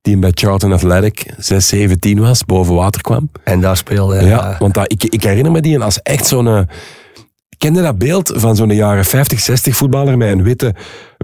Die 0.03 0.17
bij 0.19 0.31
Charlton 0.35 0.73
Athletic 0.73 1.35
6, 1.39 1.69
7, 1.69 1.99
10 2.01 2.21
was, 2.21 2.45
boven 2.45 2.75
water 2.75 3.01
kwam. 3.03 3.31
En 3.45 3.61
daar 3.61 3.77
speelde 3.77 4.15
hij. 4.17 4.25
Ja, 4.29 4.57
want 4.59 4.75
dat, 4.75 4.93
ik, 4.93 5.05
ik 5.05 5.23
herinner 5.23 5.53
me 5.53 5.61
die 5.61 5.81
als 5.81 6.03
echt 6.03 6.27
zo'n... 6.27 6.47
eh, 6.49 6.61
Kende 7.59 7.83
dat 7.83 7.99
beeld 7.99 8.33
van 8.35 8.57
zo'n 8.57 8.71
jaren 8.75 9.05
50, 9.05 9.41
60 9.41 9.77
voetballer 9.77 10.17
met 10.17 10.29
een 10.33 10.43
witte 10.43 10.75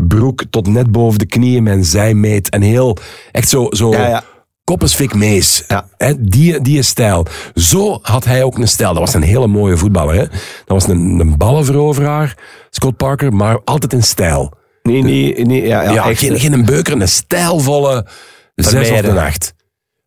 broek 0.09 0.43
tot 0.51 0.67
net 0.67 0.93
boven 0.93 1.19
de 1.19 1.27
knieën 1.27 1.63
met 1.63 1.73
een 1.75 1.85
zijmeet 1.85 2.49
en 2.49 2.63
heel, 2.63 2.97
echt 3.33 3.49
zo, 3.49 3.67
zo 3.71 3.91
Ja, 3.91 4.09
ja. 4.09 4.23
Koppensvik 4.65 5.15
Mees. 5.15 5.65
Ja. 5.69 5.87
Die, 6.19 6.61
die 6.61 6.83
stijl. 6.83 7.27
Zo 7.55 7.99
had 8.03 8.25
hij 8.25 8.43
ook 8.43 8.59
een 8.59 8.69
stijl. 8.69 8.91
Dat 8.93 8.99
was 8.99 9.15
een 9.15 9.23
hele 9.23 9.47
mooie 9.47 9.77
voetballer. 9.77 10.15
Hè? 10.15 10.21
Dat 10.27 10.31
was 10.67 10.89
een, 10.89 11.21
een 11.21 11.37
ballenveroveraar, 11.37 12.37
Scott 12.71 12.97
Parker, 12.97 13.33
maar 13.33 13.61
altijd 13.65 13.93
in 13.93 14.03
stijl. 14.03 14.53
Nee, 14.83 15.03
nee, 15.03 15.45
nee. 15.45 15.67
Ja, 15.67 15.83
ja, 15.93 16.15
geen, 16.15 16.39
geen 16.41 16.53
een 16.53 16.65
beuker, 16.65 17.01
een 17.01 17.09
stijlvolle 17.09 18.07
zes 18.55 18.91
of 18.91 19.03
een 19.03 19.19
acht. 19.19 19.55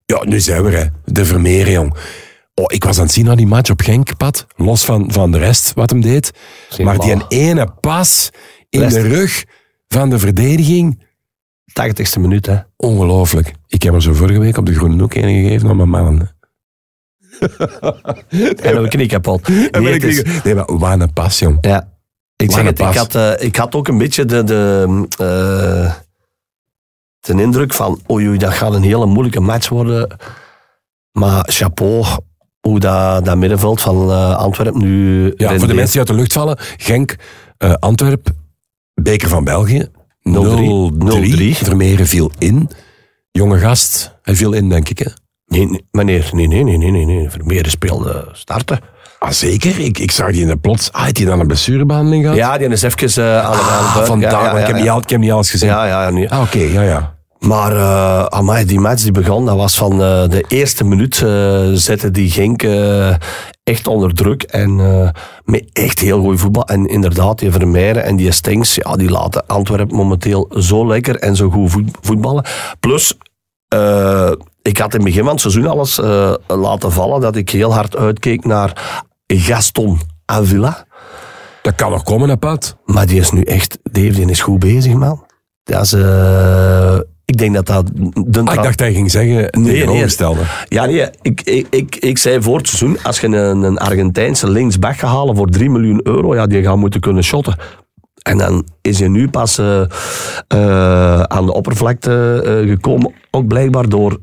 Ja, 0.06 0.24
nu 0.26 0.40
zijn 0.40 0.64
we 0.64 0.72
er. 0.78 0.92
De 1.06 1.26
Vermeer, 1.26 1.72
jong. 1.72 1.96
Oh, 2.54 2.66
ik 2.68 2.84
was 2.84 2.98
aan 2.98 3.04
het 3.04 3.14
zien 3.14 3.26
naar 3.26 3.36
die 3.36 3.48
match 3.48 3.70
op 3.70 3.82
Genk, 3.82 4.18
Pat. 4.18 4.46
Los 4.56 4.86
van, 4.86 5.12
van 5.12 5.32
de 5.32 5.38
rest 5.38 5.74
wat 5.74 5.90
hem 5.90 6.02
deed. 6.02 6.32
Maar 6.84 6.98
die 6.98 7.12
een 7.12 7.26
ene 7.28 7.68
pas 7.80 8.30
in 8.70 8.80
Rest. 8.82 8.96
de 8.96 9.02
rug 9.02 9.44
van 9.88 10.10
de 10.10 10.20
verdediging. 10.20 11.06
80ste 11.68 12.20
minuut, 12.20 12.46
hè. 12.46 12.56
Ongelooflijk. 12.76 13.54
Ik 13.68 13.84
heb 13.84 13.94
er 13.94 14.02
zo 14.02 14.14
vorige 14.14 14.40
week 14.40 14.58
op 14.58 14.66
de 14.66 14.74
Groene 14.74 15.02
Hoek 15.02 15.14
een 15.14 15.44
gegeven 15.44 15.70
aan 15.70 15.78
mijn 15.78 15.90
mannen. 15.90 16.36
En 18.62 18.74
dan 18.74 18.90
knie 18.90 19.08
kapot. 19.08 19.48
Nee, 19.48 20.00
is- 20.00 20.44
maar 20.44 20.66
wat 20.66 21.00
een 21.00 21.14
pas, 21.14 21.40
jong. 21.40 21.58
Ja. 21.62 21.90
Ik 22.36 22.52
zeg 22.52 22.60
een 22.60 22.66
het, 22.66 22.80
ik 22.80 22.86
had, 22.86 23.16
eh, 23.16 23.32
ik 23.40 23.56
had 23.56 23.76
ook 23.76 23.88
een 23.88 23.98
beetje 23.98 24.26
de, 24.26 24.44
de, 24.44 24.86
eh, 25.18 25.94
de 27.20 27.42
indruk 27.42 27.74
van, 27.74 28.02
oei, 28.12 28.28
oei, 28.28 28.38
dat 28.38 28.54
gaat 28.54 28.74
een 28.74 28.84
hele 28.84 29.06
moeilijke 29.06 29.40
match 29.40 29.70
worden. 29.70 30.18
Maar 31.12 31.50
chapeau, 31.50 32.06
hoe 32.60 32.80
dat, 32.80 33.26
dat 33.26 33.38
middenveld 33.38 33.82
van 33.82 34.12
eh, 34.12 34.36
Antwerpen 34.36 34.82
nu... 34.82 35.34
Ja, 35.38 35.58
voor 35.58 35.68
de 35.68 35.74
mensen 35.74 35.92
die 35.92 36.00
uit 36.00 36.08
de 36.08 36.14
lucht 36.14 36.34
vallen. 36.34 36.58
Genk, 36.78 37.16
eh 37.58 37.74
Antwerp, 37.74 38.30
Beker 38.94 39.30
van 39.30 39.44
België. 39.44 39.88
0-3. 40.30 40.32
0-3. 40.32 40.38
Vermeeren 41.52 42.08
viel 42.08 42.32
in. 42.38 42.70
Jonge 43.32 43.58
gast, 43.58 44.18
hij 44.22 44.36
viel 44.36 44.54
in, 44.54 44.70
denk 44.70 44.90
ik. 44.90 45.00
Hè? 45.00 45.10
Nee, 45.46 45.66
nee, 45.66 45.86
meneer, 45.92 46.30
nee, 46.32 46.48
nee, 46.48 46.64
nee, 46.64 46.78
nee, 46.78 46.92
nee, 46.92 47.06
nee. 47.06 47.30
Vermeer 47.30 47.66
speelde 47.70 48.30
starten. 48.32 48.80
Ah, 49.20 49.32
zeker. 49.32 49.80
Ik, 49.80 50.00
ik 50.00 50.12
zag 50.12 50.32
die 50.32 50.42
in 50.42 50.48
de 50.48 50.58
plots. 50.58 50.92
Ah, 50.92 51.04
heeft 51.04 51.18
hij 51.18 51.26
dan 51.26 51.40
een 51.40 51.48
blessurebehandeling 51.48 52.22
gehad? 52.24 52.38
Ja, 52.38 52.58
die 52.58 52.68
is 52.68 52.82
even 52.82 53.24
eh, 53.26 53.46
aan 53.46 53.52
de 53.52 53.58
Ah, 53.58 53.78
buiten. 53.84 54.06
vandaar. 54.06 54.32
Ja, 54.32 54.44
ja, 54.46 54.52
maar 54.52 54.62
ik, 54.62 54.68
heb 54.68 54.76
ja, 54.76 54.82
niet, 54.82 54.92
al- 54.92 55.02
ik 55.02 55.10
heb 55.10 55.20
niet 55.20 55.32
alles 55.32 55.50
gezien. 55.52 55.70
ja, 55.70 55.86
ja, 55.86 56.10
nee. 56.10 56.32
Ah, 56.32 56.42
oké. 56.42 56.58
ja, 56.60 56.82
ja. 56.82 57.16
Maar 57.40 57.74
uh, 57.76 58.24
amai, 58.26 58.66
die 58.66 58.80
match 58.80 59.02
die 59.04 59.12
begon, 59.12 59.46
dat 59.46 59.56
was 59.56 59.78
van 59.78 59.92
eh, 59.92 60.28
de 60.30 60.46
eerste 60.48 60.84
minuut 60.84 61.22
uh, 61.26 61.68
zette 61.74 62.12
die 62.12 62.30
Genk 62.32 62.64
uh, 62.64 63.14
echt 63.64 63.88
onder 63.88 64.14
druk. 64.14 64.44
En 64.44 64.80
uh, 64.80 65.10
met 65.44 65.70
echt 65.74 66.00
heel 66.00 66.22
goed 66.22 66.40
voetbal. 66.40 66.66
En 66.68 66.86
inderdaad, 66.86 67.40
die 67.40 67.52
Vermeijeren 67.52 68.04
en 68.04 68.16
die 68.16 68.32
Stengs, 68.32 68.76
ja, 68.76 68.96
die 68.96 69.10
laten 69.10 69.46
Antwerpen 69.48 69.96
momenteel 69.96 70.50
zo 70.60 70.88
lekker 70.88 71.16
en 71.16 71.36
zo 71.36 71.50
goed 71.50 71.72
voet- 71.72 71.98
voetballen. 72.02 72.46
Plus, 72.80 73.14
uh, 73.76 74.32
ik 74.62 74.78
had 74.78 74.94
in 74.94 75.00
het 75.00 75.08
begin 75.10 75.24
van 75.24 75.32
het 75.32 75.42
seizoen 75.42 75.68
alles 75.68 76.00
uh, 76.00 76.34
laten 76.48 76.92
vallen 76.92 77.22
dat 77.22 77.36
ik 77.36 77.50
heel 77.50 77.74
hard 77.74 77.96
uitkeek 77.96 78.46
naar 78.46 79.04
Gaston 79.28 80.00
Avila. 80.26 80.86
Dat 81.62 81.76
kan 81.76 81.92
nog 81.92 82.04
komen, 82.04 82.30
hè, 82.30 82.38
Pat. 82.38 82.78
Maar 82.86 83.08
die 83.08 83.20
is 83.20 83.32
nu 83.32 83.42
echt, 83.42 83.80
Dave, 83.84 84.10
die 84.10 84.30
is 84.30 84.42
goed 84.42 84.60
bezig, 84.60 84.94
man. 84.94 85.26
Dat 85.63 85.82
is, 85.84 85.94
uh, 85.94 87.00
ik 87.26 87.38
denk 87.38 87.54
dat 87.54 87.66
dat... 87.66 87.92
De 88.13 88.42
ah, 88.44 88.54
ik 88.54 88.63
dacht 88.63 88.78
dat 88.78 88.88
je 88.88 88.94
ging 88.94 89.12
zeggen 89.12 89.36
Nee, 89.36 89.74
tegenovergestelde. 89.74 90.42
Ja, 90.68 90.86
nee, 90.86 91.10
ik, 91.22 91.42
ik, 91.42 91.68
ik, 91.70 91.96
ik 91.96 92.18
zei 92.18 92.42
voor 92.42 92.58
het 92.58 92.68
seizoen, 92.68 93.04
als 93.04 93.20
je 93.20 93.28
een, 93.28 93.63
een 93.63 93.78
Argentijnse 93.78 94.50
linksback 94.50 94.98
gaat 94.98 95.10
halen 95.10 95.36
voor 95.36 95.48
3 95.48 95.70
miljoen 95.70 96.00
euro, 96.04 96.36
ja, 96.36 96.48
die 96.48 96.63
gaat 96.63 96.78
moeten 96.78 97.00
kunnen 97.00 97.24
shotten. 97.24 97.58
En 98.22 98.38
dan 98.38 98.66
is 98.82 99.00
hij 99.00 99.08
nu 99.08 99.30
pas 99.30 99.60
uh, 99.60 99.82
uh, 100.56 101.22
aan 101.22 101.46
de 101.46 101.54
oppervlakte 101.54 102.44
uh, 102.46 102.70
gekomen, 102.70 103.13
ook 103.32 103.48
blijkbaar 103.48 103.90
door 103.90 104.20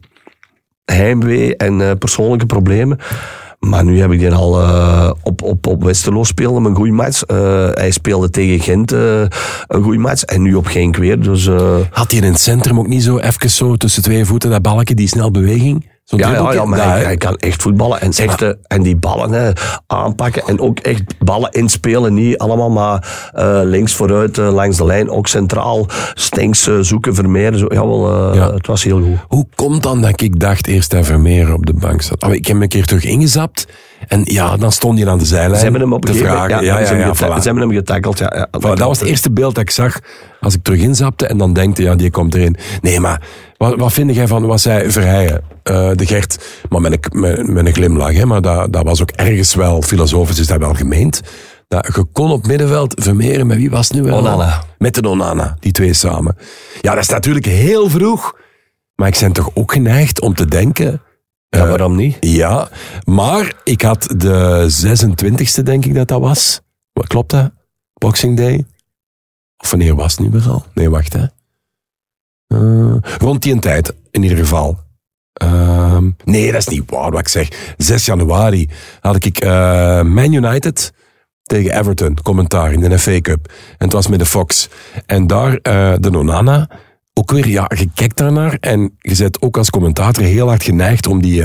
heimwee 0.85 1.57
en 1.57 1.99
persoonlijke 1.99 2.47
problemen. 2.47 2.99
Maar 3.69 3.85
nu 3.85 4.01
heb 4.01 4.13
ik 4.13 4.19
die 4.19 4.33
al 4.33 4.61
uh, 4.61 5.11
op, 5.23 5.43
op, 5.43 5.67
op 5.67 5.83
Westerlo 5.85 6.25
speelde 6.25 6.69
een 6.69 6.75
goede 6.75 6.93
match. 6.93 7.23
Uh, 7.31 7.37
hij 7.73 7.91
speelde 7.91 8.31
tegen 8.31 8.61
Gent 8.61 8.93
uh, 8.93 9.21
een 9.67 9.83
goede 9.83 9.99
match. 9.99 10.23
En 10.23 10.43
nu 10.43 10.55
op 10.55 10.67
Genk 10.67 10.97
weer. 10.97 11.21
Dus, 11.21 11.47
Had 11.91 12.11
hij 12.11 12.21
in 12.21 12.27
het 12.27 12.41
centrum 12.41 12.79
ook 12.79 12.89
niet 12.89 13.03
zo 13.03 13.19
even 13.19 13.51
zo 13.51 13.77
tussen 13.77 14.03
twee 14.03 14.25
voeten 14.25 14.51
dat 14.51 14.63
balkje, 14.63 14.95
die 14.95 15.09
snel 15.09 15.31
beweging? 15.31 15.85
Ja, 16.05 16.31
ja, 16.31 16.53
ja, 16.53 16.65
maar 16.65 16.93
hij, 16.93 17.03
hij, 17.03 17.17
kan 17.17 17.37
echt 17.37 17.63
voetballen. 17.63 18.01
En, 18.01 18.13
echte, 18.13 18.59
en 18.67 18.83
die 18.83 18.97
ballen 18.97 19.33
hè, 19.33 19.51
aanpakken. 19.87 20.43
En 20.47 20.61
ook 20.61 20.79
echt 20.79 21.03
ballen 21.19 21.51
inspelen. 21.51 22.15
Niet 22.15 22.39
allemaal 22.39 22.71
maar 22.71 23.31
uh, 23.35 23.61
links 23.63 23.95
vooruit, 23.95 24.39
uh, 24.39 24.53
langs 24.53 24.77
de 24.77 24.85
lijn. 24.85 25.11
Ook 25.11 25.27
centraal. 25.27 25.87
Stenks 26.15 26.69
uh, 26.69 26.79
zoeken, 26.81 27.15
Vermeer. 27.15 27.55
Zo. 27.55 27.67
Jawel, 27.69 28.35
ja. 28.35 28.53
het 28.53 28.67
was 28.67 28.85
heel 28.85 29.01
goed. 29.01 29.19
Hoe 29.29 29.47
komt 29.55 29.83
dan 29.83 30.01
dat 30.01 30.21
ik 30.21 30.41
dacht 30.41 30.67
eerst 30.67 30.91
dat 30.91 31.07
Vermeer 31.07 31.55
op 31.55 31.67
de 31.67 31.75
bank 31.75 32.03
zat? 32.03 32.23
Oh, 32.23 32.33
ik 32.33 32.47
heb 32.47 32.55
hem 32.55 32.63
een 32.63 32.69
keer 32.69 32.87
terug 32.87 33.05
ingezapt. 33.05 33.67
En 34.09 34.21
ja, 34.25 34.57
dan 34.57 34.73
stond 34.73 34.99
hij 34.99 35.09
aan 35.09 35.19
de 35.19 35.25
zijlijn. 35.25 35.57
Ze 35.57 35.63
hebben 35.63 35.81
hem 35.81 35.93
op. 35.93 36.09
Ja, 36.09 36.49
ja, 36.49 36.61
ja, 36.61 36.87
ze, 36.87 36.95
ja, 36.95 37.01
hebben 37.01 37.17
voilà. 37.17 37.41
ze 37.41 37.43
hebben 37.43 37.63
hem 37.63 37.73
getackeld. 37.73 38.19
Ja, 38.19 38.49
dat 38.51 38.79
was 38.79 39.01
het 39.01 39.09
eerste 39.09 39.31
beeld 39.31 39.55
dat 39.55 39.63
ik 39.63 39.71
zag 39.71 39.99
als 40.45 40.55
ik 40.55 40.63
terug 40.63 40.81
inzapte 40.81 41.27
en 41.27 41.39
dan 41.39 41.53
denkte, 41.53 41.83
ja, 41.83 41.95
die 41.95 42.11
komt 42.11 42.35
erin. 42.35 42.57
Nee, 42.81 43.01
maar 43.01 43.23
wat, 43.57 43.77
wat 43.77 43.93
vind 43.93 44.15
jij 44.15 44.27
van 44.27 44.47
wat 44.47 44.61
zij 44.61 44.91
Verheijen, 44.91 45.43
uh, 45.71 45.91
de 45.95 46.07
Gert, 46.07 46.63
maar 46.69 46.81
met 46.81 46.93
een, 46.93 47.21
met, 47.21 47.49
met 47.49 47.67
een 47.67 47.73
glimlach, 47.73 48.13
hè, 48.13 48.27
maar 48.27 48.43
dat, 48.43 48.73
dat 48.73 48.85
was 48.85 49.03
ook 49.03 49.11
ergens 49.11 49.55
wel, 49.55 49.83
filosofisch 49.83 50.39
is 50.39 50.47
dat 50.47 50.59
wel 50.59 50.75
gemeend. 50.75 51.21
Dat 51.69 51.91
je 51.95 52.05
kon 52.13 52.31
op 52.31 52.47
middenveld 52.47 52.95
vermeren 53.03 53.47
met 53.47 53.57
wie 53.57 53.71
was 53.71 53.89
het 53.89 53.97
nu 53.97 54.03
wel? 54.03 54.19
Onana. 54.19 54.63
Met 54.79 54.95
de 54.95 55.09
Onana, 55.09 55.57
die 55.61 55.73
twee 55.73 55.93
samen. 55.93 56.37
Ja, 56.81 56.95
dat 56.95 57.03
is 57.03 57.09
natuurlijk 57.09 57.47
heel 57.47 57.91
vroeg, 57.91 58.37
maar 58.95 59.09
ik 59.09 59.19
ben 59.21 59.33
toch 59.33 59.51
ook 59.55 59.73
geneigd 59.73 60.21
om 60.21 60.35
te 60.35 60.47
denken... 60.47 61.03
Ja, 61.49 61.61
eh, 61.61 61.69
waarom 61.69 61.97
niet? 61.97 62.17
ja, 62.21 62.69
maar 63.05 63.53
ik 63.65 63.83
had 63.83 64.15
de 64.17 64.69
26e, 64.87 65.63
denk 65.63 65.85
ik 65.85 65.95
dat 65.95 66.09
dat 66.09 66.21
was. 66.21 66.61
Wat 66.93 67.07
klopt 67.07 67.31
dat? 67.31 67.51
Boxing 67.95 68.37
Day? 68.37 68.65
Of 69.65 69.71
wanneer 69.71 69.95
was 69.95 70.17
het 70.17 70.21
nu 70.21 70.31
weer? 70.31 70.63
Nee, 70.75 70.91
wacht 70.91 71.13
hè. 71.13 71.25
Eh, 72.47 72.97
rond 73.19 73.43
die 73.43 73.59
tijd, 73.59 73.95
in 74.11 74.23
ieder 74.23 74.39
geval. 74.39 74.79
Ehm, 75.33 76.11
nee, 76.25 76.53
dat 76.53 76.61
is 76.61 76.67
niet 76.67 76.91
waar 76.91 77.11
wat 77.11 77.21
ik 77.21 77.29
zeg. 77.29 77.75
6 77.77 78.05
januari 78.05 78.69
had 79.01 79.25
ik 79.25 79.39
eh 79.39 80.03
Man 80.03 80.33
United 80.33 80.93
tegen 81.43 81.79
Everton, 81.79 82.19
commentaar 82.23 82.73
in 82.73 82.81
de 82.81 82.99
FA 82.99 83.21
Cup. 83.21 83.53
En 83.79 83.85
het 83.85 83.93
was 83.93 84.09
met 84.09 84.19
de 84.19 84.27
Fox. 84.27 84.69
En 85.07 85.27
daar 85.27 85.55
eh, 85.55 85.95
de 86.01 86.11
Nonana, 86.11 86.69
ook 87.15 87.31
weer, 87.31 87.49
ja, 87.49 87.71
je 87.77 87.89
kijkt 87.95 88.17
daarnaar 88.17 88.57
en 88.61 88.97
je 88.99 89.17
bent 89.17 89.43
ook 89.43 89.57
als 89.57 89.71
commentator 89.71 90.25
heel 90.25 90.49
hard 90.49 90.63
geneigd 90.63 91.07
om 91.07 91.23
die 91.23 91.45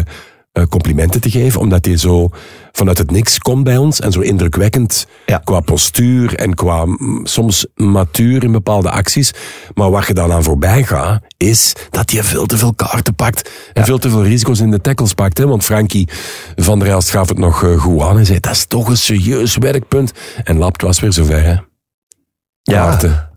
complimenten 0.69 1.21
te 1.21 1.29
geven, 1.29 1.59
omdat 1.59 1.85
hij 1.85 1.97
zo 1.97 2.29
vanuit 2.71 2.97
het 2.97 3.11
niks 3.11 3.37
komt 3.39 3.63
bij 3.63 3.77
ons 3.77 3.99
en 3.99 4.11
zo 4.11 4.19
indrukwekkend 4.19 5.07
Ja. 5.25 5.37
qua 5.43 5.59
postuur 5.59 6.35
en 6.35 6.53
qua 6.53 6.85
mm, 6.85 7.25
soms 7.25 7.65
matuur 7.75 8.43
in 8.43 8.51
bepaalde 8.51 8.89
acties. 8.89 9.33
Maar 9.73 9.91
waar 9.91 10.03
je 10.07 10.13
dan 10.13 10.31
aan 10.31 10.43
voorbij 10.43 10.83
gaat, 10.83 11.21
is 11.37 11.73
dat 11.89 12.11
hij 12.11 12.23
veel 12.23 12.45
te 12.45 12.57
veel 12.57 12.73
kaarten 12.73 13.15
pakt 13.15 13.49
en 13.73 13.85
veel 13.85 13.97
te 13.99 14.09
veel 14.09 14.23
risico's 14.23 14.59
in 14.59 14.71
de 14.71 14.81
tackles 14.81 15.13
pakt. 15.13 15.37
Hè? 15.37 15.47
Want 15.47 15.63
Frankie 15.63 16.09
van 16.55 16.79
der 16.79 16.87
Elst 16.87 17.09
gaf 17.09 17.29
het 17.29 17.37
nog 17.37 17.63
eh, 17.63 17.79
goed 17.81 18.01
aan 18.01 18.17
en 18.17 18.25
zei, 18.25 18.39
dat 18.39 18.51
is 18.51 18.65
toch 18.65 18.87
een 18.89 18.97
serieus 18.97 19.57
werkpunt. 19.57 20.11
En 20.43 20.57
Lapt 20.57 20.81
was 20.81 20.99
weer 20.99 21.13
zover, 21.13 21.43
hè. 21.43 21.55
Ja. 22.61 23.28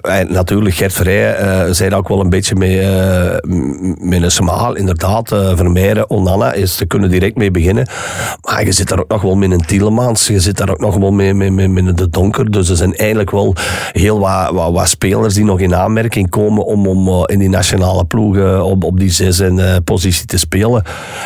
Kaarten. 0.00 0.26
En 0.28 0.32
natuurlijk, 0.34 0.74
Gert 0.74 0.92
Verrij 0.92 1.34
eh 1.34 1.62
zei 1.70 1.94
ook 1.94 2.08
wel 2.08 2.20
een 2.20 2.28
beetje 2.30 2.54
mee, 2.54 2.80
eh, 2.80 3.36
m- 3.48 4.08
met 4.08 4.22
een 4.22 4.30
smaal. 4.30 4.74
Inderdaad, 4.76 5.32
eh 5.32 5.56
Vermeijeren, 5.56 6.10
Onana, 6.10 6.52
is, 6.52 6.76
ze 6.76 6.86
kunnen 6.86 7.10
direct 7.10 7.36
mee 7.36 7.50
beginnen. 7.50 7.86
Maar 8.48 8.64
je 8.64 8.72
zit 8.72 8.88
daar 8.88 8.98
ook 9.00 9.08
nog 9.08 9.22
wel 9.22 9.34
met 9.34 9.50
een 9.50 9.64
Tielemans, 9.66 10.26
je 10.26 10.40
zit 10.40 10.56
daar 10.56 10.70
ook 10.70 10.80
nog 10.80 10.96
wel 10.96 11.12
mee 11.12 11.34
met, 11.34 11.52
met, 11.52 11.70
met 11.84 11.98
de 11.98 12.08
Donker. 12.10 12.50
Dus 12.50 12.68
er 12.68 12.76
zijn 12.76 12.94
eigenlijk 12.96 13.30
wel 13.30 13.54
heel 13.92 14.18
wat, 14.18 14.50
wat, 14.50 14.72
wat 14.72 14.88
spelers 14.88 15.34
die 15.34 15.44
nog 15.44 15.60
in 15.60 15.74
aanmerking 15.74 16.30
komen 16.30 16.64
om, 16.64 16.86
om 16.86 17.08
eh, 17.08 17.22
in 17.26 17.38
die 17.38 17.48
nationale 17.48 18.04
ploegen 18.04 18.64
op, 18.64 18.84
op 18.84 18.98
die 18.98 19.10
zes 19.10 19.40
en 19.40 19.58
eh, 19.58 19.76
positie 19.84 20.26
te 20.26 20.38
spelen. 20.38 20.82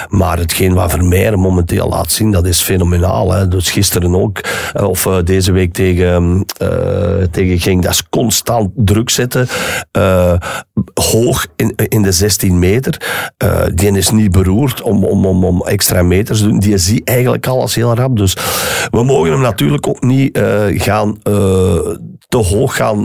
Maar 0.08 0.38
hetgeen 0.38 0.74
wat 0.74 0.90
Vermeijeren 0.90 1.38
momenteel 1.40 1.88
laat 1.88 2.10
zien, 2.12 2.30
dat 2.30 2.46
is 2.46 2.60
fenomenaal. 2.60 3.32
Hè. 3.32 3.48
Dus 3.48 3.70
gisteren 3.70 4.14
ook, 4.14 4.40
eh, 4.72 4.84
of 4.88 5.06
eh, 5.06 5.16
deze 5.24 5.52
week 5.52 5.72
tegen, 5.72 6.44
eh 6.56 6.66
tegen 7.30 7.58
Genk, 7.58 7.82
dat 7.82 7.92
is 7.92 8.08
constant 8.08 8.57
druk 8.74 9.10
zetten. 9.10 9.48
eh, 9.92 10.32
hoog 10.94 11.46
in, 11.56 11.72
in 11.88 12.02
de 12.02 12.12
16 12.12 12.58
meter. 12.58 13.00
Eh, 13.36 13.60
die 13.74 13.96
is 13.96 14.10
niet 14.10 14.30
beroerd 14.30 14.82
om, 14.82 15.04
om, 15.04 15.26
om, 15.26 15.44
om 15.44 15.66
extra 15.66 16.02
meters 16.02 16.38
te 16.40 16.46
doen. 16.46 16.58
Die 16.58 16.78
zie 16.78 17.02
eigenlijk 17.04 17.46
alles 17.46 17.74
heel 17.74 17.94
rap. 17.94 18.16
Dus 18.16 18.36
we 18.90 19.04
mogen 19.04 19.30
hem 19.30 19.40
natuurlijk 19.40 19.88
ook 19.88 20.02
niet 20.02 20.36
eh, 20.36 20.64
gaan 20.68 21.18
te 22.28 22.36
hoog 22.36 22.76
gaan. 22.76 23.02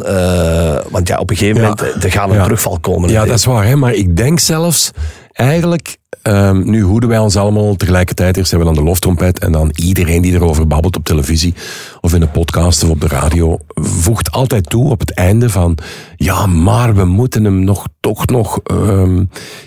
want 0.89 1.07
ja, 1.07 1.17
op 1.17 1.29
een 1.29 1.35
gegeven 1.37 1.61
Ja. 1.61 1.67
moment 1.67 2.03
er 2.03 2.11
gaat 2.11 2.29
een 2.29 2.35
Ja. 2.35 2.43
terugval 2.43 2.77
komen. 2.81 3.09
Ja, 3.09 3.25
dat 3.25 3.37
is 3.37 3.45
waar. 3.45 3.65
Hè? 3.65 3.75
Maar 3.75 3.93
ik 3.93 4.15
denk 4.17 4.39
zelfs, 4.39 4.91
eigenlijk, 5.33 5.97
ehm, 6.21 6.69
nu 6.69 6.81
hoeden 6.81 7.09
wij 7.09 7.19
ons 7.19 7.35
allemaal 7.35 7.75
tegelijkertijd. 7.75 8.37
Eerst 8.37 8.49
hebben 8.51 8.67
we 8.69 8.73
dan 8.75 8.83
de 8.83 8.89
loftrompet 8.89 9.39
en 9.39 9.51
dan 9.51 9.71
iedereen 9.75 10.21
die 10.21 10.33
erover 10.33 10.67
babbelt 10.67 10.95
op 10.95 11.03
televisie 11.03 11.53
of 12.01 12.13
in 12.13 12.21
een 12.21 12.31
podcast 12.31 12.83
of 12.83 12.89
op 12.89 13.01
de 13.01 13.07
radio, 13.07 13.57
voegt 13.73 14.31
altijd 14.31 14.69
toe 14.69 14.89
op 14.89 14.99
het 14.99 15.13
einde 15.13 15.49
van, 15.49 15.77
ja, 16.15 16.45
maar 16.45 16.95
we 16.95 17.05
moeten 17.05 17.43
hem 17.43 17.63
nog, 17.63 17.87
toch 17.99 18.25
nog 18.25 18.59
ehm, 18.63 19.23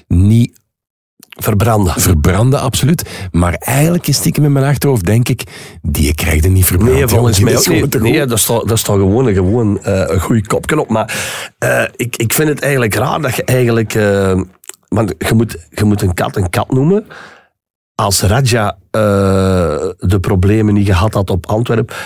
niet 0.08 0.64
Verbranden. 1.38 2.00
verbranden, 2.00 2.60
absoluut. 2.60 3.28
Maar 3.32 3.54
eigenlijk 3.54 4.06
is 4.06 4.16
stiekem 4.16 4.44
in 4.44 4.52
mijn 4.52 4.64
achterhoofd, 4.64 5.04
denk 5.06 5.28
ik, 5.28 5.42
die 5.82 6.14
krijg 6.14 6.42
je 6.42 6.48
niet 6.48 6.64
verbrand. 6.64 6.92
Nee, 6.92 7.08
volgens 7.08 7.40
mij 7.40 7.56
ook 7.56 7.66
niet. 7.68 7.86
gewoon 7.94 8.10
Nee, 8.10 8.26
dat 8.26 8.38
is 8.38 8.44
toch, 8.44 8.62
dat 8.64 8.76
is 8.76 8.82
toch 8.82 8.96
gewoon, 8.96 9.26
een- 9.26 9.34
gewoon 9.34 9.82
eh, 9.82 10.02
een 10.06 10.20
goede 10.20 10.46
kopje 10.46 10.80
op. 10.80 10.88
Maar 10.88 11.14
eh, 11.58 11.82
ik, 11.96 12.16
ik 12.16 12.32
vind 12.32 12.48
het 12.48 12.60
eigenlijk 12.60 12.94
raar 12.94 13.20
dat 13.20 13.36
je 13.36 13.44
eigenlijk... 13.44 13.94
eh, 13.94 14.40
want 14.88 15.14
je 15.18 15.34
moet, 15.34 15.66
je 15.70 15.84
moet 15.84 16.02
een 16.02 16.14
kat 16.14 16.36
een 16.36 16.50
kat 16.50 16.72
noemen. 16.72 17.06
Als 17.94 18.22
Raja 18.22 18.78
eh, 18.90 19.00
de 19.98 20.18
problemen 20.20 20.74
niet 20.74 20.86
gehad 20.86 21.14
had 21.14 21.30
op 21.30 21.46
Antwerpen... 21.46 21.96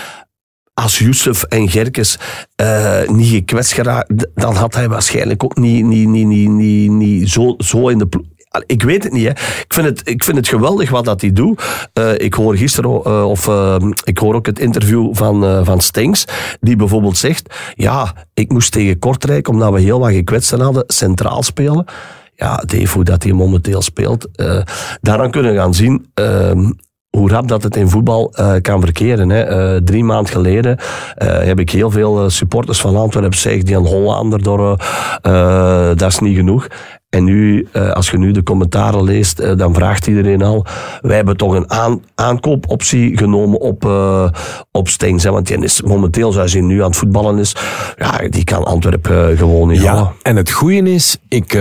Als 0.73 0.99
Youssef 0.99 1.43
en 1.43 1.69
Gerkes 1.69 2.19
eh, 2.55 3.07
niet 3.07 3.27
gekwetst 3.27 3.73
geraakt, 3.73 4.27
dan 4.35 4.55
had 4.55 4.75
hij 4.75 4.89
waarschijnlijk 4.89 5.43
ook 5.43 5.57
niet, 5.57 5.85
niet, 5.85 6.07
niet, 6.07 6.27
niet, 6.27 6.49
niet, 6.49 6.91
niet 6.91 7.29
zo, 7.29 7.53
zo 7.57 7.87
in 7.87 7.97
de 7.97 8.07
Ik 8.65 8.83
weet 8.83 9.03
het 9.03 9.13
niet. 9.13 9.23
Hè. 9.23 9.29
Ik, 9.29 9.65
vind 9.67 9.87
het, 9.87 10.09
ik 10.09 10.23
vind 10.23 10.37
het 10.37 10.47
geweldig 10.47 10.89
wat 10.89 11.05
dat 11.05 11.21
hij 11.21 11.33
doet. 11.33 11.63
Eh, 11.93 12.13
ik 12.17 12.33
hoor 12.33 12.57
gisteren, 12.57 13.25
of 13.25 13.49
ik 14.03 14.17
hoor 14.17 14.35
ook 14.35 14.45
het 14.45 14.59
interview 14.59 15.15
van, 15.15 15.65
van 15.65 15.79
Stengs, 15.79 16.25
die 16.59 16.75
bijvoorbeeld 16.75 17.17
zegt, 17.17 17.55
ja, 17.75 18.13
ik 18.33 18.51
moest 18.51 18.71
tegen 18.71 18.99
Kortrijk, 18.99 19.47
omdat 19.47 19.73
we 19.73 19.79
heel 19.79 19.99
wat 19.99 20.11
gekwetsten 20.11 20.59
hadden, 20.59 20.83
centraal 20.87 21.43
spelen. 21.43 21.85
Ja, 22.41 22.63
hoe 22.93 23.03
dat 23.03 23.23
hij 23.23 23.33
momenteel 23.33 23.81
speelt. 23.81 24.27
eh 24.35 24.61
daaraan 25.01 25.31
kunnen 25.31 25.51
we 25.51 25.57
gaan 25.57 25.73
zien 25.73 26.05
ehm, 26.13 26.71
hoe 27.09 27.29
rap 27.29 27.47
dat 27.47 27.63
het 27.63 27.75
in 27.75 27.89
voetbal 27.89 28.33
eh, 28.33 28.53
kan 28.61 28.81
verkeren. 28.81 29.29
Hè. 29.29 29.41
Eh, 29.41 29.81
drie 29.83 30.03
maanden 30.03 30.31
geleden 30.31 30.77
heb 31.17 31.59
ik 31.59 31.69
heel 31.69 31.91
veel 31.91 32.29
supporters 32.29 32.81
van 32.81 32.95
Antwerpen 32.95 33.37
zeggen 33.37 33.65
die 33.65 33.75
een 33.75 33.85
Hollander 33.85 34.43
door, 34.43 34.77
dat 35.95 36.09
is 36.09 36.19
niet 36.19 36.35
genoeg. 36.35 36.67
En 37.11 37.23
nu, 37.23 37.67
eh, 37.71 37.91
als 37.91 38.09
je 38.09 38.17
nu 38.17 38.31
de 38.31 38.43
commentaren 38.43 39.03
leest, 39.03 39.39
eh, 39.39 39.57
dan 39.57 39.73
vraagt 39.73 40.07
iedereen 40.07 40.41
al, 40.41 40.65
wij 41.01 41.15
hebben 41.15 41.37
toch 41.37 41.53
een 41.53 41.71
aan, 41.71 42.03
aankoopoptie 42.15 43.17
genomen 43.17 43.59
op, 43.59 43.85
eh 43.85 44.29
op 44.71 44.87
Stengs. 44.87 45.23
Hè, 45.23 45.31
want 45.31 45.47
die 45.47 45.57
is 45.57 45.81
momenteel, 45.81 46.31
zoals 46.31 46.53
hij 46.53 46.61
nu 46.61 46.79
aan 46.81 46.87
het 46.89 46.95
voetballen 46.95 47.37
is, 47.39 47.55
ja, 47.97 48.21
die 48.29 48.43
kan 48.43 48.63
Antwerpen 48.63 49.37
gewoon 49.37 49.67
niet 49.67 49.81
Ja, 49.81 49.91
houden. 49.93 50.13
en 50.21 50.35
het 50.35 50.51
goede 50.51 50.91
is, 50.91 51.17
ik 51.27 51.51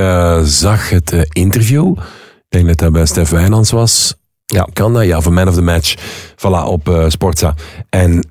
zag 0.44 0.90
het 0.90 1.28
interview. 1.32 1.94
Ik 1.98 2.46
denk 2.48 2.66
dat 2.66 2.78
dat 2.78 2.92
bij 2.92 3.06
Stef 3.06 3.30
Wijnands 3.30 3.70
was. 3.70 4.14
Ja, 4.46 4.68
kan 4.72 4.92
dat? 4.92 5.04
Ja, 5.04 5.20
voor 5.20 5.32
Man 5.32 5.48
of 5.48 5.54
the 5.54 5.62
Match. 5.62 5.94
Voilà, 6.36 6.64
op 6.66 7.04
Sportza. 7.08 7.54
En 7.88 8.26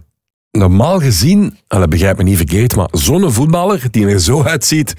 normaal 0.52 1.00
gezien, 1.00 1.58
en 1.68 1.80
dat 1.80 1.90
begrijp 1.90 2.18
me 2.18 2.24
niet 2.24 2.38
verkeerd, 2.38 2.76
maar 2.76 2.88
zo'n 2.92 3.32
voetballer 3.32 3.84
die 3.92 4.08
er 4.08 4.20
zo 4.20 4.44
uitziet, 4.44 4.94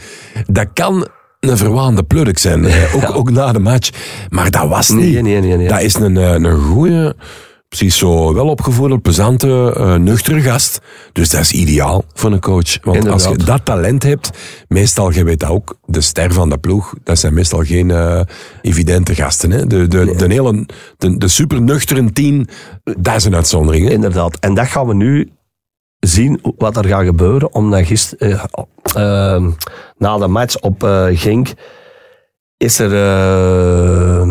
dat 0.47 0.67
kan 0.73 1.07
een 1.41 1.57
verwaande 1.57 2.03
plurk 2.03 2.39
zijn. 2.39 2.65
eh, 2.65 2.95
ook, 2.97 3.17
ook 3.17 3.31
na 3.31 3.53
de 3.53 3.59
match. 3.59 3.91
Maar 4.29 4.51
dat 4.51 4.69
was 4.69 4.89
niet. 4.89 5.13
Nee, 5.13 5.23
nee, 5.23 5.41
nee, 5.41 5.57
nee. 5.57 5.69
Dat 5.69 5.81
is 5.83 5.95
een, 5.95 6.17
eh, 6.17 6.33
een 6.33 6.59
goede, 6.59 7.17
precies 7.69 7.99
zo 7.99 8.35
wel 8.35 8.47
opgevoerde, 8.49 8.99
plezante, 8.99 9.75
eh, 9.77 9.95
nuchtere 9.95 10.41
gast. 10.41 10.81
Dus 11.13 11.29
dat 11.29 11.41
is 11.41 11.53
ideaal 11.53 12.05
voor 12.15 12.33
een 12.33 12.41
coach. 12.41 12.79
Want 12.83 13.09
als 13.09 13.23
je 13.23 13.29
Inderdaad. 13.31 13.57
dat 13.57 13.65
talent 13.65 14.03
hebt, 14.03 14.31
meestal, 14.69 15.11
je 15.13 15.25
weet 15.25 15.41
dat 15.41 15.49
ook, 15.51 15.77
de 15.87 16.01
ster 16.01 16.33
van 16.33 16.49
de 16.49 16.59
ploeg, 16.59 16.95
dat 17.05 17.19
zijn 17.19 17.35
meestal 17.35 17.63
geen 17.65 17.91
eh, 17.91 18.21
evidente 18.63 19.15
gasten. 19.15 19.51
Hè? 19.51 19.67
De, 19.67 19.89
de, 19.89 20.15
de, 20.17 20.27
hele, 20.33 20.67
de, 20.97 21.17
de 21.19 21.29
super 21.29 21.63
nuchtere 21.63 22.13
tien, 22.13 22.49
dat 22.99 23.15
is 23.17 23.25
een 23.25 23.35
uitzondering. 23.35 23.87
Hè? 23.87 23.93
Inderdaad. 23.93 24.37
En 24.39 24.55
dat 24.55 24.67
gaan 24.67 24.87
we 24.87 24.95
nu 24.95 25.31
zien 26.01 26.41
wat 26.57 26.77
er 26.77 26.85
gaat 26.85 27.05
gebeuren. 27.05 27.55
Omdat 27.55 27.87
gisteren, 27.87 28.41
eh, 28.93 29.35
eh, 29.35 29.45
na 29.97 30.19
de 30.19 30.27
match 30.27 30.61
op 30.61 30.85
eh, 30.85 31.07
Genk, 31.11 31.49
is 32.57 32.79
er 32.79 32.93
eh, 32.95 34.29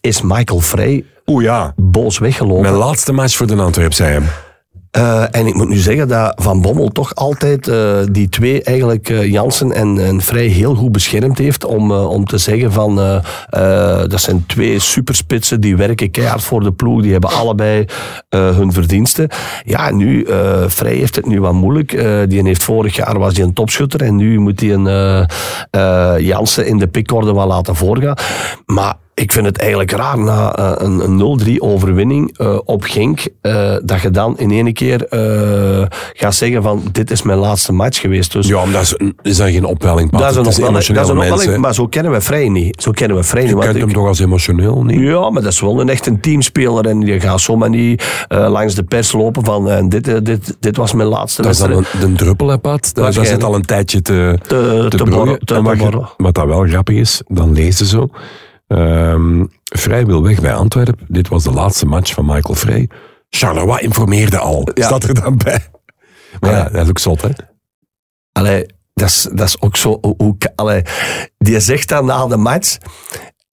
is 0.00 0.22
Michael 0.22 0.60
Frey 0.60 1.04
Oeh 1.26 1.44
ja, 1.44 1.72
boos 1.76 2.18
weggelopen. 2.18 2.62
mijn 2.62 2.74
laatste 2.74 3.12
match 3.12 3.36
voor 3.36 3.46
de 3.46 3.56
Antwerp, 3.56 3.92
zei 3.92 4.12
hem. 4.12 4.24
Eh, 4.94 5.22
en 5.30 5.46
ik 5.46 5.54
moet 5.54 5.68
nu 5.68 5.76
zeggen 5.76 6.08
dat 6.08 6.32
Van 6.36 6.60
Bommel 6.60 6.88
toch 6.88 7.14
altijd 7.14 7.68
eh, 7.68 7.98
die 8.10 8.28
twee, 8.28 8.62
eigenlijk 8.62 9.08
eh, 9.08 9.30
Jansen 9.30 9.72
en, 9.72 10.20
Vrij, 10.20 10.46
heel 10.46 10.74
goed 10.74 10.92
beschermd 10.92 11.38
heeft. 11.38 11.64
Om, 11.64 11.92
om 11.92 12.24
te 12.24 12.38
zeggen 12.38 12.72
van, 12.72 12.96
dat 14.08 14.20
zijn 14.20 14.46
twee 14.46 14.78
superspitsen, 14.78 15.60
die 15.60 15.76
werken 15.76 16.10
keihard 16.10 16.42
voor 16.42 16.60
de 16.60 16.72
ploeg. 16.72 17.02
Die 17.02 17.12
hebben 17.12 17.30
allebei 17.30 17.84
hun 18.28 18.72
verdiensten. 18.72 19.28
Ja, 19.64 19.90
nu, 19.90 20.26
Vrij 20.66 20.94
heeft 20.94 21.16
het 21.16 21.26
nu 21.26 21.40
wat 21.40 21.52
moeilijk. 21.52 21.90
Die 22.28 22.42
heeft 22.42 22.62
vorig 22.62 22.96
jaar 22.96 23.18
was 23.18 23.36
hij 23.36 23.44
een 23.44 23.52
topschutter. 23.52 24.02
En 24.02 24.16
nu 24.16 24.38
moet 24.38 24.60
hij 24.60 24.72
een 24.72 25.26
Jansen 26.24 26.66
in 26.66 26.78
de 26.78 26.88
pickorde 26.88 27.34
wel 27.34 27.46
laten 27.46 27.76
voorgaan. 27.76 28.16
Maar 28.66 28.94
ik 29.14 29.32
vind 29.32 29.46
het 29.46 29.58
eigenlijk 29.58 29.90
raar 29.90 30.18
na 30.18 30.54
eh, 30.56 30.72
een, 30.86 31.20
een 31.20 31.40
0-3 31.46 31.56
overwinning 31.58 32.38
eh, 32.38 32.58
op 32.64 32.82
Genk, 32.82 33.26
eh, 33.40 33.76
dat 33.84 34.00
je 34.00 34.10
dan 34.10 34.38
in 34.38 34.50
één 34.50 34.72
keer 34.72 35.06
gaat 36.12 36.34
zeggen 36.34 36.62
van 36.62 36.82
dit 36.92 37.10
is 37.10 37.22
mijn 37.22 37.38
laatste 37.38 37.72
match 37.72 38.00
geweest. 38.00 38.32
Dus 38.32 38.46
Ja, 38.46 38.64
maar 38.64 38.72
dat 38.72 38.82
is, 38.82 38.94
is 39.22 39.36
dat 39.36 39.48
geen 39.48 39.64
opwelling, 39.64 40.10
Pat? 40.10 40.20
dat 40.20 40.30
is 40.30 40.36
een 40.36 40.46
opwelling, 40.46 40.86
dat 40.86 41.04
is 41.04 41.10
een 41.10 41.18
opwelling, 41.18 41.56
maar 41.60 41.74
zo 41.74 41.86
kennen 41.86 42.12
we 42.12 42.20
Vrij 42.20 42.48
niet. 42.48 42.82
Zo 42.82 42.90
kennen 42.90 43.16
we 43.16 43.22
Vrij 43.22 43.42
niet. 43.42 43.50
Je 43.52 43.58
kent 43.58 43.74
hem 43.78 43.88
ik- 43.88 43.94
toch 43.94 44.06
als 44.06 44.18
emotioneel, 44.20 44.82
niet? 44.84 45.00
ja, 45.00 45.30
maar 45.30 45.42
dat 45.42 45.52
is 45.52 45.60
wel 45.60 45.80
een 45.80 45.88
echt 45.88 46.06
een 46.06 46.20
teamspeler 46.20 46.86
en 46.86 47.00
je 47.00 47.20
gaat 47.20 47.40
zomaar 47.40 47.68
niet 47.70 48.24
langs 48.28 48.74
de 48.74 48.82
pers 48.82 49.12
lopen 49.12 49.44
van 49.44 49.88
dit, 49.88 50.24
dit, 50.26 50.56
dit 50.60 50.76
was 50.76 50.92
mijn 50.92 51.08
laatste 51.08 51.42
Dat 51.42 51.50
is 51.50 51.58
dan 51.58 51.70
een, 51.70 51.84
een 52.02 52.16
druppel, 52.16 52.48
hè, 52.48 52.58
Pat? 52.58 52.90
Dat, 52.94 53.14
dat 53.14 53.26
zit 53.26 53.44
al 53.44 53.54
een 53.54 53.62
tijdje 53.64 54.02
te, 54.02 54.38
Te- 54.42 54.86
te 54.88 54.96
broeien. 54.96 55.14
borrelen, 55.14 55.38
te 55.44 55.54
En 55.54 55.62
wat, 56.16 56.34
dat 56.34 56.46
wel 56.46 56.64
grappig 56.66 56.96
is, 56.96 57.22
dan 57.26 57.52
lees 57.52 57.78
je 57.78 57.86
zo. 57.86 58.08
Ehm, 58.66 59.44
Vrij 59.64 60.06
wil 60.06 60.22
weg 60.22 60.40
bij 60.40 60.54
Antwerpen. 60.54 61.06
Dit 61.08 61.28
was 61.28 61.42
de 61.42 61.50
laatste 61.52 61.86
match 61.86 62.12
van 62.12 62.26
Michael 62.26 62.54
Vrij. 62.54 62.88
Charleroi 63.28 63.82
informeerde 63.82 64.38
al. 64.38 64.68
Ja. 64.74 64.84
Staat 64.86 65.04
er 65.04 65.14
dan 65.22 65.36
bij. 65.36 65.58
Maar 66.40 66.50
ja, 66.52 66.64
dat 66.68 66.82
is 66.82 66.88
ook 66.88 66.98
zot, 66.98 67.22
hè? 67.22 67.28
Allee, 68.32 68.66
dat 68.94 69.08
is, 69.08 69.28
dat 69.32 69.46
is 69.48 69.60
ook 69.60 69.76
zo. 69.76 69.98
Hoe, 70.16 70.36
allee, 70.54 70.82
die 71.38 71.60
zegt 71.60 71.88
dan 71.88 72.04
na 72.06 72.26
de 72.26 72.36
match. 72.36 72.76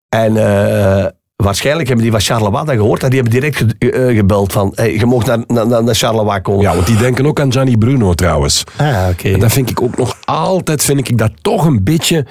En 0.09 0.37
eh, 0.37 1.05
waarschijnlijk 1.35 1.87
hebben 1.87 2.03
die 2.05 2.13
van 2.13 2.21
Charleroi 2.23 2.65
dat 2.65 2.75
gehoord. 2.75 3.03
En 3.03 3.09
die 3.09 3.19
hebben 3.21 3.39
direct 3.39 3.57
ge- 3.57 3.91
eh, 3.91 4.15
gebeld 4.15 4.51
van. 4.51 4.71
Hey, 4.75 4.93
je 4.93 5.05
mag 5.05 5.25
naar, 5.25 5.39
naar, 5.47 5.83
naar 5.83 5.95
Charleroi 5.95 6.41
komen. 6.41 6.61
Ja, 6.61 6.73
want 6.73 6.85
die 6.87 6.97
denken 6.97 7.25
ook 7.25 7.39
aan 7.39 7.51
Gianni 7.51 7.77
Bruno 7.77 8.13
trouwens. 8.13 8.63
Ah, 8.77 9.07
oké. 9.11 9.29
En 9.29 9.39
dat 9.39 9.51
vind 9.51 9.69
ik 9.69 9.81
ook 9.81 9.97
nog 9.97 10.17
altijd, 10.25 10.83
vind 10.83 11.09
ik 11.09 11.17
dat 11.17 11.31
toch 11.41 11.65
een 11.65 11.83
beetje 11.83 12.25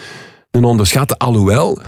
een 0.50 0.64
onderschatte. 0.64 1.16
Alhoewel, 1.18 1.78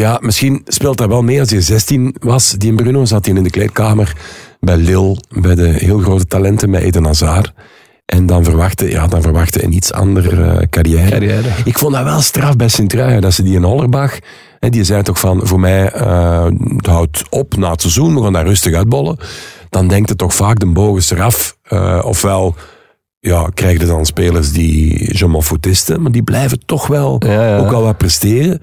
ja, 0.00 0.18
misschien 0.20 0.62
speelt 0.66 0.98
dat 0.98 1.08
wel 1.08 1.22
mee 1.22 1.40
als 1.40 1.50
hij 1.50 1.60
16 1.60 2.16
was. 2.18 2.50
Die 2.50 2.68
in 2.70 2.76
Bruno 2.76 3.04
zat 3.04 3.26
hij 3.26 3.34
in 3.34 3.42
de 3.42 3.50
kleedkamer 3.50 4.12
bij 4.60 4.76
Lille, 4.76 5.16
bij 5.40 5.54
de 5.54 5.68
heel 5.68 5.98
grote 5.98 6.26
talenten, 6.26 6.70
met 6.70 6.82
Eden 6.82 7.04
Hazard. 7.04 7.52
En 8.06 8.26
dan 8.26 8.44
verwachtte, 8.44 8.90
ja, 8.90 9.06
dan 9.06 9.22
verwachtte 9.22 9.64
een 9.64 9.72
iets 9.72 9.92
andere 9.92 10.44
eh, 10.44 10.66
carrière. 10.70 11.10
Carrière. 11.10 11.48
Ik 11.64 11.78
vond 11.78 11.94
dat 11.94 12.04
wel 12.04 12.20
straf 12.20 12.56
bij 12.56 12.68
Sint-Truijen, 12.68 13.20
dat 13.20 13.32
ze 13.32 13.42
die 13.42 13.54
in 13.54 13.62
Hollerbach, 13.62 14.18
hè, 14.58 14.70
die 14.70 14.84
zei 14.84 15.02
toch 15.02 15.18
van, 15.18 15.40
voor 15.42 15.60
mij, 15.60 15.90
eh, 15.90 16.46
het 16.76 16.86
houdt 16.86 17.22
op 17.30 17.56
na 17.56 17.70
het 17.70 17.80
seizoen, 17.80 18.14
we 18.14 18.22
gaan 18.22 18.32
daar 18.32 18.46
rustig 18.46 18.74
uitbollen. 18.74 19.18
Dan 19.70 19.88
denkt 19.88 20.08
het 20.08 20.18
toch 20.18 20.34
vaak 20.34 20.58
de 20.58 20.66
bogen 20.66 20.98
is 20.98 21.10
eraf. 21.10 21.56
Eh, 21.62 22.02
ofwel, 22.04 22.54
ja, 23.20 23.50
krijg 23.54 23.80
je 23.80 23.86
dan 23.86 24.06
spelers 24.06 24.52
die 24.52 25.18
je 25.18 25.26
m'en 25.26 25.42
foutisten, 25.42 26.02
maar 26.02 26.12
die 26.12 26.22
blijven 26.22 26.58
toch 26.66 26.86
wel 26.86 27.22
Ja, 27.26 27.46
ja. 27.48 27.58
ook 27.58 27.70
wel 27.70 27.82
wat 27.82 27.96
presteren. 27.96 28.60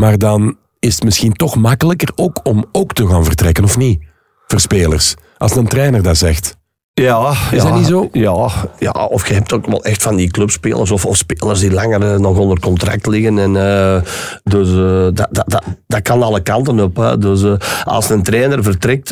Maar 0.00 0.18
dan 0.18 0.56
is 0.78 0.94
het 0.94 1.04
misschien 1.04 1.32
toch 1.32 1.56
makkelijker 1.56 2.12
ook 2.14 2.40
om 2.42 2.64
ook 2.72 2.92
te 2.92 3.06
gaan 3.06 3.24
vertrekken, 3.24 3.64
of 3.64 3.76
niet? 3.76 4.02
Voor 4.46 4.60
spelers. 4.60 5.14
Als 5.36 5.56
een 5.56 5.66
trainer 5.66 6.02
dat 6.02 6.16
zegt. 6.16 6.59
Ja, 6.94 7.30
Is 7.30 7.62
ja, 7.62 7.68
dat 7.68 7.74
niet 7.74 7.86
zo? 7.86 8.08
Ja, 8.12 8.48
ja, 8.78 8.90
of 9.10 9.28
je 9.28 9.34
hebt 9.34 9.52
ook 9.52 9.66
wel 9.66 9.84
echt 9.84 10.02
van 10.02 10.16
die 10.16 10.30
clubspelers 10.30 10.90
of, 10.90 11.06
of 11.06 11.16
spelers 11.16 11.60
die 11.60 11.72
langer 11.72 12.12
eh, 12.12 12.18
nog 12.18 12.38
onder 12.38 12.60
contract 12.60 13.06
liggen. 13.06 13.38
En, 13.38 13.56
eh, 13.56 14.02
dus 14.42 14.68
eh, 14.68 15.02
dat, 15.14 15.28
dat, 15.30 15.44
dat, 15.46 15.62
dat 15.86 16.02
kan 16.02 16.22
alle 16.22 16.40
kanten 16.40 16.80
op. 16.80 16.96
Hè. 16.96 17.18
Dus 17.18 17.44
als 17.84 18.10
een 18.10 18.22
trainer 18.22 18.62
vertrekt 18.62 19.10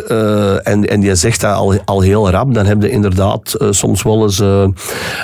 en, 0.62 0.88
en 0.88 1.00
die 1.00 1.14
zegt 1.14 1.40
dat 1.40 1.54
al, 1.54 1.74
al 1.84 2.00
heel 2.00 2.30
rap, 2.30 2.54
dan 2.54 2.66
heb 2.66 2.82
je 2.82 2.90
inderdaad 2.90 3.56
soms 3.70 4.02
wel 4.02 4.22
eens 4.22 4.42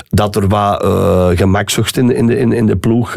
dat 0.08 0.36
er 0.36 0.48
wat 0.48 0.84
gemakzucht 1.38 1.96
in, 1.96 2.06
de- 2.06 2.14
in, 2.14 2.26
de, 2.26 2.38
in, 2.38 2.52
in 2.52 2.66
de 2.66 2.76
ploeg 2.76 3.16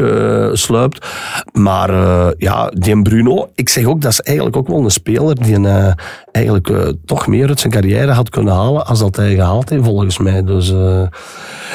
sluipt. 0.52 1.06
Maar 1.52 1.90
ja, 2.38 2.70
die 2.74 3.02
Bruno, 3.02 3.48
ik 3.54 3.68
zeg 3.68 3.84
ook, 3.84 4.00
dat 4.00 4.10
is 4.12 4.20
eigenlijk 4.20 4.56
ook 4.56 4.68
wel 4.68 4.84
een 4.84 4.90
speler 4.90 5.34
die 5.42 5.66
eh, 5.68 5.92
eigenlijk 6.32 6.94
toch 7.04 7.26
meer 7.26 7.48
uit 7.48 7.60
zijn 7.60 7.72
carrière 7.72 8.12
had 8.12 8.30
kunnen 8.30 8.54
halen 8.54 8.86
als 8.86 8.98
dat 8.98 9.16
hij 9.16 9.27
gehaald 9.34 9.68
heeft, 9.68 9.84
volgens 9.84 10.18
mij. 10.18 10.44
Dus, 10.44 10.72
eh, 10.72 11.02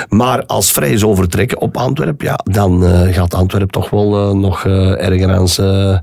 maar 0.10 0.46
als 0.46 0.72
Vrij 0.72 0.98
zou 0.98 1.16
vertrekken 1.16 1.62
op 1.62 1.78
Antwerpen, 1.78 2.26
ja, 2.26 2.40
dan 2.44 2.86
eh, 2.86 3.14
gaat 3.14 3.34
Antwerpen 3.34 3.72
toch 3.72 3.90
wel 3.90 4.30
eh, 4.30 4.36
nog 4.36 4.66
eh, 4.66 5.06
ergens 5.10 5.58
eh, 5.58 5.98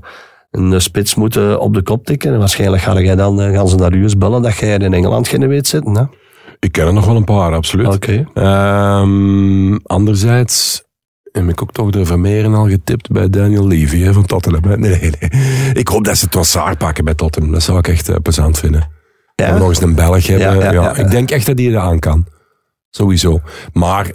een 0.51 0.81
spits 0.81 1.15
moeten 1.15 1.59
op 1.59 1.73
de 1.73 1.81
kop 1.81 2.05
tikken. 2.05 2.33
En 2.33 2.39
waarschijnlijk 2.39 2.81
ga 2.81 3.01
jij 3.01 3.15
dan, 3.15 3.41
eh, 3.41 3.53
gaan 3.55 3.67
ze 3.67 3.75
naar 3.75 3.93
u 3.93 4.01
eens 4.03 4.17
bellen 4.17 4.41
dat 4.41 4.55
jij 4.57 4.77
in 4.77 4.93
Engeland 4.93 5.27
geen 5.27 5.47
weet 5.47 5.67
zitten. 5.67 5.95
Hè? 5.95 6.03
Ik 6.59 6.71
ken 6.71 6.85
er 6.87 6.93
nog 6.93 7.05
wel 7.05 7.15
een 7.15 7.23
paar, 7.23 7.53
absoluut. 7.53 7.87
Oké. 7.87 8.25
Ehm, 8.33 9.75
anderzijds 9.75 10.83
heb 11.31 11.49
ik 11.49 11.61
ook 11.61 11.71
toch 11.71 11.89
de 11.89 12.05
Vermeeren 12.05 12.53
al 12.53 12.67
getipt 12.69 13.11
bij 13.11 13.29
Daniel 13.29 13.67
Levy 13.67 13.99
hè, 14.01 14.13
van 14.13 14.25
Tottenham. 14.25 14.63
hè. 14.63 14.77
Nee, 14.77 14.99
nee, 14.99 15.11
nee. 15.19 15.73
Ik 15.73 15.87
hoop 15.87 16.03
dat 16.03 16.17
ze 16.17 16.25
het 16.25 16.33
wel 16.33 16.43
saar 16.43 16.77
pakken 16.77 17.05
bij 17.05 17.13
Tottenham. 17.13 17.51
Dat 17.51 17.61
zou 17.63 17.77
ik 17.77 17.87
echt 17.87 18.09
uh, 18.09 18.15
plezant 18.23 18.59
vinden. 18.59 18.87
Ja? 19.47 19.57
Nog 19.57 19.67
eens 19.67 19.81
een 19.81 19.95
Belg 19.95 20.27
hebben. 20.27 20.73
Ja. 20.73 20.95
Ik 20.95 21.11
denk 21.11 21.31
echt 21.31 21.45
dat 21.45 21.57
hij 21.57 21.69
dat 21.69 21.81
aan 21.81 21.99
kan. 21.99 22.25
Sowieso. 22.89 23.41
Maar 23.73 24.11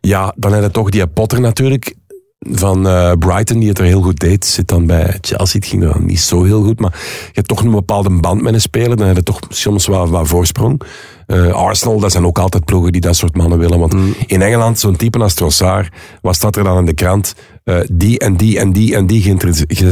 ja, 0.00 0.32
dan 0.36 0.52
heb 0.52 0.62
je 0.62 0.70
toch 0.70 0.90
die 0.90 1.06
Potter 1.06 1.40
natuurlijk 1.40 1.94
van 2.38 2.88
eh, 2.88 3.12
Brighton, 3.18 3.58
die 3.58 3.68
het 3.68 3.78
er 3.78 3.84
heel 3.84 4.02
goed 4.02 4.18
deed. 4.18 4.44
Zit 4.44 4.68
dan 4.68 4.86
bij 4.86 5.18
Chelsea, 5.20 5.60
het 5.60 5.68
ging 5.68 5.82
er 5.82 5.92
dan 5.92 6.06
niet 6.06 6.20
zo 6.20 6.44
heel 6.44 6.62
goed. 6.62 6.80
Maar 6.80 6.92
je 7.26 7.32
hebt 7.32 7.48
toch 7.48 7.62
een 7.62 7.70
bepaalde 7.70 8.10
band 8.10 8.42
met 8.42 8.54
een 8.54 8.60
speler. 8.60 8.96
Dan 8.96 9.06
heb 9.06 9.16
je 9.16 9.22
toch 9.22 9.40
soms 9.48 9.86
wel 9.86 10.08
wat 10.08 10.28
voorsprong. 10.28 10.82
Eh, 11.26 11.52
Arsenal, 11.52 12.00
dat 12.00 12.12
zijn 12.12 12.26
ook 12.26 12.38
altijd 12.38 12.64
ploegen 12.64 12.92
die 12.92 13.00
dat 13.00 13.16
soort 13.16 13.36
mannen 13.36 13.58
willen. 13.58 13.78
Want 13.78 13.94
in 14.26 14.42
Engeland, 14.42 14.78
zo'n 14.78 14.96
type 14.96 15.18
als 15.18 15.34
Trossard, 15.34 15.88
wat 16.22 16.34
staat 16.34 16.56
er 16.56 16.64
dan 16.64 16.78
in 16.78 16.84
de 16.84 16.94
krant? 16.94 17.34
Eh, 17.64 17.80
die 17.92 18.18
en 18.18 18.36
die 18.36 18.58
en 18.58 18.72
die 18.72 18.96
en 18.96 19.06
die 19.06 19.22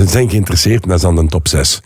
zijn 0.07 0.30
geïnteresseerd. 0.30 0.82
En 0.82 0.89
dat 0.89 0.97
is 0.97 1.03
dan 1.03 1.14
de 1.14 1.26
top 1.26 1.49
6. 1.49 1.82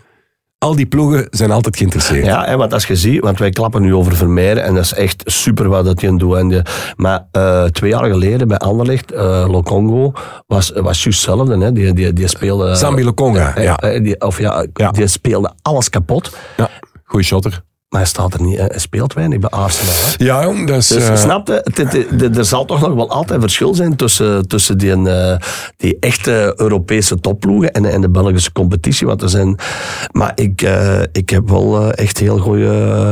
Al 0.63 0.75
die 0.75 0.85
ploegen 0.85 1.27
zijn 1.29 1.51
altijd 1.51 1.77
geïnteresseerd. 1.77 2.25
Ja, 2.25 2.45
en 2.45 2.57
want 2.57 2.73
als 2.73 2.85
je 2.87 2.95
ziet, 2.95 3.21
want 3.21 3.39
wij 3.39 3.49
klappen 3.49 3.81
nu 3.81 3.95
over 3.95 4.15
Vermeeren 4.15 4.63
en 4.63 4.73
dat 4.73 4.83
is 4.83 4.93
echt 4.93 5.23
super 5.25 5.69
wat 5.69 5.85
dat 5.85 6.01
hij 6.01 6.17
doet. 6.17 6.35
En 6.37 6.47
die- 6.47 6.61
maar 6.95 7.27
eh, 7.31 7.63
twee 7.63 7.89
jaar 7.89 8.05
geleden 8.09 8.47
bij 8.47 8.57
Anderlecht, 8.57 9.11
eh 9.11 9.45
Lokongo, 9.49 10.11
was, 10.47 10.71
was 10.75 11.03
juist 11.03 11.25
hetzelfde. 11.25 11.57
Hè? 11.57 11.71
Die, 11.71 11.93
die, 11.93 12.13
die 12.13 12.27
speelde... 12.27 12.75
Sambi 12.75 13.03
Lokonga, 13.03 13.55
eh, 13.55 13.63
ja. 13.63 13.75
eh, 13.77 14.03
die, 14.03 14.21
of 14.21 14.39
ja, 14.39 14.65
Ja. 14.73 14.91
die 14.91 15.07
speelde 15.07 15.51
alles 15.61 15.89
kapot. 15.89 16.31
Ja, 16.57 16.69
goeie 17.05 17.25
shotter. 17.25 17.63
Maar 17.91 17.99
hij 18.01 18.09
staat 18.09 18.33
er 18.33 18.41
niet, 18.41 18.57
hij 18.57 18.71
speelt 18.75 19.13
weinig 19.13 19.39
bij 19.39 19.49
Arsenal. 19.49 19.93
Hè? 19.93 20.25
Ja, 20.25 20.43
jong, 20.43 20.67
dat 20.67 20.77
is... 20.77 20.87
Dus 20.87 21.07
eh, 21.07 21.15
snap 21.15 21.47
je, 21.47 22.31
er 22.35 22.45
zal 22.45 22.65
toch 22.65 22.81
nog 22.81 22.93
wel 22.93 23.09
altijd 23.09 23.41
verschil 23.41 23.73
zijn 23.75 23.95
tussen, 23.95 24.47
tussen 24.47 24.77
die, 24.77 25.09
eh, 25.09 25.37
die 25.77 25.97
echte 25.99 26.53
Europese 26.57 27.19
topploegen 27.19 27.71
en, 27.71 27.85
en 27.85 28.01
de 28.01 28.09
Belgische 28.09 28.51
competitie. 28.51 29.07
Want 29.07 29.21
er 29.21 29.29
zijn, 29.29 29.55
maar 30.11 30.31
ik, 30.35 30.61
eh, 30.61 30.99
ik 31.11 31.29
heb 31.29 31.49
wel 31.49 31.81
eh, 31.91 32.03
echt 32.05 32.17
heel 32.19 32.37
goede 32.37 32.67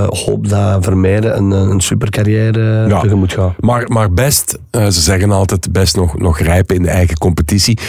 hoop 0.09 0.49
dat 0.49 0.83
Vermeijden 0.83 1.37
een, 1.37 1.51
een 1.51 1.81
supercarrière 1.81 2.87
Ja. 2.87 2.99
tegemoet 2.99 3.33
gaat. 3.33 3.53
Maar, 3.59 3.83
maar 3.87 4.13
best, 4.13 4.57
eh, 4.71 4.85
ze 4.87 5.01
zeggen 5.01 5.31
altijd, 5.31 5.71
best 5.71 5.95
nog, 5.95 6.17
nog 6.19 6.39
rijpen 6.39 6.75
in 6.75 6.81
de 6.81 6.89
eigen 6.89 7.17
competitie. 7.17 7.79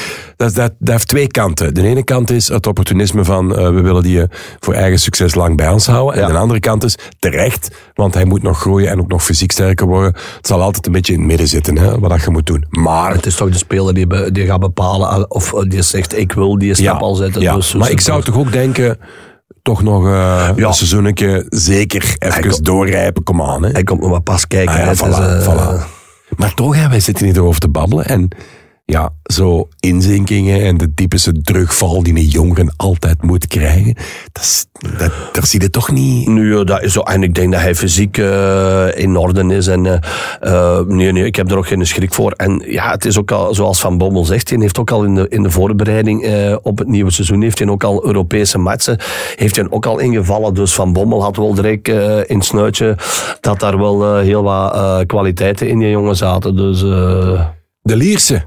Dat, 0.40 0.54
dat, 0.54 0.72
dat 0.78 0.88
heeft 0.94 1.08
twee 1.08 1.26
kanten. 1.26 1.74
De 1.74 1.82
ene 1.82 2.04
kant 2.04 2.30
is 2.30 2.48
het 2.48 2.66
opportunisme 2.66 3.24
van, 3.24 3.56
eh, 3.56 3.64
we 3.68 3.80
willen 3.80 4.02
die 4.02 4.20
eh, 4.22 4.28
voor 4.60 4.74
eigen 4.74 4.98
succes 4.98 5.34
lang 5.34 5.56
bij 5.56 5.68
ons 5.68 5.86
houden. 5.86 6.14
En 6.14 6.26
Ja. 6.26 6.32
de 6.32 6.38
andere 6.38 6.60
kant 6.60 6.84
is 6.84 6.94
terecht, 7.18 7.70
want 7.94 8.14
hij 8.14 8.24
moet 8.24 8.42
nog 8.42 8.60
groeien 8.60 8.90
en 8.90 9.00
ook 9.00 9.08
nog 9.08 9.24
fysiek 9.24 9.52
sterker 9.52 9.86
worden. 9.86 10.12
Het 10.36 10.46
zal 10.46 10.60
altijd 10.62 10.86
een 10.86 10.92
beetje 10.92 11.12
in 11.12 11.18
het 11.18 11.28
midden 11.28 11.48
zitten, 11.48 11.78
hè, 11.78 11.98
wat 11.98 12.10
dat 12.10 12.22
je 12.22 12.30
moet 12.30 12.46
doen. 12.46 12.64
Maar 12.70 13.12
Het 13.12 13.26
is 13.26 13.34
toch 13.34 13.50
de 13.50 13.56
speler 13.58 13.94
die, 13.94 14.06
be- 14.06 14.32
die 14.32 14.46
gaat 14.46 14.60
bepalen 14.60 15.30
of 15.30 15.50
die 15.68 15.82
zegt 15.82 16.18
ik 16.18 16.32
wil 16.32 16.58
die 16.58 16.74
stap 16.74 17.00
al 17.00 17.14
zetten. 17.14 17.42
ja. 17.42 17.54
Dus, 17.54 17.74
maar 17.74 17.90
ik 17.90 18.00
zou 18.00 18.22
toch 18.22 18.36
ook 18.38 18.52
denken, 18.52 18.98
toch 19.62 19.82
nog 19.82 20.06
eh 20.06 20.48
een 20.56 20.74
seizoenetje 20.74 21.46
zeker 21.48 22.14
even 22.18 22.62
doorrijpen, 22.64 23.22
kom 23.22 23.42
aan. 23.42 23.62
Hè. 23.62 23.70
Hij 23.70 23.82
komt 23.82 24.00
nog 24.00 24.10
maar 24.10 24.20
pas 24.22 24.46
kijken. 24.46 24.74
Ah 24.74 24.80
ja, 24.84 24.90
is, 24.90 25.00
eh, 25.00 25.46
voilà. 25.48 25.84
Maar 26.36 26.54
toch, 26.54 26.76
hè, 26.76 26.88
wij 26.88 27.00
zitten 27.00 27.26
hier 27.26 27.42
over 27.42 27.60
te 27.60 27.68
babbelen. 27.68 28.04
En 28.06 28.28
ja, 28.90 29.10
zo 29.22 29.68
inzinkingen 29.80 30.64
en 30.64 30.76
de 30.76 30.94
typische 30.94 31.42
terugval 31.42 32.02
die 32.02 32.14
een 32.14 32.24
jongeren 32.24 32.72
altijd 32.76 33.22
moet 33.22 33.46
krijgen. 33.46 33.94
Dat, 34.32 34.42
is, 34.42 34.66
dat, 34.98 35.12
daar 35.32 35.46
zie 35.46 35.60
je 35.60 35.70
toch 35.70 35.90
niet... 35.90 36.28
Nu, 36.28 36.58
eh, 36.58 36.64
dat 36.64 36.82
is 36.82 36.92
zo, 36.92 37.00
en 37.00 37.22
ik 37.22 37.34
denk 37.34 37.52
dat 37.52 37.60
hij 37.60 37.74
fysiek 37.74 38.18
eh, 38.18 38.86
in 38.94 39.16
orde 39.16 39.54
is. 39.54 39.66
En, 39.66 40.00
eh, 40.40 40.80
nee, 40.80 41.12
nee, 41.12 41.24
ik 41.24 41.36
heb 41.36 41.50
er 41.50 41.56
ook 41.56 41.66
geen 41.66 41.86
schrik 41.86 42.14
voor. 42.14 42.32
En 42.32 42.62
ja, 42.66 42.90
het 42.90 43.04
is 43.04 43.18
ook 43.18 43.30
al, 43.30 43.54
zoals 43.54 43.80
Van 43.80 43.98
Bommel 43.98 44.24
zegt, 44.24 44.50
hij 44.50 44.58
heeft 44.60 44.78
ook 44.78 44.90
al 44.90 45.04
in 45.04 45.14
de, 45.14 45.28
in 45.28 45.42
de 45.42 45.50
voorbereiding 45.50 46.28
op 46.62 46.78
het 46.78 46.88
nieuwe 46.88 47.10
seizoen, 47.10 47.42
heeft 47.42 47.58
hij 47.58 47.68
ook 47.68 47.84
al 47.84 48.06
Europese 48.06 48.58
matchen, 48.58 48.98
heeft 49.36 49.56
hij 49.56 49.66
ook 49.70 49.86
al 49.86 49.98
ingevallen. 49.98 50.54
Dus 50.54 50.74
Van 50.74 50.92
Bommel 50.92 51.22
had 51.22 51.36
wel 51.36 51.54
direct 51.54 51.88
in 52.28 52.36
het 52.36 52.44
snuitje 52.44 52.96
dat 53.40 53.60
daar 53.60 53.78
wel 53.78 54.18
heel 54.18 54.42
wat 54.42 55.06
kwaliteiten 55.06 55.68
in 55.68 55.78
die 55.78 55.90
jongen 55.90 56.16
zaten. 56.16 56.56
Dus 56.56 56.80
De 57.82 57.96
Lierse, 57.96 58.42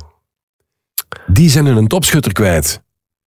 die 1.27 1.49
zijn 1.49 1.65
hun 1.65 1.87
topschutter 1.87 2.31
kwijt. 2.31 2.81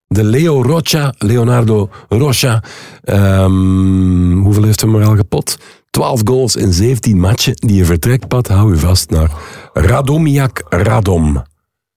De 0.07 0.23
Leo 0.23 0.61
Rocha, 0.61 1.13
Leonardo 1.17 1.89
Rocha, 2.09 2.63
ehm, 3.03 4.37
hoeveel 4.37 4.63
heeft 4.63 4.81
hem 4.81 4.95
er 4.95 5.05
al 5.05 5.15
gepot? 5.15 5.57
12 5.89 6.21
goals 6.23 6.55
in 6.55 6.73
17 6.73 7.19
matchen. 7.19 7.55
Die 7.55 7.75
je 7.75 7.85
vertrekt, 7.85 8.27
Pat, 8.27 8.47
hou 8.47 8.73
u 8.73 8.77
vast, 8.77 9.09
naar 9.09 9.31
Radomiak 9.73 10.63
Radom. 10.69 11.43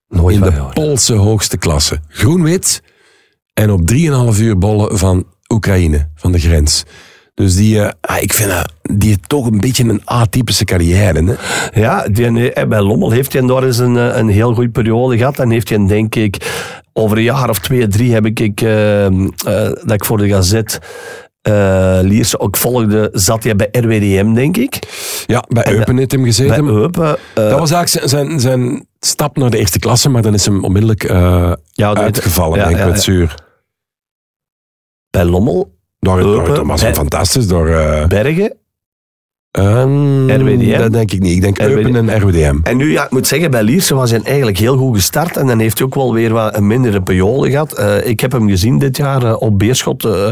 nooit 0.09 0.35
in 0.35 0.43
de. 0.43 0.67
Poolse 0.73 1.15
hoogste 1.15 1.57
klasse. 1.57 2.01
Groen-wit. 2.09 2.83
En 3.55 3.71
op 3.71 3.87
3,5 3.87 4.41
uur 4.41 4.59
bollen 4.59 4.99
van 4.99 5.27
Oekraïne, 5.49 6.09
van 6.15 6.33
de 6.33 6.39
grens. 6.39 6.85
Dus 7.39 7.57
die, 7.57 7.81
eh, 7.83 7.91
ah, 8.01 8.23
ik 8.23 8.33
vind 8.33 8.51
dat, 8.51 8.73
die 8.97 9.19
toch 9.27 9.47
een 9.47 9.61
beetje 9.61 9.85
een 9.85 10.03
atypische 10.05 10.65
carrière. 10.65 11.25
Hè? 11.25 11.35
Ja, 11.81 12.09
die, 12.09 12.53
eh, 12.53 12.69
bij 12.69 12.81
Lommel 12.81 13.11
heeft 13.11 13.33
hij 13.33 13.43
daar 13.47 13.63
eens 13.63 13.79
een, 13.79 13.97
eh, 13.97 14.17
een 14.17 14.29
heel 14.29 14.55
goede 14.55 14.71
periode 14.71 15.17
gehad. 15.19 15.39
En 15.39 15.51
heeft 15.51 15.69
hij, 15.69 15.87
denk 15.87 16.15
ik, 16.15 16.37
over 16.93 17.17
een 17.17 17.23
jaar 17.23 17.49
of 17.49 17.59
twee, 17.59 17.89
drie 17.89 18.13
heb 18.13 18.27
ik, 18.27 18.41
ik 18.41 18.61
eh, 18.61 19.07
eh, 19.07 19.23
dat 19.83 19.93
ik 19.93 20.05
voor 20.05 20.19
de 20.19 20.29
Gazet 20.29 20.79
eh 21.43 21.99
Lierse 22.03 22.39
ook 22.41 22.57
volgde, 22.57 23.09
zat 23.13 23.45
hij 23.45 23.57
bij 23.57 23.69
RWDM, 23.71 24.35
denk 24.35 24.57
ik. 24.57 24.79
Ja, 25.27 25.45
bij 25.49 25.69
Eupen 25.73 25.97
heeft 25.97 26.13
hem 26.13 26.25
gezeten. 26.25 26.65
Bij 26.65 26.75
Eupen. 26.75 27.17
eh, 27.35 27.49
dat 27.49 27.59
was 27.59 27.71
eigenlijk 27.71 28.09
zijn, 28.09 28.41
zijn, 28.41 28.87
stap 29.01 29.37
naar 29.37 29.51
de 29.51 29.59
eerste 29.59 29.79
klasse, 29.79 30.09
maar 30.09 30.23
dan 30.23 30.35
is 30.35 30.45
hem 30.47 30.65
onmiddellijk 30.65 31.05
eh, 31.05 31.53
ja, 31.73 31.95
uitgevallen, 31.95 32.59
ja, 32.59 32.65
denk 32.65 32.77
ik, 32.77 32.83
ja, 32.83 32.89
met 32.89 32.97
ja. 32.97 33.03
zuur. 33.03 33.35
Bij 35.11 35.25
Lommel, 35.25 35.78
Door, 36.01 36.21
door, 36.23 36.45
dat 36.49 36.67
was 36.67 36.83
fantastisch. 36.83 37.47
Door, 37.49 37.69
eh, 37.69 38.07
Bergen. 38.07 38.57
ehm, 39.51 40.31
RWDM? 40.31 40.79
Dat 40.79 40.93
denk 40.93 41.13
ik 41.13 41.21
niet. 41.21 41.35
Ik 41.35 41.41
denk. 41.41 41.59
Eupen 41.59 42.09
en 42.09 42.21
RWDM. 42.21 42.57
En 42.63 42.77
nu, 42.77 42.93
ja, 42.93 43.05
ik 43.05 43.11
moet 43.11 43.27
zeggen, 43.27 43.51
bij 43.51 43.63
Lierse 43.63 43.95
was 43.95 44.11
hij 44.11 44.21
eigenlijk 44.23 44.59
heel 44.59 44.77
goed 44.77 44.95
gestart. 44.97 45.37
En 45.37 45.47
dan 45.47 45.59
heeft 45.59 45.79
hij 45.79 45.87
ook 45.87 45.95
wel 45.95 46.13
weer 46.13 46.33
wat 46.33 46.57
een 46.57 46.67
mindere 46.67 47.03
periode 47.03 47.51
gehad. 47.51 47.73
Eh, 47.73 48.07
ik 48.07 48.21
heb 48.21 48.33
hem 48.33 48.49
gezien 48.49 48.79
dit 48.79 48.97
jaar 48.97 49.23
eh, 49.23 49.41
op 49.43 49.59
Beerschot. 49.59 50.05
eh, 50.05 50.31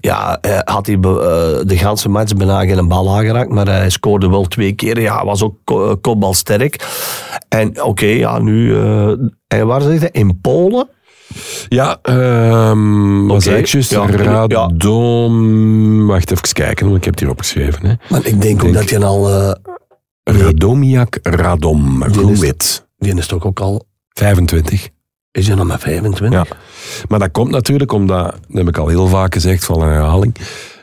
ja, 0.00 0.38
had 0.64 0.86
hij 0.86 1.00
de 1.00 1.64
ganse 1.76 2.08
match 2.08 2.34
bijna 2.34 2.64
geen 2.66 2.88
bal 2.88 3.16
aangeraakt. 3.16 3.50
Maar 3.50 3.66
hij 3.66 3.90
scoorde 3.90 4.28
wel 4.28 4.44
twee 4.44 4.72
keer. 4.72 5.00
Ja, 5.00 5.24
was 5.24 5.42
ook 5.42 5.56
ko- 5.64 5.96
kopbalsterk. 5.96 6.86
En 7.48 7.82
oké, 7.82 8.06
ja, 8.06 8.38
nu... 8.38 8.76
en 9.48 9.66
waar 9.66 9.80
zit 9.82 10.00
hij? 10.00 10.08
In 10.12 10.40
Polen? 10.40 10.88
Ja, 11.68 11.98
zei 13.38 13.56
ik 13.56 13.66
juist? 13.66 13.90
ja, 13.90 14.06
ja. 14.08 14.16
Radom... 14.16 16.06
Wacht 16.06 16.30
even 16.30 16.52
kijken, 16.52 16.84
want 16.86 16.96
ik 16.96 17.04
heb 17.04 17.14
het 17.14 17.22
hier 17.22 17.30
opgeschreven. 17.30 17.86
Hè. 17.86 17.94
Maar 18.08 18.26
ik 18.26 18.42
denk 18.42 18.64
ook 18.64 18.72
dat 18.72 18.90
hij 18.90 19.02
al... 19.04 19.30
eh, 19.30 19.52
Radomiak 20.24 21.18
Radom, 21.22 22.02
Groenwit, 22.02 22.86
die 22.98 23.14
is 23.16 23.26
toch 23.26 23.44
ook 23.44 23.60
al... 23.60 23.84
25. 24.08 24.88
Is 25.30 25.46
hij 25.46 25.56
nog 25.56 25.66
maar 25.66 25.78
25? 25.78 26.48
Ja. 26.48 26.56
Maar 27.08 27.18
dat 27.18 27.30
komt 27.30 27.50
natuurlijk 27.50 27.92
omdat, 27.92 28.24
dat 28.32 28.56
heb 28.56 28.68
ik 28.68 28.78
al 28.78 28.88
heel 28.88 29.06
vaak 29.06 29.34
gezegd, 29.34 29.64
van 29.64 29.82
een 29.82 29.88
herhaling. 29.88 30.36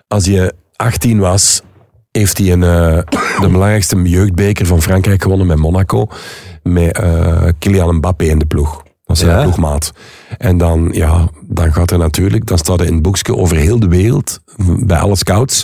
Als 0.08 0.26
je 0.26 0.54
18 0.76 1.20
was, 1.20 1.62
heeft 2.12 2.38
hij 2.38 2.52
een, 2.52 2.64
eh, 2.64 2.98
de 3.40 3.48
belangrijkste 3.52 4.02
jeugdbeker 4.02 4.66
van 4.66 4.82
Frankrijk 4.82 5.22
gewonnen 5.22 5.48
met 5.48 5.58
Monaco. 5.58 6.08
Met 6.64 6.98
eh 6.98 7.48
Kylian 7.60 7.96
Mbappé 7.96 8.26
in 8.26 8.40
de 8.40 8.46
ploeg. 8.46 8.84
Dat 9.18 9.28
is 9.28 9.34
Ja. 9.34 9.42
ploegmaat. 9.42 9.94
En 10.38 10.58
dan, 10.58 10.90
ja, 10.92 11.30
dan 11.48 11.74
gaat 11.74 11.92
er 11.92 11.98
natuurlijk, 11.98 12.46
dan 12.46 12.58
staat 12.58 12.80
er 12.80 12.86
in 12.86 12.94
het 12.94 13.02
boekje 13.02 13.36
over 13.36 13.58
heel 13.58 13.80
de 13.80 13.88
wereld, 13.88 14.40
bij 14.80 14.98
alle 14.98 15.16
scouts 15.16 15.64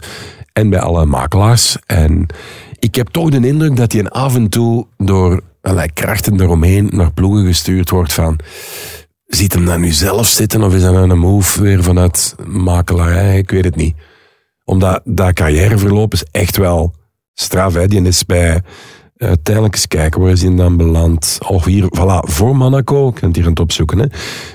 en 0.53 0.69
bij 0.69 0.79
alle 0.79 1.05
makelaars. 1.05 1.77
En 1.85 2.25
ik 2.79 2.95
heb 2.95 3.07
toch 3.07 3.29
de 3.29 3.47
indruk 3.47 3.75
dat 3.75 3.91
hij 3.91 4.09
af 4.09 4.35
en 4.35 4.49
toe 4.49 4.87
door 4.97 5.41
allerlei 5.61 5.93
krachten 5.93 6.41
eromheen 6.41 6.89
naar 6.91 7.11
ploegen 7.13 7.45
gestuurd 7.45 7.89
wordt 7.89 8.13
van 8.13 8.39
Ziet 9.27 9.53
hem 9.53 9.65
daar 9.65 9.79
nu 9.79 9.91
zelf 9.91 10.27
zitten 10.27 10.63
of 10.63 10.73
is 10.73 10.81
dat 10.81 10.93
nou 10.93 11.09
een 11.09 11.19
move 11.19 11.61
weer 11.61 11.83
vanuit 11.83 12.35
makelarij? 12.45 13.37
Ik 13.37 13.51
weet 13.51 13.63
het 13.63 13.75
niet. 13.75 13.95
Omdat 14.63 15.01
dat 15.03 15.33
carrièreverloop 15.33 16.13
is 16.13 16.23
echt 16.31 16.57
wel 16.57 16.93
straf. 17.33 17.73
Hè? 17.73 17.87
Die 17.87 18.01
is 18.01 18.25
bij, 18.25 18.61
tijdelijk 19.43 19.73
eens 19.73 19.87
kijken, 19.87 20.21
waar 20.21 20.31
is 20.31 20.41
hij 20.41 20.55
dan 20.55 20.77
beland? 20.77 21.37
Oh, 21.47 21.63
hier, 21.65 21.83
voilà, 21.83 22.29
voor 22.31 22.57
Monaco, 22.57 23.07
ik 23.07 23.13
kan 23.15 23.27
het 23.27 23.35
hier 23.35 23.45
aan 23.45 23.51
het 23.51 23.59
opzoeken. 23.59 23.99
Hè? 23.99 24.05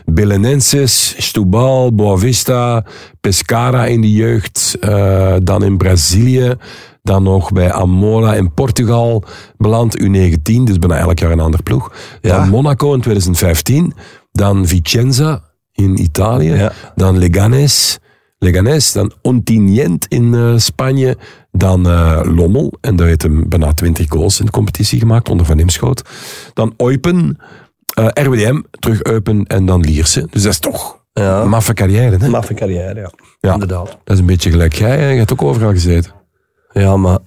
Belenenses, 0.05 1.15
Stubal, 1.19 1.95
Boavista, 1.95 2.85
Pescara 3.21 3.87
in 3.87 4.01
de 4.01 4.13
jeugd, 4.13 4.77
uh, 4.81 5.35
dan 5.43 5.65
in 5.65 5.77
Brazilië, 5.77 6.55
dan 7.03 7.23
nog 7.23 7.53
bij 7.53 7.73
Amola 7.73 8.35
in 8.35 8.55
Portugal 8.55 9.25
beland, 9.57 9.99
U19, 10.03 10.63
dus 10.65 10.79
bijna 10.79 10.97
elk 10.97 11.19
jaar 11.19 11.31
een 11.31 11.41
ander 11.41 11.63
ploeg. 11.63 11.93
Ja. 12.21 12.37
Dan 12.39 12.49
Monaco 12.49 12.95
in 12.95 13.01
2015, 13.01 13.95
dan 14.33 14.67
Vicenza 14.67 15.43
in 15.73 16.01
Italië, 16.03 16.55
Ja. 16.55 16.73
dan 16.95 17.19
Leganes, 17.19 17.99
Leganes, 18.43 18.93
dan 18.93 19.13
Ontinyent 19.23 20.07
in 20.09 20.33
uh, 20.33 20.59
Spanje, 20.59 21.17
dan 21.51 21.87
uh, 21.87 22.21
Lommel, 22.25 22.73
en 22.81 22.97
daar 22.97 23.07
heeft 23.07 23.23
hem 23.23 23.49
bijna 23.49 23.73
20 23.73 24.07
goals 24.09 24.39
in 24.41 24.45
de 24.47 24.51
competitie 24.51 24.99
gemaakt, 24.99 25.29
onder 25.29 25.47
Van 25.47 25.59
Imschoot. 25.59 26.03
Dan 26.55 26.75
Eupen, 26.77 27.39
uh, 27.99 28.07
RWDM, 28.13 28.61
terug 28.71 29.03
Eupen 29.03 29.47
en 29.47 29.67
dan 29.67 29.81
Lierse. 29.81 30.27
Dus 30.31 30.43
dat 30.43 30.53
is 30.53 30.59
toch 30.59 31.01
Ja. 31.13 31.41
een 31.43 31.49
maffe 31.49 31.73
carrière, 31.75 32.17
hè? 32.17 32.29
Maffe 32.29 32.55
carrière, 32.55 33.01
ja. 33.01 33.11
Ja. 33.41 33.53
Inderdaad. 33.53 33.87
Dat 34.05 34.15
is 34.15 34.19
een 34.19 34.27
beetje 34.27 34.51
gelijk 34.51 34.73
jij, 34.75 34.99
hè? 34.99 35.09
je 35.09 35.19
hebt 35.19 35.33
ook 35.33 35.43
overal 35.43 35.71
gezeten. 35.71 36.13
Ja, 36.73 36.97
maar 36.97 37.19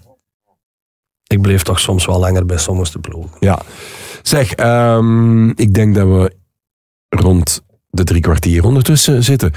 ik 1.28 1.42
bleef 1.42 1.64
toch 1.64 1.80
soms 1.80 2.06
wel 2.06 2.20
langer 2.20 2.46
bij 2.46 2.58
sommige 2.58 3.00
ploegen. 3.00 3.32
Ja. 3.40 3.60
Zeg, 4.22 4.58
um, 4.58 5.50
ik 5.50 5.74
denk 5.74 5.96
dat 5.96 6.08
we 6.08 6.32
rond 7.10 7.62
de 7.90 8.04
drie 8.04 8.22
kwartier 8.22 8.64
ondertussen 8.66 9.24
zitten. 9.24 9.52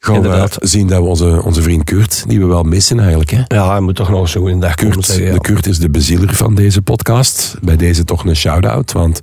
Gaan 0.00 0.22
we 0.22 0.48
zien 0.60 0.86
dat 0.86 0.98
we 0.98 1.04
onze, 1.04 1.42
onze 1.44 1.62
vriend 1.62 1.84
Kurt, 1.84 2.24
die 2.26 2.38
we 2.38 2.46
wel 2.46 2.62
missen 2.62 3.00
eigenlijk. 3.00 3.30
Hè? 3.30 3.42
Ja, 3.46 3.70
hij 3.70 3.80
moet 3.80 3.96
toch 3.96 4.10
nog 4.10 4.34
een 4.34 4.40
goede 4.40 4.58
dag 4.58 4.74
komen 4.74 4.94
Kurt, 4.94 5.06
zeggen. 5.06 5.24
Ja. 5.24 5.32
de 5.32 5.40
Kurt 5.40 5.66
is 5.66 5.78
de 5.78 5.90
bezieler 5.90 6.34
van 6.34 6.54
deze 6.54 6.82
podcast. 6.82 7.56
Bij 7.62 7.76
deze 7.76 8.04
toch 8.04 8.24
een 8.24 8.36
shout-out. 8.36 8.92
Want, 8.92 9.20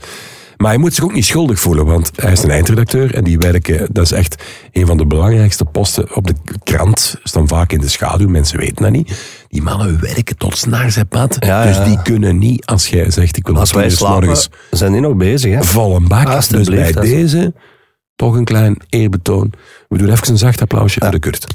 maar 0.58 0.70
hij 0.70 0.78
moet 0.78 0.94
zich 0.94 1.04
ook 1.04 1.14
niet 1.14 1.26
schuldig 1.26 1.60
voelen, 1.60 1.86
want 1.86 2.12
hij 2.16 2.32
is 2.32 2.44
een 2.44 2.50
eindredacteur 2.50 3.16
en 3.16 3.24
die 3.24 3.38
werken, 3.38 3.88
dat 3.92 4.04
is 4.04 4.12
echt 4.12 4.44
een 4.72 4.86
van 4.86 4.98
de 4.98 5.06
belangrijkste 5.06 5.66
posten 5.66 6.16
op 6.16 6.28
de 6.28 6.34
krant. 6.64 7.16
Staan 7.24 7.48
vaak 7.48 7.72
in 7.72 7.80
de 7.82 7.90
schaduw, 7.90 8.30
mensen 8.30 8.60
weten 8.60 8.84
dat 8.84 8.92
niet. 8.92 9.46
Die 9.50 9.62
mannen 9.62 10.00
werken 10.02 10.38
tot 10.38 10.58
s'nachts, 10.58 10.96
hè, 10.96 11.06
Pat. 11.06 11.38
Ja, 11.40 11.64
dus 11.64 11.76
ja. 11.76 11.84
die 11.84 12.02
kunnen 12.02 12.38
niet, 12.38 12.66
als 12.66 12.88
jij 12.88 13.12
zegt, 13.12 13.38
ik 13.38 13.48
wil 13.48 13.58
Als 13.58 13.72
wij 13.72 13.90
slapen, 13.90 14.38
zijn 14.72 14.92
die 14.92 15.02
nog 15.02 15.16
bezig, 15.16 15.54
hè? 15.54 15.64
vol 15.64 15.96
een 15.96 16.08
bak. 16.08 16.50
Dus 16.50 16.68
bij 16.68 16.92
deze 16.92 17.54
toch 18.18 18.36
een 18.36 18.44
klein 18.44 18.78
eerbetoon. 18.90 19.54
We 19.88 19.98
doen 19.98 20.10
even 20.10 20.30
een 20.30 20.38
zacht 20.38 20.62
applausje 20.62 21.00
voor 21.02 21.12
de 21.12 21.20
Kurt. 21.20 21.48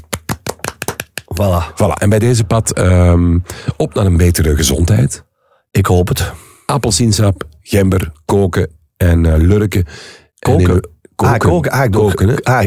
Voilà. 1.41 1.71
Voilà, 1.73 1.93
en 1.97 2.09
bij 2.09 2.19
deze 2.19 2.43
pad 2.43 2.71
ehm, 2.73 3.37
op 3.77 3.93
naar 3.93 4.05
een 4.05 4.17
betere 4.17 4.55
gezondheid. 4.55 5.23
Ik 5.71 5.85
hoop 5.85 6.07
het. 6.07 6.31
Appelsiensap, 6.65 7.43
gember, 7.61 8.11
koken 8.25 8.69
en 8.97 9.25
eh, 9.25 9.33
lurken. 9.41 9.85
En 10.39 10.51
Koken? 10.51 10.73
in- 10.73 10.83
koken. 11.15 11.33
Ah, 11.33 11.39
koken. 11.39 11.71
Ah, 11.71 11.83
ik, 11.83 11.91
Koken, 11.91 12.43
ah, 12.43 12.63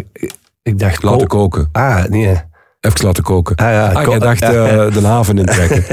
ik, 0.62 0.78
dacht 0.78 1.02
Laten 1.02 1.26
koken. 1.26 1.68
Ah, 1.72 2.04
nee. 2.04 2.40
Even 2.80 3.04
laten 3.04 3.22
koken. 3.22 3.56
Ah, 3.56 3.66
ja, 3.70 3.92
ah, 3.92 4.06
jij 4.08 4.18
dacht 4.18 4.42
eh, 4.54 4.92
de 4.92 5.00
haven 5.06 5.38
intrekken. 5.38 5.84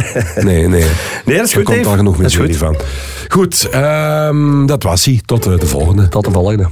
Nee, 0.45 0.67
nee. 0.67 0.85
Nee, 1.25 1.37
dat 1.37 1.45
is 1.45 1.51
Er 1.55 1.57
goed, 1.65 1.75
komt 1.75 1.85
al 1.85 1.95
genoeg 1.95 2.17
met 2.17 2.33
jullie 2.33 2.47
goed. 2.49 2.57
van. 2.57 2.75
Goed, 3.27 3.69
ehm, 3.69 4.65
dat 4.65 4.83
was 4.83 5.05
hij. 5.05 5.21
Tot 5.25 5.45
eh, 5.45 5.59
de 5.59 5.65
volgende. 5.67 6.07
Tot 6.07 6.25
de 6.25 6.31
volgende. 6.31 6.69